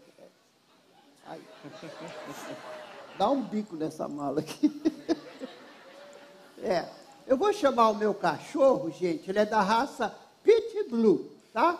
Aí. 1.25 1.41
Dá 3.17 3.29
um 3.29 3.41
bico 3.41 3.75
nessa 3.75 4.07
mala 4.07 4.39
aqui. 4.39 4.71
É. 6.59 6.87
Eu 7.27 7.35
vou 7.35 7.51
chamar 7.51 7.89
o 7.89 7.95
meu 7.95 8.13
cachorro, 8.13 8.89
gente. 8.89 9.29
Ele 9.29 9.39
é 9.39 9.45
da 9.45 9.61
raça 9.61 10.17
Pit 10.43 10.87
Blue, 10.89 11.29
tá? 11.51 11.77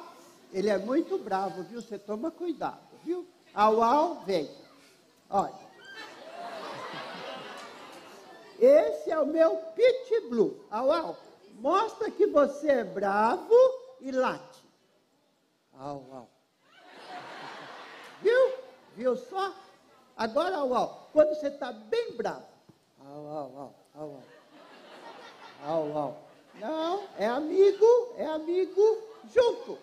Ele 0.52 0.68
é 0.68 0.78
muito 0.78 1.18
bravo, 1.18 1.64
viu? 1.64 1.82
Você 1.82 1.98
toma 1.98 2.30
cuidado, 2.30 2.82
viu? 3.02 3.26
Au, 3.54 3.82
au, 3.82 4.26
vem. 4.26 4.52
Olha. 5.30 5.63
Esse 8.64 9.12
é 9.12 9.20
o 9.20 9.26
meu 9.26 9.58
Pit 9.76 10.22
Blue. 10.30 10.66
Au, 10.72 10.90
au. 10.90 11.18
Mostra 11.56 12.10
que 12.10 12.26
você 12.28 12.70
é 12.70 12.84
bravo 12.86 13.54
e 14.00 14.10
late. 14.10 14.64
Au, 15.78 16.02
au. 16.14 16.30
Viu? 18.22 18.54
Viu 18.96 19.18
só? 19.18 19.54
Agora, 20.16 20.60
au, 20.60 20.74
au. 20.74 21.10
Quando 21.12 21.36
você 21.36 21.48
está 21.48 21.74
bem 21.74 22.16
bravo. 22.16 22.46
Au, 23.02 23.26
au, 23.26 23.52
au, 23.58 23.76
au, 23.96 24.10
au. 24.10 24.24
Au, 25.68 25.98
au. 25.98 26.18
Não, 26.56 27.04
é 27.18 27.28
amigo, 27.28 28.14
é 28.16 28.26
amigo 28.28 28.98
junto. 29.34 29.78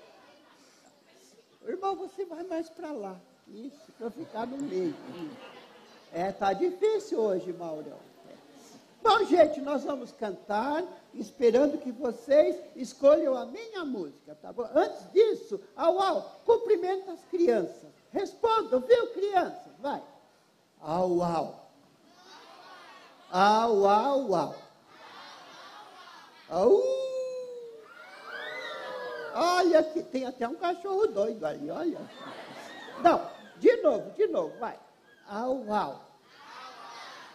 Irmão, 1.67 1.97
você 1.97 2.25
vai 2.25 2.45
mais 2.45 2.71
para 2.71 2.93
lá. 2.93 3.21
Isso, 3.47 3.93
para 3.99 4.11
ficar 4.11 4.47
no 4.47 4.57
meio. 4.57 4.97
É, 6.15 6.33
tá 6.33 6.55
difícil 6.55 7.21
hoje, 7.21 7.53
Maurão. 7.53 8.10
Bom, 9.03 9.25
gente, 9.25 9.61
nós 9.63 9.83
vamos 9.85 10.13
cantar, 10.13 10.85
esperando 11.15 11.79
que 11.79 11.91
vocês 11.91 12.57
escolham 12.77 13.35
a 13.35 13.47
minha 13.47 13.85
música, 13.85 14.35
tá 14.35 14.53
bom? 14.53 14.69
Antes 14.75 15.11
disso, 15.13 15.59
au, 15.75 16.01
au, 16.01 16.23
cumprimenta 16.45 17.13
as 17.13 17.25
crianças. 17.25 17.91
Respondam, 18.13 18.81
viu, 18.81 19.07
crianças? 19.09 19.73
Vai. 19.79 20.03
Au, 20.83 21.23
au. 21.23 21.55
Au, 23.33 23.87
au, 23.87 24.35
au. 24.35 24.55
Au. 26.51 26.83
Olha 29.33 29.83
que 29.83 30.03
tem 30.03 30.27
até 30.27 30.47
um 30.47 30.57
cachorro 30.57 31.07
doido 31.07 31.47
ali, 31.47 31.71
olha. 31.71 32.01
Não, 33.03 33.31
de 33.57 33.77
novo, 33.77 34.11
de 34.11 34.27
novo, 34.27 34.59
vai. 34.59 34.79
Au, 35.27 35.65
au. 35.73 36.01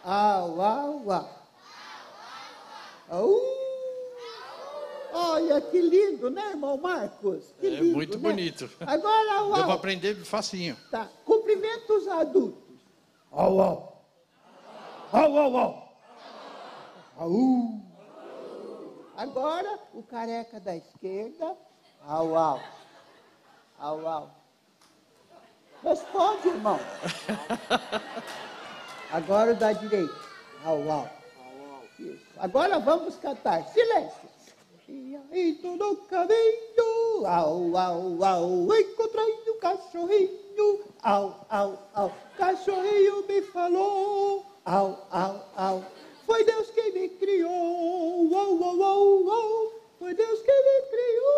Au, 0.04 0.60
au, 0.60 1.10
au. 1.10 1.35
Au. 3.10 3.40
Olha 5.12 5.60
que 5.60 5.80
lindo, 5.80 6.28
né, 6.30 6.50
irmão 6.50 6.76
Marcos? 6.76 7.54
Que 7.60 7.66
É 7.68 7.70
lindo, 7.70 7.94
muito 7.96 8.18
né? 8.18 8.28
bonito. 8.28 8.68
Agora, 8.80 9.38
au, 9.38 9.54
Deu 9.54 9.64
para 9.64 9.74
aprender 9.74 10.14
facinho. 10.24 10.76
Tá. 10.90 11.08
Cumprimenta 11.24 11.92
os 11.92 12.06
adultos. 12.08 12.62
Au, 13.30 13.60
au. 13.60 14.02
Au, 15.12 15.38
au, 15.38 15.56
au. 15.56 15.88
Au. 17.18 17.80
Agora, 19.16 19.78
o 19.94 20.02
careca 20.02 20.60
da 20.60 20.76
esquerda. 20.76 21.56
Au, 22.06 22.36
au. 22.36 22.60
Au, 23.78 24.06
au. 24.06 24.30
Responde, 25.82 26.48
irmão. 26.48 26.78
Agora 29.12 29.52
o 29.52 29.54
da 29.54 29.72
direita. 29.72 30.14
Au, 30.64 30.90
au. 30.90 31.15
Isso. 31.98 32.18
Agora 32.38 32.78
vamos 32.78 33.16
cantar. 33.16 33.66
Silêncio. 33.72 34.28
E 34.88 35.18
aí, 35.32 35.60
no 35.64 35.96
caminho, 36.08 37.26
au, 37.26 37.76
au, 37.76 38.24
au, 38.24 38.76
encontrei 38.76 39.34
um 39.48 39.58
cachorrinho, 39.58 40.80
au, 41.02 41.34
au, 41.50 41.78
au, 41.92 42.12
cachorrinho 42.38 43.26
me 43.26 43.42
falou, 43.42 44.46
au, 44.64 44.98
au, 45.10 45.42
au, 45.56 45.84
foi 46.24 46.44
Deus 46.44 46.70
quem 46.70 46.92
me 46.92 47.08
criou, 47.08 48.30
au, 48.32 48.62
au, 48.62 48.82
au, 48.82 49.28
au, 49.28 49.72
foi 49.98 50.14
Deus 50.14 50.42
quem 50.44 50.62
me 50.62 50.82
criou, 50.88 51.34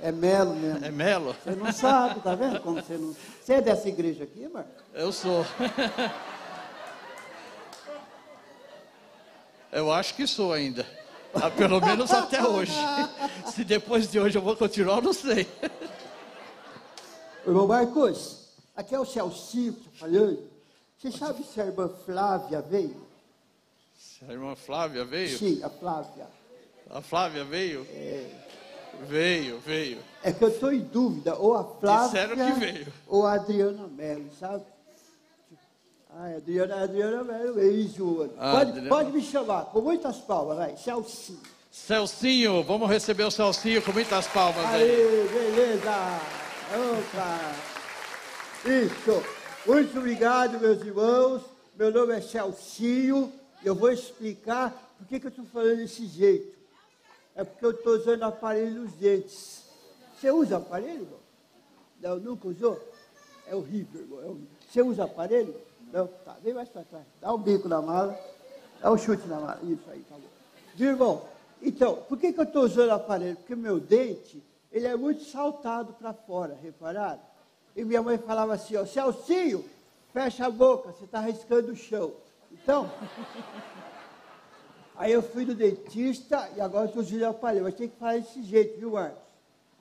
É 0.00 0.10
Melo 0.10 0.54
mesmo. 0.54 0.82
É 0.84 0.90
Melo? 0.90 1.36
Você 1.44 1.50
não 1.50 1.70
sabe, 1.70 2.20
tá 2.20 2.34
vendo? 2.34 2.60
Como 2.60 2.80
você 2.80 2.96
não. 2.96 3.14
Você 3.42 3.54
é 3.54 3.60
dessa 3.60 3.86
igreja 3.88 4.24
aqui, 4.24 4.48
Marcos? 4.48 4.72
Eu 4.94 5.12
sou. 5.12 5.44
Eu 9.70 9.92
acho 9.92 10.14
que 10.14 10.26
sou 10.26 10.54
ainda. 10.54 10.86
Ah, 11.34 11.50
Pelo 11.50 11.80
menos 11.80 12.10
até 12.10 12.42
hoje. 12.46 12.72
Se 13.54 13.64
depois 13.64 14.10
de 14.10 14.18
hoje 14.18 14.36
eu 14.38 14.42
vou 14.42 14.56
continuar, 14.56 14.96
eu 14.96 15.02
não 15.02 15.12
sei. 15.12 15.46
Irmão 17.46 17.66
Marcos, 17.66 18.48
aqui 18.76 18.94
é 18.94 19.00
o 19.00 19.04
Celcinho 19.04 19.72
tá 19.74 19.90
falando. 20.00 20.38
Você 20.98 21.12
sabe 21.12 21.44
se 21.44 21.60
a 21.60 21.66
irmã 21.66 21.88
Flávia 22.04 22.60
veio? 22.60 23.06
A 24.28 24.32
irmã 24.32 24.56
Flávia 24.56 25.04
veio? 25.04 25.38
Sim, 25.38 25.62
a 25.62 25.70
Flávia. 25.70 26.26
A 26.90 27.00
Flávia 27.00 27.44
veio? 27.44 27.86
Veio, 29.06 29.60
veio. 29.60 29.98
É 30.24 30.32
que 30.32 30.42
eu 30.42 30.48
estou 30.48 30.72
em 30.72 30.80
dúvida, 30.80 31.36
ou 31.36 31.56
a 31.56 31.62
Flávia 31.64 32.06
Disseram 32.26 32.36
que 32.36 32.58
veio. 32.58 32.92
ou 33.06 33.24
a 33.24 33.34
Adriana 33.34 33.86
Mello, 33.86 34.28
sabe? 34.40 34.64
Ai, 36.20 36.36
Adriana, 36.36 36.82
Adriana 36.82 37.22
Mello 37.22 37.54
veio, 37.54 37.88
Joana. 37.88 38.32
Ah, 38.38 38.52
pode, 38.56 38.88
pode 38.88 39.12
me 39.12 39.22
chamar, 39.22 39.66
com 39.66 39.80
muitas 39.80 40.16
palmas, 40.16 40.56
vai, 40.56 40.76
Celcinho. 40.76 41.40
Celcinho, 41.70 42.62
vamos 42.64 42.88
receber 42.88 43.24
o 43.24 43.30
Celcinho 43.30 43.80
com 43.82 43.92
muitas 43.92 44.26
palmas 44.26 44.64
aí. 44.66 44.82
Aê, 44.82 45.28
beleza! 45.28 46.20
Opa! 46.74 47.54
Isso! 48.68 49.22
Muito 49.64 49.98
obrigado, 49.98 50.58
meus 50.60 50.82
irmãos. 50.82 51.42
Meu 51.76 51.92
nome 51.92 52.16
é 52.16 52.20
Celcinho 52.20 53.32
eu 53.64 53.74
vou 53.74 53.90
explicar 53.90 54.70
por 54.96 55.06
que, 55.06 55.20
que 55.20 55.26
eu 55.26 55.30
estou 55.30 55.44
falando 55.46 55.76
desse 55.78 56.06
jeito. 56.06 56.56
É 57.34 57.44
porque 57.44 57.64
eu 57.64 57.70
estou 57.70 57.94
usando 57.94 58.22
aparelho 58.24 58.82
nos 58.82 58.92
dentes. 58.92 59.64
Você 60.14 60.30
usa 60.30 60.56
aparelho, 60.56 61.02
irmão? 61.02 61.18
Não, 62.00 62.16
nunca 62.18 62.48
usou? 62.48 62.80
É 63.46 63.54
horrível, 63.54 64.00
irmão. 64.00 64.20
É 64.20 64.26
horrível. 64.26 64.48
Você 64.68 64.82
usa 64.82 65.04
aparelho? 65.04 65.54
Não? 65.92 66.06
Tá, 66.06 66.36
vem 66.42 66.54
mais 66.54 66.68
para 66.68 66.82
trás. 66.82 67.04
Dá 67.20 67.32
um 67.32 67.38
bico 67.38 67.68
na 67.68 67.80
mala. 67.80 68.18
Dá 68.80 68.92
um 68.92 68.98
chute 68.98 69.26
na 69.26 69.40
mala. 69.40 69.60
Isso 69.62 69.90
aí, 69.90 70.00
tá 70.00 70.14
bom. 70.14 70.84
Irmão? 70.84 71.22
Então, 71.60 71.96
por 72.08 72.18
que, 72.18 72.32
que 72.32 72.38
eu 72.38 72.44
estou 72.44 72.64
usando 72.64 72.90
aparelho? 72.90 73.36
Porque 73.36 73.56
meu 73.56 73.80
dente, 73.80 74.42
ele 74.70 74.86
é 74.86 74.94
muito 74.94 75.24
saltado 75.24 75.92
para 75.94 76.12
fora, 76.12 76.56
repararam? 76.62 77.20
E 77.74 77.84
minha 77.84 78.02
mãe 78.02 78.18
falava 78.18 78.54
assim, 78.54 78.76
ó, 78.76 78.84
Celcinho, 78.84 79.64
fecha 80.12 80.46
a 80.46 80.50
boca, 80.50 80.92
você 80.92 81.04
está 81.04 81.20
riscando 81.20 81.72
o 81.72 81.76
chão. 81.76 82.12
Então, 82.52 82.90
aí 84.96 85.12
eu 85.12 85.22
fui 85.22 85.44
no 85.44 85.54
dentista 85.54 86.48
e 86.56 86.60
agora 86.60 86.86
estou 86.86 87.02
usando 87.02 87.24
aparelho. 87.24 87.64
Mas 87.64 87.74
tem 87.74 87.88
que 87.88 87.96
falar 87.96 88.18
desse 88.18 88.42
jeito, 88.42 88.78
viu, 88.78 88.92
Marcos? 88.92 89.18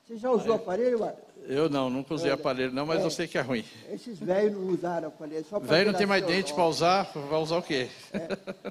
Você 0.06 0.18
já 0.18 0.32
usou 0.32 0.56
aparelho, 0.56 1.00
Marcos? 1.00 1.27
Eu 1.50 1.70
não, 1.70 1.90
nunca 1.90 2.14
usei 2.14 2.30
aparelho 2.30 2.74
não, 2.74 2.86
mas 2.86 3.00
É. 3.02 3.06
eu 3.06 3.10
sei 3.10 3.26
que 3.26 3.38
é 3.38 3.42
ruim. 3.42 3.64
Esses 3.90 4.20
velhos 4.20 4.52
não 4.54 4.68
usaram 4.74 5.08
aparelho, 5.08 5.46
só 5.50 5.60
para 5.60 5.70
Velho 5.70 5.92
não 5.94 5.98
tem 5.98 6.06
mais 6.06 6.26
dente 6.26 6.54
para 6.54 6.66
usar, 6.66 7.10
vai 7.14 7.40
usar 7.40 7.58
o 7.58 7.62
quê? 7.64 7.88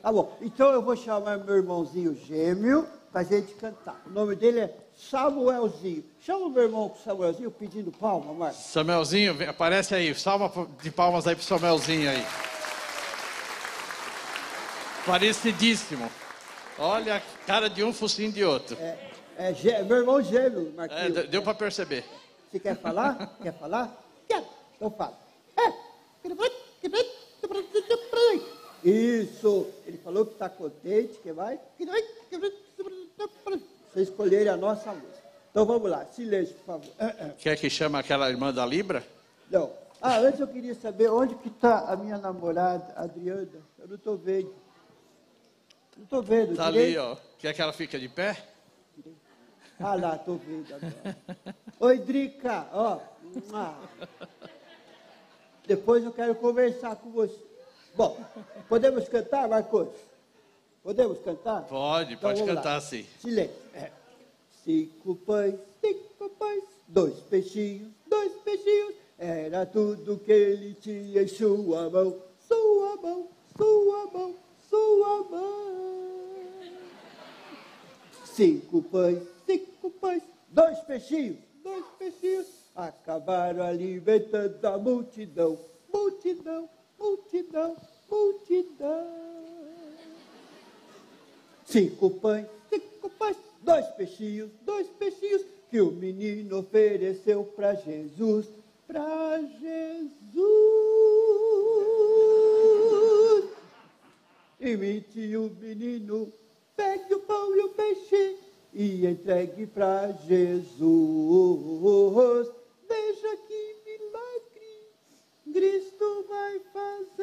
Tá 0.02 0.12
bom, 0.12 0.36
então 0.42 0.70
eu 0.72 0.82
vou 0.82 0.94
chamar 0.94 1.38
meu 1.38 1.56
irmãozinho 1.56 2.14
gêmeo 2.14 2.86
para 3.10 3.22
a 3.22 3.24
gente 3.24 3.54
cantar. 3.54 4.02
O 4.06 4.10
nome 4.10 4.36
dele 4.36 4.60
é 4.60 4.74
Samuelzinho. 4.94 6.04
Chama 6.20 6.46
o 6.46 6.50
meu 6.50 6.64
irmão 6.64 6.94
Samuelzinho 7.02 7.50
pedindo 7.50 7.90
palma, 7.90 8.34
Marcos. 8.34 8.58
Samuelzinho, 8.66 9.32
vem- 9.34 9.48
aparece 9.48 9.94
aí, 9.94 10.14
salva 10.14 10.68
de 10.82 10.90
palmas 10.90 11.26
aí 11.26 11.34
pro 11.34 11.44
Samuelzinho 11.44 12.10
aí. 12.10 12.22
Parecidíssimo. 15.06 16.10
Olha 16.78 17.16
a 17.16 17.22
cara 17.46 17.70
de 17.70 17.82
um, 17.82 17.92
focinho 17.92 18.30
de 18.32 18.44
outro. 18.44 18.76
É, 18.78 18.98
é 19.38 19.82
meu 19.82 19.96
irmão 19.98 20.20
gêmeo, 20.22 20.68
É, 20.68 20.76
Marquinhos. 20.76 21.14
de- 21.22 21.26
deu 21.28 21.42
para 21.42 21.54
perceber. 21.54 22.04
Você 22.56 22.60
quer 22.60 22.76
falar? 22.76 23.36
quer 23.42 23.52
falar? 23.52 24.02
Quero. 24.26 24.46
Então 24.76 24.90
fala. 24.90 25.18
Isso. 28.82 29.66
Ele 29.86 29.98
falou 29.98 30.24
que 30.24 30.32
está 30.32 30.48
contente, 30.48 31.18
que 31.22 31.32
vai. 31.32 31.60
Vocês 33.92 34.08
escolherem 34.08 34.48
a 34.48 34.56
nossa 34.56 34.90
música. 34.92 35.26
Então 35.50 35.66
vamos 35.66 35.90
lá. 35.90 36.06
Silêncio, 36.06 36.54
por 36.54 36.64
favor. 36.64 36.92
É, 36.98 37.04
é. 37.04 37.34
Quer 37.38 37.58
que 37.58 37.68
chame 37.68 37.96
aquela 37.96 38.30
irmã 38.30 38.54
da 38.54 38.64
Libra? 38.64 39.04
Não. 39.50 39.70
Ah, 40.00 40.18
antes 40.18 40.40
eu 40.40 40.48
queria 40.48 40.74
saber 40.74 41.10
onde 41.10 41.34
que 41.34 41.48
está 41.48 41.80
a 41.90 41.96
minha 41.96 42.16
namorada, 42.16 42.94
Adriana. 42.96 43.48
Eu 43.78 43.88
não 43.88 43.96
estou 43.96 44.16
vendo. 44.16 44.54
Não 45.94 46.04
estou 46.04 46.22
vendo. 46.22 46.56
Tá 46.56 46.68
ali, 46.68 46.96
ó. 46.96 47.16
Quer 47.38 47.52
que 47.52 47.60
ela 47.60 47.72
fique 47.72 47.98
de 47.98 48.08
pé? 48.08 48.42
Ah 49.78 49.94
lá, 49.94 50.16
estou 50.16 50.38
vendo 50.38 50.74
agora. 50.74 51.16
Oi, 51.78 51.98
Drica, 51.98 52.66
ó. 52.72 53.00
Depois 55.66 56.02
eu 56.04 56.12
quero 56.12 56.34
conversar 56.36 56.96
com 56.96 57.10
você. 57.10 57.36
Bom, 57.94 58.18
podemos 58.68 59.08
cantar, 59.08 59.48
Marcos? 59.48 59.88
Podemos 60.82 61.18
cantar? 61.18 61.62
Pode, 61.64 62.14
então, 62.14 62.30
pode 62.30 62.44
cantar 62.44 62.74
lá. 62.74 62.80
sim. 62.80 63.04
Silêncio. 63.20 63.54
É. 63.74 63.90
Cinco 64.64 65.16
pães, 65.16 65.54
cinco 65.80 66.28
pães, 66.38 66.64
dois 66.88 67.14
peixinhos, 67.20 67.88
dois 68.06 68.32
peixinhos. 68.44 68.94
Era 69.18 69.66
tudo 69.66 70.18
que 70.18 70.32
ele 70.32 70.74
tinha 70.74 71.22
em 71.22 71.28
sua 71.28 71.90
mão. 71.90 72.22
Sua 72.46 72.96
mão, 72.96 73.28
sua 73.56 74.06
mão, 74.12 74.34
sua 74.70 75.24
mão. 75.24 75.76
Cinco 78.24 78.82
pães, 78.82 79.22
cinco 79.46 79.90
pães, 79.90 80.22
dois 80.48 80.78
peixinhos, 80.80 81.38
dois 81.66 81.84
peixinhos. 81.98 82.46
Acabaram 82.76 83.62
alimentando 83.64 84.64
a 84.66 84.78
multidão, 84.78 85.58
multidão, 85.92 86.68
multidão, 86.98 87.76
multidão. 88.08 89.26
Cinco 91.64 92.10
pães, 92.10 92.46
cinco 92.70 93.10
pães, 93.10 93.36
dois 93.62 93.86
peixinhos, 93.96 94.50
dois 94.62 94.86
peixinhos 94.88 95.42
que 95.70 95.80
o 95.80 95.90
menino 95.90 96.58
ofereceu 96.58 97.42
para 97.44 97.74
Jesus, 97.74 98.46
para 98.86 99.40
Jesus. 99.40 100.36
Imite 104.60 105.36
o 105.36 105.50
menino, 105.60 106.32
pegue 106.76 107.14
o 107.14 107.20
pão 107.20 107.56
e 107.56 107.60
o 107.60 107.68
peixe 107.70 108.45
e 108.78 109.06
entregue 109.06 109.66
para 109.66 110.12
Jesus. 110.28 110.84
Veja 112.86 113.36
que 113.48 113.76
milagre 113.86 114.90
Cristo 115.50 116.26
vai 116.28 116.60
fazer 116.74 117.16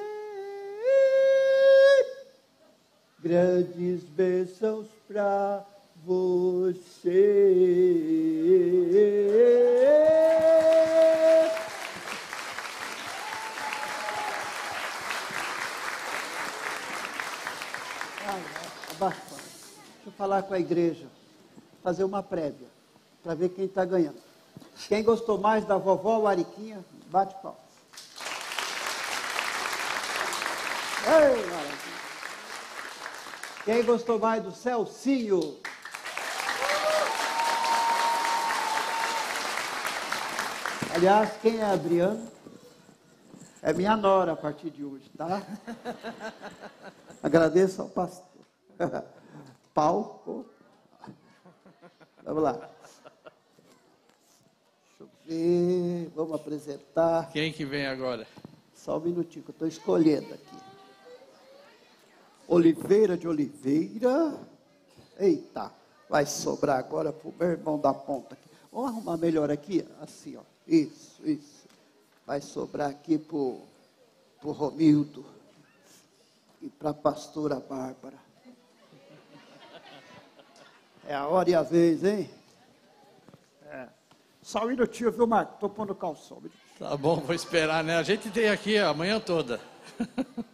grandes 3.21 4.03
bênçãos 4.05 4.87
para 5.07 5.63
você. 6.03 7.43
Deixa 20.03 20.07
eu 20.07 20.11
falar 20.17 20.43
com 20.43 20.53
a 20.53 20.59
igreja, 20.59 21.07
fazer 21.83 22.05
uma 22.05 22.23
prévia, 22.23 22.67
para 23.21 23.35
ver 23.35 23.49
quem 23.49 23.65
está 23.65 23.83
ganhando. 23.83 24.17
Quem 24.87 25.03
gostou 25.03 25.37
mais 25.37 25.65
da 25.65 25.77
vovó 25.77 26.25
Ariquinha, 26.25 26.83
bate 27.07 27.35
palmas. 27.41 27.61
Ei, 31.05 31.45
maravilha. 31.45 31.83
Quem 33.65 33.83
gostou 33.83 34.17
mais 34.17 34.41
do 34.41 34.51
Celcinho? 34.51 35.57
Aliás, 40.95 41.31
quem 41.41 41.59
é 41.59 41.65
Adriano? 41.65 42.31
É 43.61 43.73
minha 43.73 43.97
nora 43.97 44.33
a 44.33 44.35
partir 44.35 44.69
de 44.69 44.83
hoje, 44.83 45.09
tá? 45.17 45.41
Agradeço 47.21 47.81
ao 47.81 47.89
pastor. 47.89 48.25
Paulo. 49.73 50.52
Vamos 52.23 52.43
lá. 52.43 52.69
Deixa 54.87 55.01
eu 55.01 55.09
ver. 55.25 56.11
Vamos 56.15 56.33
apresentar. 56.33 57.29
Quem 57.31 57.51
que 57.51 57.65
vem 57.65 57.85
agora? 57.85 58.25
Só 58.73 58.97
um 58.97 59.01
minutinho 59.01 59.43
que 59.43 59.51
eu 59.51 59.53
estou 59.53 59.67
escolhendo 59.67 60.33
aqui. 60.33 60.57
Oliveira 62.47 63.17
de 63.17 63.27
Oliveira. 63.27 64.39
Eita, 65.19 65.71
vai 66.09 66.25
sobrar 66.25 66.79
agora 66.79 67.11
para 67.11 67.29
o 67.29 67.33
meu 67.37 67.49
irmão 67.49 67.77
da 67.77 67.93
ponta 67.93 68.35
aqui. 68.35 68.49
Vamos 68.71 68.89
arrumar 68.89 69.17
melhor 69.17 69.51
aqui? 69.51 69.85
Assim, 70.01 70.37
ó. 70.37 70.41
Isso, 70.67 71.21
isso. 71.27 71.67
Vai 72.25 72.39
sobrar 72.39 72.89
aqui 72.89 73.17
para 73.17 73.35
o 73.35 73.61
Romildo 74.41 75.25
e 76.61 76.69
para 76.69 76.91
a 76.91 76.93
pastora 76.93 77.59
Bárbara. 77.59 78.22
É 81.07 81.15
a 81.15 81.27
hora 81.27 81.49
e 81.49 81.55
a 81.55 81.61
vez, 81.61 82.03
hein? 82.03 82.29
É. 83.69 83.87
Só 84.41 84.63
um 84.63 84.67
minutinho, 84.67 85.11
viu, 85.11 85.27
Marco? 85.27 85.55
Estou 85.55 85.69
pondo 85.69 85.91
o 85.91 85.95
calção. 85.95 86.41
Tá 86.79 86.95
bom, 86.95 87.17
vou 87.17 87.35
esperar, 87.35 87.83
né? 87.83 87.97
A 87.97 88.03
gente 88.03 88.29
tem 88.29 88.49
aqui 88.49 88.77
a 88.77 88.93
manhã 88.93 89.19
toda. 89.19 89.59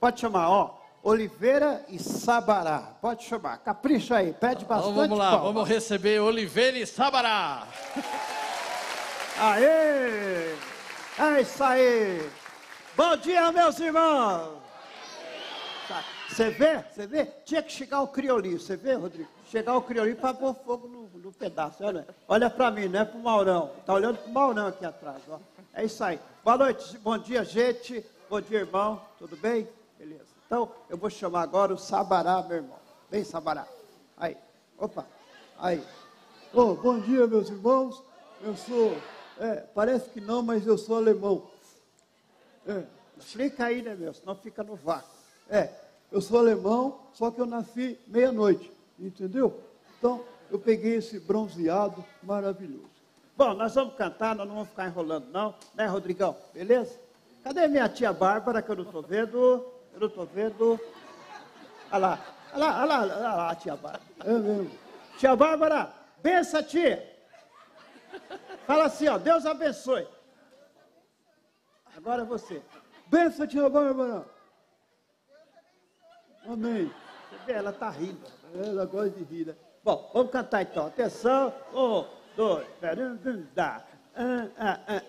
Pode 0.00 0.20
chamar, 0.20 0.50
ó. 0.50 0.74
Oliveira 1.02 1.84
e 1.88 2.00
Sabará. 2.00 2.96
Pode 3.00 3.24
chamar. 3.24 3.58
Capricha 3.58 4.16
aí. 4.16 4.32
Pede 4.32 4.64
então, 4.64 4.76
bastante. 4.76 4.92
Então, 4.92 5.06
vamos 5.06 5.18
lá, 5.18 5.36
vamos 5.36 5.68
receber 5.68 6.18
Oliveira 6.20 6.78
e 6.78 6.86
Sabará. 6.86 7.64
Aê! 9.38 10.54
É 11.18 11.40
isso 11.40 11.62
aí. 11.62 12.28
Bom 12.96 13.16
dia, 13.18 13.52
meus 13.52 13.78
irmãos. 13.78 14.55
Você 16.28 16.50
vê? 16.50 16.82
Você 16.82 17.06
vê? 17.06 17.26
Tinha 17.44 17.62
que 17.62 17.72
chegar 17.72 18.02
o 18.02 18.08
criolinho. 18.08 18.58
Você 18.58 18.76
vê, 18.76 18.94
Rodrigo? 18.94 19.28
Chegar 19.50 19.76
o 19.76 19.82
criolinho 19.82 20.16
para 20.16 20.34
pôr 20.34 20.54
fogo 20.54 20.88
no, 20.88 21.08
no 21.20 21.32
pedaço. 21.32 21.84
Olha, 21.84 22.06
olha 22.28 22.50
para 22.50 22.70
mim, 22.70 22.88
não 22.88 23.00
é 23.00 23.04
para 23.04 23.18
o 23.18 23.22
Maurão. 23.22 23.70
Está 23.78 23.94
olhando 23.94 24.18
para 24.18 24.28
o 24.28 24.32
Maurão 24.32 24.66
aqui 24.66 24.84
atrás. 24.84 25.22
Ó. 25.28 25.38
É 25.72 25.84
isso 25.84 26.02
aí. 26.02 26.18
Boa 26.44 26.58
noite, 26.58 26.98
bom 26.98 27.16
dia, 27.16 27.44
gente. 27.44 28.04
Bom 28.28 28.40
dia, 28.40 28.60
irmão. 28.60 29.00
Tudo 29.18 29.36
bem? 29.36 29.68
Beleza. 29.98 30.26
Então, 30.46 30.70
eu 30.88 30.96
vou 30.96 31.10
chamar 31.10 31.42
agora 31.42 31.72
o 31.72 31.78
Sabará, 31.78 32.42
meu 32.42 32.56
irmão. 32.58 32.78
Vem, 33.10 33.24
Sabará. 33.24 33.66
Aí. 34.16 34.36
Opa. 34.78 35.06
Aí. 35.58 35.82
Oh, 36.52 36.74
bom 36.74 36.98
dia, 36.98 37.26
meus 37.26 37.48
irmãos. 37.48 38.02
Eu 38.42 38.56
sou. 38.56 38.96
É, 39.38 39.56
parece 39.74 40.08
que 40.10 40.20
não, 40.20 40.42
mas 40.42 40.66
eu 40.66 40.76
sou 40.76 40.96
alemão. 40.96 41.46
É, 42.66 42.82
explica 43.18 43.66
aí, 43.66 43.82
né, 43.82 43.94
meu? 43.94 44.12
Senão 44.12 44.34
fica 44.34 44.62
no 44.62 44.74
vácuo. 44.76 45.08
É, 45.48 45.70
eu 46.10 46.20
sou 46.20 46.38
alemão, 46.38 47.00
só 47.12 47.30
que 47.30 47.40
eu 47.40 47.46
nasci 47.46 47.98
meia-noite. 48.06 48.72
Entendeu? 48.98 49.60
Então, 49.98 50.24
eu 50.50 50.58
peguei 50.58 50.96
esse 50.96 51.18
bronzeado 51.20 52.04
maravilhoso. 52.22 52.96
Bom, 53.36 53.52
nós 53.52 53.74
vamos 53.74 53.94
cantar, 53.94 54.34
nós 54.34 54.46
não 54.46 54.54
vamos 54.54 54.70
ficar 54.70 54.86
enrolando, 54.86 55.28
não, 55.30 55.54
né, 55.74 55.86
Rodrigão? 55.86 56.34
Beleza? 56.54 56.98
Cadê 57.44 57.68
minha 57.68 57.88
tia 57.88 58.12
Bárbara, 58.12 58.62
que 58.62 58.70
eu 58.70 58.76
não 58.76 58.84
estou 58.84 59.02
vendo? 59.02 59.36
Eu 59.92 60.00
não 60.00 60.08
estou 60.08 60.24
vendo. 60.24 60.80
Olha 61.92 61.98
lá, 61.98 62.20
olha 62.54 62.58
lá, 62.58 62.80
olha 62.80 62.86
lá, 62.86 63.00
olha 63.00 63.34
lá, 63.34 63.54
tia 63.54 63.76
Bárbara. 63.76 64.02
É 64.24 64.32
mesmo. 64.32 64.70
Tia 65.18 65.36
Bárbara, 65.36 65.92
bença, 66.22 66.62
tia. 66.62 67.14
Fala 68.66 68.84
assim, 68.86 69.06
ó, 69.08 69.18
Deus 69.18 69.44
abençoe. 69.44 70.06
Agora 71.94 72.22
é 72.22 72.24
você. 72.24 72.62
Bença, 73.06 73.46
tia 73.46 73.68
Bárbara. 73.68 74.24
Amém. 76.48 76.90
Ela 77.48 77.70
está 77.70 77.90
rindo. 77.90 78.20
Ela 78.54 78.84
gosta 78.86 79.10
de 79.10 79.24
rir, 79.24 79.46
né? 79.46 79.54
Bom, 79.82 80.10
vamos 80.12 80.32
cantar 80.32 80.62
então. 80.62 80.86
Atenção. 80.86 81.52
Um, 81.74 82.04
dois, 82.36 82.66
arandandá, 82.82 83.84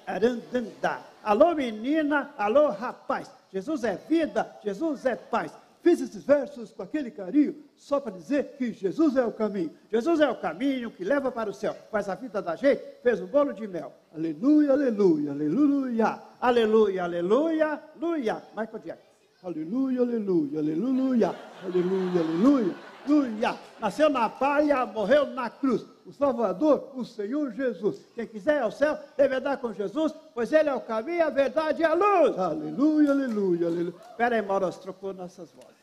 arandandá. 0.06 1.02
Alô 1.24 1.56
menina, 1.56 2.32
alô 2.38 2.70
rapaz. 2.70 3.32
Jesus 3.52 3.84
é 3.84 3.96
vida, 3.96 4.56
Jesus 4.64 5.06
é 5.06 5.16
paz. 5.16 5.52
Fiz 5.82 6.02
esses 6.02 6.24
versos 6.24 6.74
com 6.74 6.84
aquele 6.84 7.10
carinho 7.10 7.64
só 7.76 8.00
para 8.00 8.12
dizer 8.12 8.56
que 8.58 8.74
Jesus 8.74 9.16
é 9.16 9.26
o 9.26 9.32
caminho. 9.32 9.72
Jesus 9.92 10.20
é 10.20 10.30
o 10.30 10.36
caminho 10.36 10.92
que 10.92 11.04
leva 11.04 11.32
para 11.32 11.50
o 11.50 11.54
céu. 11.54 11.76
Faz 11.90 12.10
a 12.10 12.16
vida 12.16 12.42
da 12.42 12.56
gente, 12.56 12.82
fez 13.02 13.22
um 13.22 13.28
bolo 13.28 13.54
de 13.54 13.68
mel. 13.68 13.94
Aleluia, 14.14 14.74
aleluia, 14.74 15.32
aleluia. 15.32 16.22
Aleluia, 16.42 17.04
aleluia, 17.04 17.82
aleluia. 17.96 18.44
Michael 18.56 18.80
Jackson. 18.84 19.07
Aleluia, 19.44 20.02
aleluia, 20.02 20.60
aleluia. 20.60 21.36
Aleluia, 21.64 22.22
aleluia, 22.22 22.76
aleluia. 23.06 23.58
Nasceu 23.80 24.10
na 24.10 24.28
palha, 24.30 24.86
morreu 24.86 25.28
na 25.28 25.50
cruz 25.50 25.86
o 26.08 26.14
Salvador, 26.14 26.92
o 26.96 27.04
Senhor 27.04 27.52
Jesus. 27.52 28.00
Quem 28.16 28.26
quiser 28.26 28.62
ao 28.62 28.72
céu 28.72 28.98
deve 29.18 29.36
andar 29.36 29.58
com 29.58 29.74
Jesus, 29.74 30.14
pois 30.34 30.52
Ele 30.54 30.70
é 30.70 30.74
o 30.74 30.80
caminho, 30.80 31.26
a 31.26 31.30
verdade 31.30 31.82
e 31.82 31.86
a 31.86 31.94
luz. 31.94 32.38
Aleluia, 32.38 33.12
aleluia, 33.12 33.68
aleluia. 33.68 33.94
Espera 34.10 34.36
aí, 34.38 34.42
Maurício, 34.42 34.82
trocou 34.82 35.14
nossas 35.14 35.52
vozes. 35.52 35.76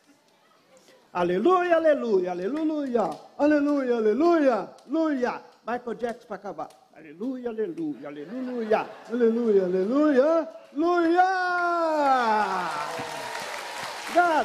Aleluia, 1.12 1.76
aleluia, 1.76 2.32
aleluia, 2.32 3.10
aleluia, 3.38 3.96
aleluia, 3.96 4.70
aleluia. 4.88 5.42
Michael 5.66 5.94
Jackson 5.94 6.26
para 6.26 6.36
acabar. 6.36 6.68
Aleluia, 6.96 7.50
aleluia, 7.50 8.08
aleluia, 8.08 8.86
aleluia, 9.10 9.64
aleluia, 9.64 10.48
aleluia! 10.72 11.43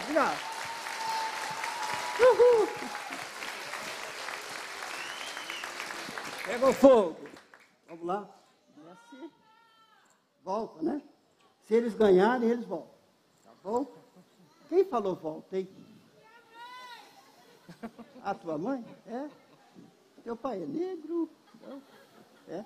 Obrigado. 0.10 0.40
Uhul. 2.20 2.68
Pega 6.46 6.68
o 6.68 6.74
fogo. 6.74 7.20
Vamos 7.88 8.06
lá. 8.08 8.28
Desce. 8.76 9.32
Volta, 10.44 10.82
né? 10.82 11.02
Se 11.68 11.76
eles 11.76 11.94
ganharem, 11.94 12.50
eles 12.50 12.66
voltam. 12.66 12.98
Tá 13.44 13.52
bom? 13.64 13.86
Quem 14.68 14.84
falou 14.84 15.16
volta, 15.16 15.60
hein? 15.60 15.70
A 18.24 18.34
tua 18.34 18.58
mãe? 18.58 18.84
É? 19.06 19.30
Teu 20.24 20.36
pai 20.36 20.64
é 20.64 20.66
negro? 20.66 21.30
Não? 21.62 21.82
É? 22.48 22.66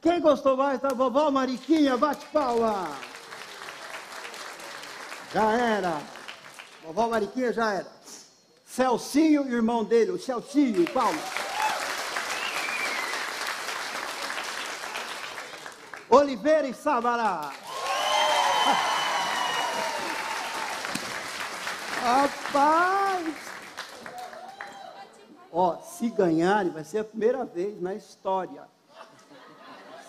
Quem 0.00 0.20
gostou 0.20 0.56
mais 0.56 0.80
da 0.80 0.88
vovó 0.88 1.30
Mariquinha? 1.30 1.96
Bate 1.96 2.26
palma! 2.26 2.88
Já 5.32 5.52
era. 5.52 6.19
Vovó 6.84 7.08
Mariquinha 7.08 7.52
já 7.52 7.72
era. 7.74 7.86
Celcinho, 8.64 9.46
irmão 9.52 9.84
dele, 9.84 10.12
o 10.12 10.18
Celcinho, 10.18 10.88
palma. 10.90 11.20
Oliveira 16.08 16.66
e 16.68 16.74
Sabará. 16.74 17.52
Rapaz! 22.00 23.34
Ó, 25.52 25.76
se 25.78 26.08
ganharem, 26.10 26.70
vai 26.72 26.84
ser 26.84 26.98
a 26.98 27.04
primeira 27.04 27.44
vez 27.44 27.80
na 27.80 27.94
história. 27.94 28.68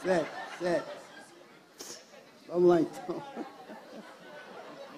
Sério, 0.03 0.27
sério. 0.59 0.83
Vamos 2.47 2.69
lá 2.69 2.81
então. 2.81 3.23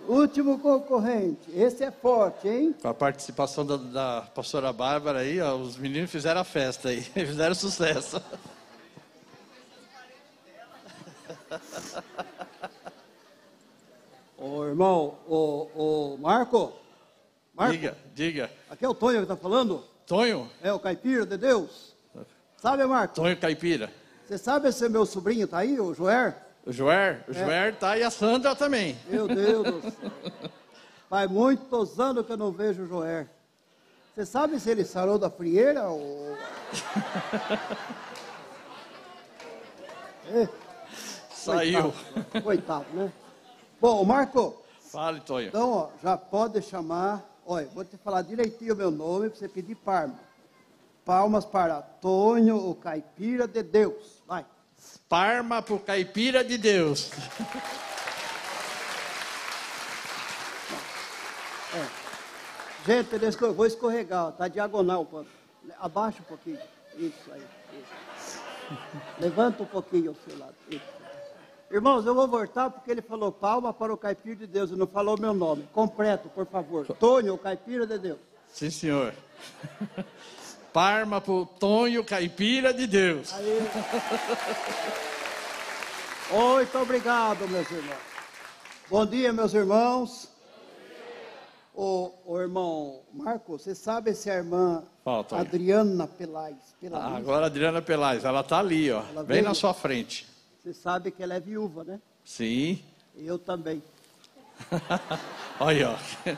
Último 0.07 0.59
concorrente. 0.59 1.49
Esse 1.53 1.83
é 1.83 1.91
forte, 1.91 2.47
hein? 2.47 2.75
Com 2.81 2.87
a 2.89 2.93
participação 2.93 3.65
da, 3.65 3.77
da 3.77 4.21
pastora 4.21 4.73
Bárbara 4.73 5.19
aí, 5.19 5.39
ó, 5.39 5.55
os 5.55 5.77
meninos 5.77 6.11
fizeram 6.11 6.41
a 6.41 6.43
festa 6.43 6.89
aí, 6.89 7.01
fizeram 7.13 7.55
sucesso. 7.55 8.21
Ô 14.37 14.65
irmão, 14.65 15.19
ô, 15.27 15.69
ô 15.75 16.17
Marco. 16.17 16.73
Marco. 17.53 17.73
Diga, 17.73 17.97
diga. 18.13 18.51
Aqui 18.69 18.83
é 18.83 18.89
o 18.89 18.93
Tonho 18.93 19.17
que 19.17 19.23
está 19.23 19.37
falando? 19.37 19.83
Tonho? 20.05 20.49
É 20.61 20.73
o 20.73 20.79
caipira 20.79 21.25
de 21.25 21.37
Deus. 21.37 21.93
Sabe, 22.57 22.85
Marco? 22.85 23.15
Tonho 23.15 23.37
Caipira. 23.37 23.91
Você 24.25 24.37
sabe 24.37 24.71
se 24.71 24.87
meu 24.87 25.05
sobrinho 25.05 25.43
está 25.43 25.57
aí, 25.59 25.79
o 25.79 25.93
Joer? 25.93 26.35
O 26.65 26.71
Joer? 26.71 27.23
O 27.27 27.33
Joer 27.33 27.75
tá 27.75 27.97
e 27.97 28.03
a 28.03 28.09
Sandra 28.09 28.55
também. 28.55 28.97
Meu 29.09 29.27
Deus 29.27 29.63
do 29.63 29.81
céu. 29.81 30.11
Faz 31.09 31.29
muitos 31.29 31.99
anos 31.99 32.25
que 32.25 32.31
eu 32.31 32.37
não 32.37 32.51
vejo 32.51 32.83
o 32.83 32.87
Joer. 32.87 33.27
Você 34.15 34.25
sabe 34.25 34.59
se 34.59 34.69
ele 34.69 34.85
sarou 34.85 35.17
da 35.17 35.29
frieira 35.29 35.87
ou... 35.87 36.37
É, 40.25 40.47
Saiu. 41.29 41.91
Coitado, 41.91 42.43
coitado, 42.43 42.85
né? 42.93 43.11
Bom, 43.79 44.05
Marco, 44.05 44.63
Fale, 44.79 45.19
Tonho. 45.19 45.49
então, 45.49 45.69
ó, 45.69 45.89
já 46.01 46.15
pode 46.15 46.61
chamar... 46.61 47.21
Olha, 47.45 47.67
vou 47.67 47.83
te 47.83 47.97
falar 47.97 48.21
direitinho 48.21 48.73
o 48.73 48.77
meu 48.77 48.89
nome 48.89 49.29
para 49.29 49.37
você 49.37 49.49
pedir 49.49 49.75
palma. 49.75 50.17
Palmas 51.03 51.43
para 51.43 51.81
Tonho, 51.81 52.55
o 52.55 52.73
caipira 52.73 53.45
de 53.45 53.61
Deus. 53.61 54.23
Vai. 54.25 54.45
Parma 55.07 55.61
pro 55.61 55.79
Caipira 55.79 56.43
de 56.43 56.57
Deus. 56.57 57.11
Gente, 62.85 63.17
deixa 63.17 63.45
eu 63.45 63.53
vou 63.53 63.65
escorregar, 63.65 64.31
tá 64.33 64.47
diagonal. 64.47 65.07
Abaixa 65.79 66.19
um 66.21 66.25
pouquinho. 66.25 66.59
Isso 66.97 67.31
aí. 67.31 67.41
isso. 67.73 68.41
Levanta 69.19 69.63
um 69.63 69.65
pouquinho 69.65 70.09
ao 70.09 70.15
seu 70.15 70.37
lado. 70.37 70.55
Isso. 70.69 70.93
Irmãos, 71.71 72.05
eu 72.05 72.13
vou 72.13 72.27
voltar 72.27 72.69
porque 72.69 72.91
ele 72.91 73.01
falou 73.01 73.31
palma 73.31 73.73
para 73.73 73.91
o 73.91 73.97
caipira 73.97 74.35
de 74.35 74.47
Deus 74.47 74.69
e 74.69 74.75
não 74.75 74.85
falou 74.85 75.17
meu 75.19 75.33
nome. 75.33 75.67
Completo, 75.73 76.29
por 76.29 76.45
favor. 76.45 76.85
Tônio, 76.85 77.33
o 77.33 77.37
caipira 77.37 77.87
de 77.87 77.97
Deus. 77.97 78.19
Sim, 78.47 78.69
senhor. 78.69 79.13
Parma 80.73 81.21
pro 81.21 81.45
Tonho 81.45 82.03
Caipira 82.03 82.73
de 82.73 82.87
Deus. 82.87 83.31
Aí. 83.33 83.59
Muito 86.31 86.79
obrigado, 86.79 87.47
meus 87.47 87.69
irmãos. 87.69 87.97
Bom 88.89 89.05
dia, 89.05 89.31
meus 89.31 89.53
irmãos. 89.53 90.29
O, 91.75 92.11
o 92.25 92.39
irmão 92.39 93.01
Marco, 93.13 93.57
você 93.57 93.75
sabe 93.75 94.15
se 94.15 94.29
a 94.31 94.35
irmã. 94.35 94.83
Adriana 95.31 96.07
Pelais, 96.07 96.55
Pelais 96.79 97.03
Ah, 97.03 97.17
agora 97.17 97.43
a 97.43 97.47
Adriana 97.47 97.81
Pelais, 97.81 98.23
ela 98.25 98.43
tá 98.43 98.59
ali, 98.59 98.91
ó. 98.91 99.03
Ela 99.11 99.23
Bem 99.23 99.37
veio. 99.37 99.43
na 99.49 99.53
sua 99.53 99.73
frente. 99.73 100.25
você 100.63 100.73
sabe 100.73 101.11
que 101.11 101.21
ela 101.21 101.33
é 101.35 101.39
viúva, 101.39 101.83
né? 101.83 101.99
Sim. 102.23 102.81
Eu 103.15 103.37
também. 103.37 103.83
Olha, 105.59 105.91
ó. 105.91 106.33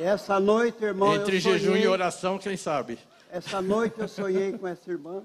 Essa 0.00 0.38
noite, 0.38 0.84
irmão, 0.84 1.14
Entre 1.14 1.36
eu 1.36 1.40
jejum 1.40 1.70
sonhei, 1.72 1.84
e 1.84 1.88
oração, 1.88 2.38
quem 2.38 2.56
sabe? 2.56 2.98
Essa 3.32 3.62
noite 3.62 3.98
eu 3.98 4.06
sonhei 4.06 4.52
com 4.58 4.68
essa 4.68 4.90
irmã, 4.90 5.22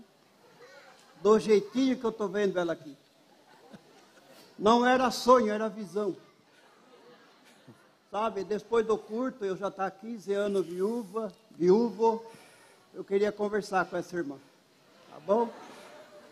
do 1.22 1.38
jeitinho 1.38 1.98
que 1.98 2.06
eu 2.06 2.10
estou 2.10 2.30
vendo 2.30 2.58
ela 2.58 2.72
aqui. 2.72 2.96
Não 4.58 4.86
era 4.86 5.12
sonho, 5.12 5.52
era 5.52 5.68
visão. 5.68 6.16
Sabe, 8.10 8.46
depois 8.46 8.88
do 8.88 8.98
curto, 8.98 9.44
eu 9.44 9.58
já 9.58 9.68
estou 9.68 9.84
há 9.84 9.92
15 9.92 10.34
anos 10.34 10.66
viúva, 10.66 11.34
viúvo, 11.52 12.24
eu 12.94 13.04
queria 13.04 13.30
conversar 13.30 13.84
com 13.84 13.98
essa 13.98 14.16
irmã. 14.16 14.38
Tá 15.12 15.20
bom? 15.26 15.50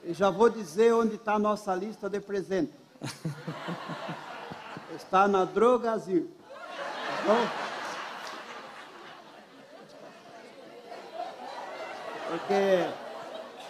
E 0.05 0.13
já 0.13 0.29
vou 0.29 0.49
dizer 0.49 0.93
onde 0.93 1.15
está 1.15 1.33
a 1.33 1.39
nossa 1.39 1.75
lista 1.75 2.09
de 2.09 2.21
presente. 2.21 2.71
Está 4.95 5.27
na 5.27 5.43
Drogazil. 5.43 6.31
Tá 6.47 7.23
bom? 7.27 7.64
Porque, 12.35 12.89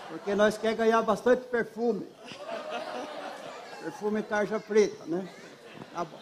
porque 0.10 0.36
nós 0.36 0.58
queremos 0.58 0.80
ganhar 0.80 1.02
bastante 1.04 1.46
perfume. 1.46 2.08
Perfume 3.80 4.24
tarja 4.24 4.60
preta, 4.60 5.06
né? 5.06 5.30
Tá 5.94 6.04
bom. 6.04 6.18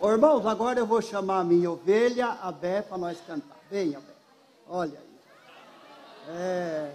Ô, 0.00 0.10
irmãos, 0.10 0.46
agora 0.46 0.78
eu 0.78 0.86
vou 0.86 1.02
chamar 1.02 1.40
a 1.40 1.44
minha 1.44 1.70
ovelha, 1.70 2.28
a 2.40 2.50
Bé, 2.50 2.80
para 2.80 2.96
nós 2.96 3.20
cantar. 3.26 3.58
Venha, 3.70 4.00
Bé. 4.00 4.12
Olha 4.66 4.98
aí. 4.98 6.34
É, 6.34 6.92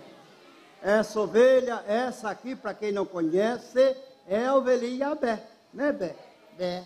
essa 0.81 1.19
ovelha, 1.19 1.83
essa 1.87 2.31
aqui, 2.31 2.55
para 2.55 2.73
quem 2.73 2.91
não 2.91 3.05
conhece, 3.05 3.95
é 4.27 4.47
a 4.47 4.55
ovelhinha 4.55 5.13
Bé. 5.13 5.43
Né, 5.71 5.91
Bé? 5.91 6.15
Bé. 6.57 6.83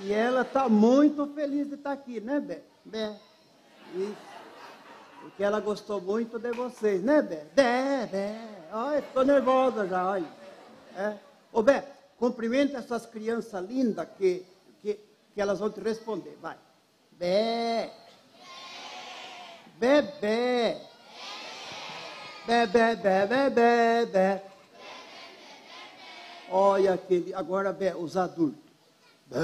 E 0.00 0.12
ela 0.12 0.42
está 0.42 0.68
muito 0.68 1.28
feliz 1.28 1.68
de 1.68 1.74
estar 1.74 1.92
aqui, 1.92 2.20
né, 2.20 2.40
Bé? 2.40 2.60
Bé. 2.84 3.16
Isso. 3.94 4.41
Porque 5.22 5.44
ela 5.44 5.60
gostou 5.60 6.00
muito 6.00 6.36
de 6.36 6.50
vocês, 6.50 7.00
né, 7.00 7.22
Bé? 7.22 7.46
Bé, 7.54 8.08
Bé. 8.10 8.48
Olha, 8.72 9.02
ficou 9.02 9.24
nervosa 9.24 9.86
já, 9.86 10.10
olha. 10.10 10.26
É. 10.96 11.14
Ô, 11.52 11.62
Bé, 11.62 11.84
cumprimenta 12.18 12.78
essas 12.78 13.06
crianças 13.06 13.64
lindas 13.64 14.08
que, 14.18 14.44
que, 14.80 14.94
que 15.32 15.40
elas 15.40 15.60
vão 15.60 15.70
te 15.70 15.80
responder. 15.80 16.36
Vai. 16.42 16.56
Bé. 17.12 17.92
Bebê. 19.76 20.76
Bebê, 22.44 22.96
bebê, 22.96 23.50
bebê. 23.50 24.42
Olha 26.50 26.94
aquele, 26.94 27.32
agora 27.32 27.72
Bé, 27.72 27.94
os 27.94 28.16
adultos. 28.16 28.60
Bé. 29.26 29.38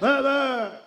Bê, 0.00 0.08
bê, 0.08 0.22
bê. 0.22 0.81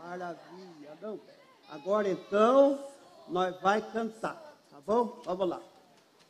Maravilha, 0.00 0.92
não? 1.02 1.18
Agora 1.68 2.08
então, 2.08 2.78
nós 3.28 3.60
vai 3.60 3.82
cantar, 3.82 4.40
tá 4.70 4.76
bom? 4.86 5.20
Vamos 5.24 5.48
lá. 5.48 5.60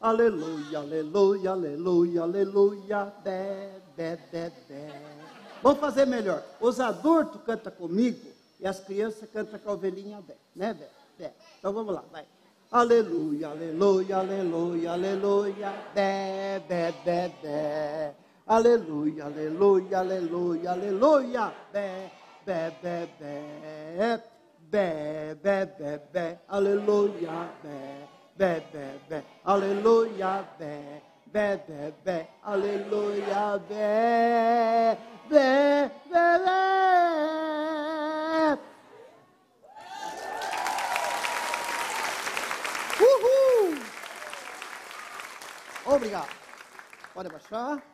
Aleluia, 0.01 0.79
aleluia, 0.79 1.51
aleluia, 1.51 2.23
aleluia, 2.23 3.13
bé, 3.23 3.73
bé, 3.95 4.19
bé, 4.33 4.51
bé. 4.67 5.01
Vamos 5.63 5.81
fazer 5.81 6.07
melhor. 6.07 6.43
Os 6.59 6.81
adultos 6.81 7.43
cantam 7.45 7.73
comigo 7.73 8.27
e 8.59 8.67
as 8.67 8.81
crianças 8.81 9.29
cantam 9.31 9.59
com 9.59 9.69
a 9.69 9.75
ovelhinha 9.75 10.23
bé, 10.23 10.35
né, 10.57 10.73
bé? 10.73 10.89
bé. 11.19 11.35
Então 11.59 11.75
vamos 11.75 11.95
lá, 11.95 12.03
vai. 12.11 12.25
Aleluia, 12.73 13.49
aleluia, 13.49 14.17
aleluia, 14.17 14.93
aleluia, 14.93 15.75
bé, 15.95 16.63
bé, 16.67 16.95
bé, 17.05 17.33
bé. 17.43 18.24
Aleluia, 18.47 19.25
aleluia, 19.25 20.01
aleluia, 20.01 20.73
aleluia, 20.73 21.55
bé, 21.73 22.11
bé, 22.45 22.73
bé. 22.83 24.21
bé, 24.71 25.35
bé, 25.43 25.67
bé, 25.79 26.01
bé, 26.13 26.39
aleluia, 26.49 27.49
bé, 27.63 28.09
bé, 28.37 29.01
bé, 29.09 29.25
aleluia, 29.45 30.45
bé, 30.59 31.03
bé, 31.33 31.95
bé, 32.05 32.29
aleluia, 32.43 33.59
bé, 33.67 34.99
bé, 35.31 35.91
bé, 36.11 36.39
bé. 36.45 36.61
Uhul! 43.01 43.79
Obrigado. 45.87 46.29
Pode 47.15 47.29
abaixar. 47.29 47.94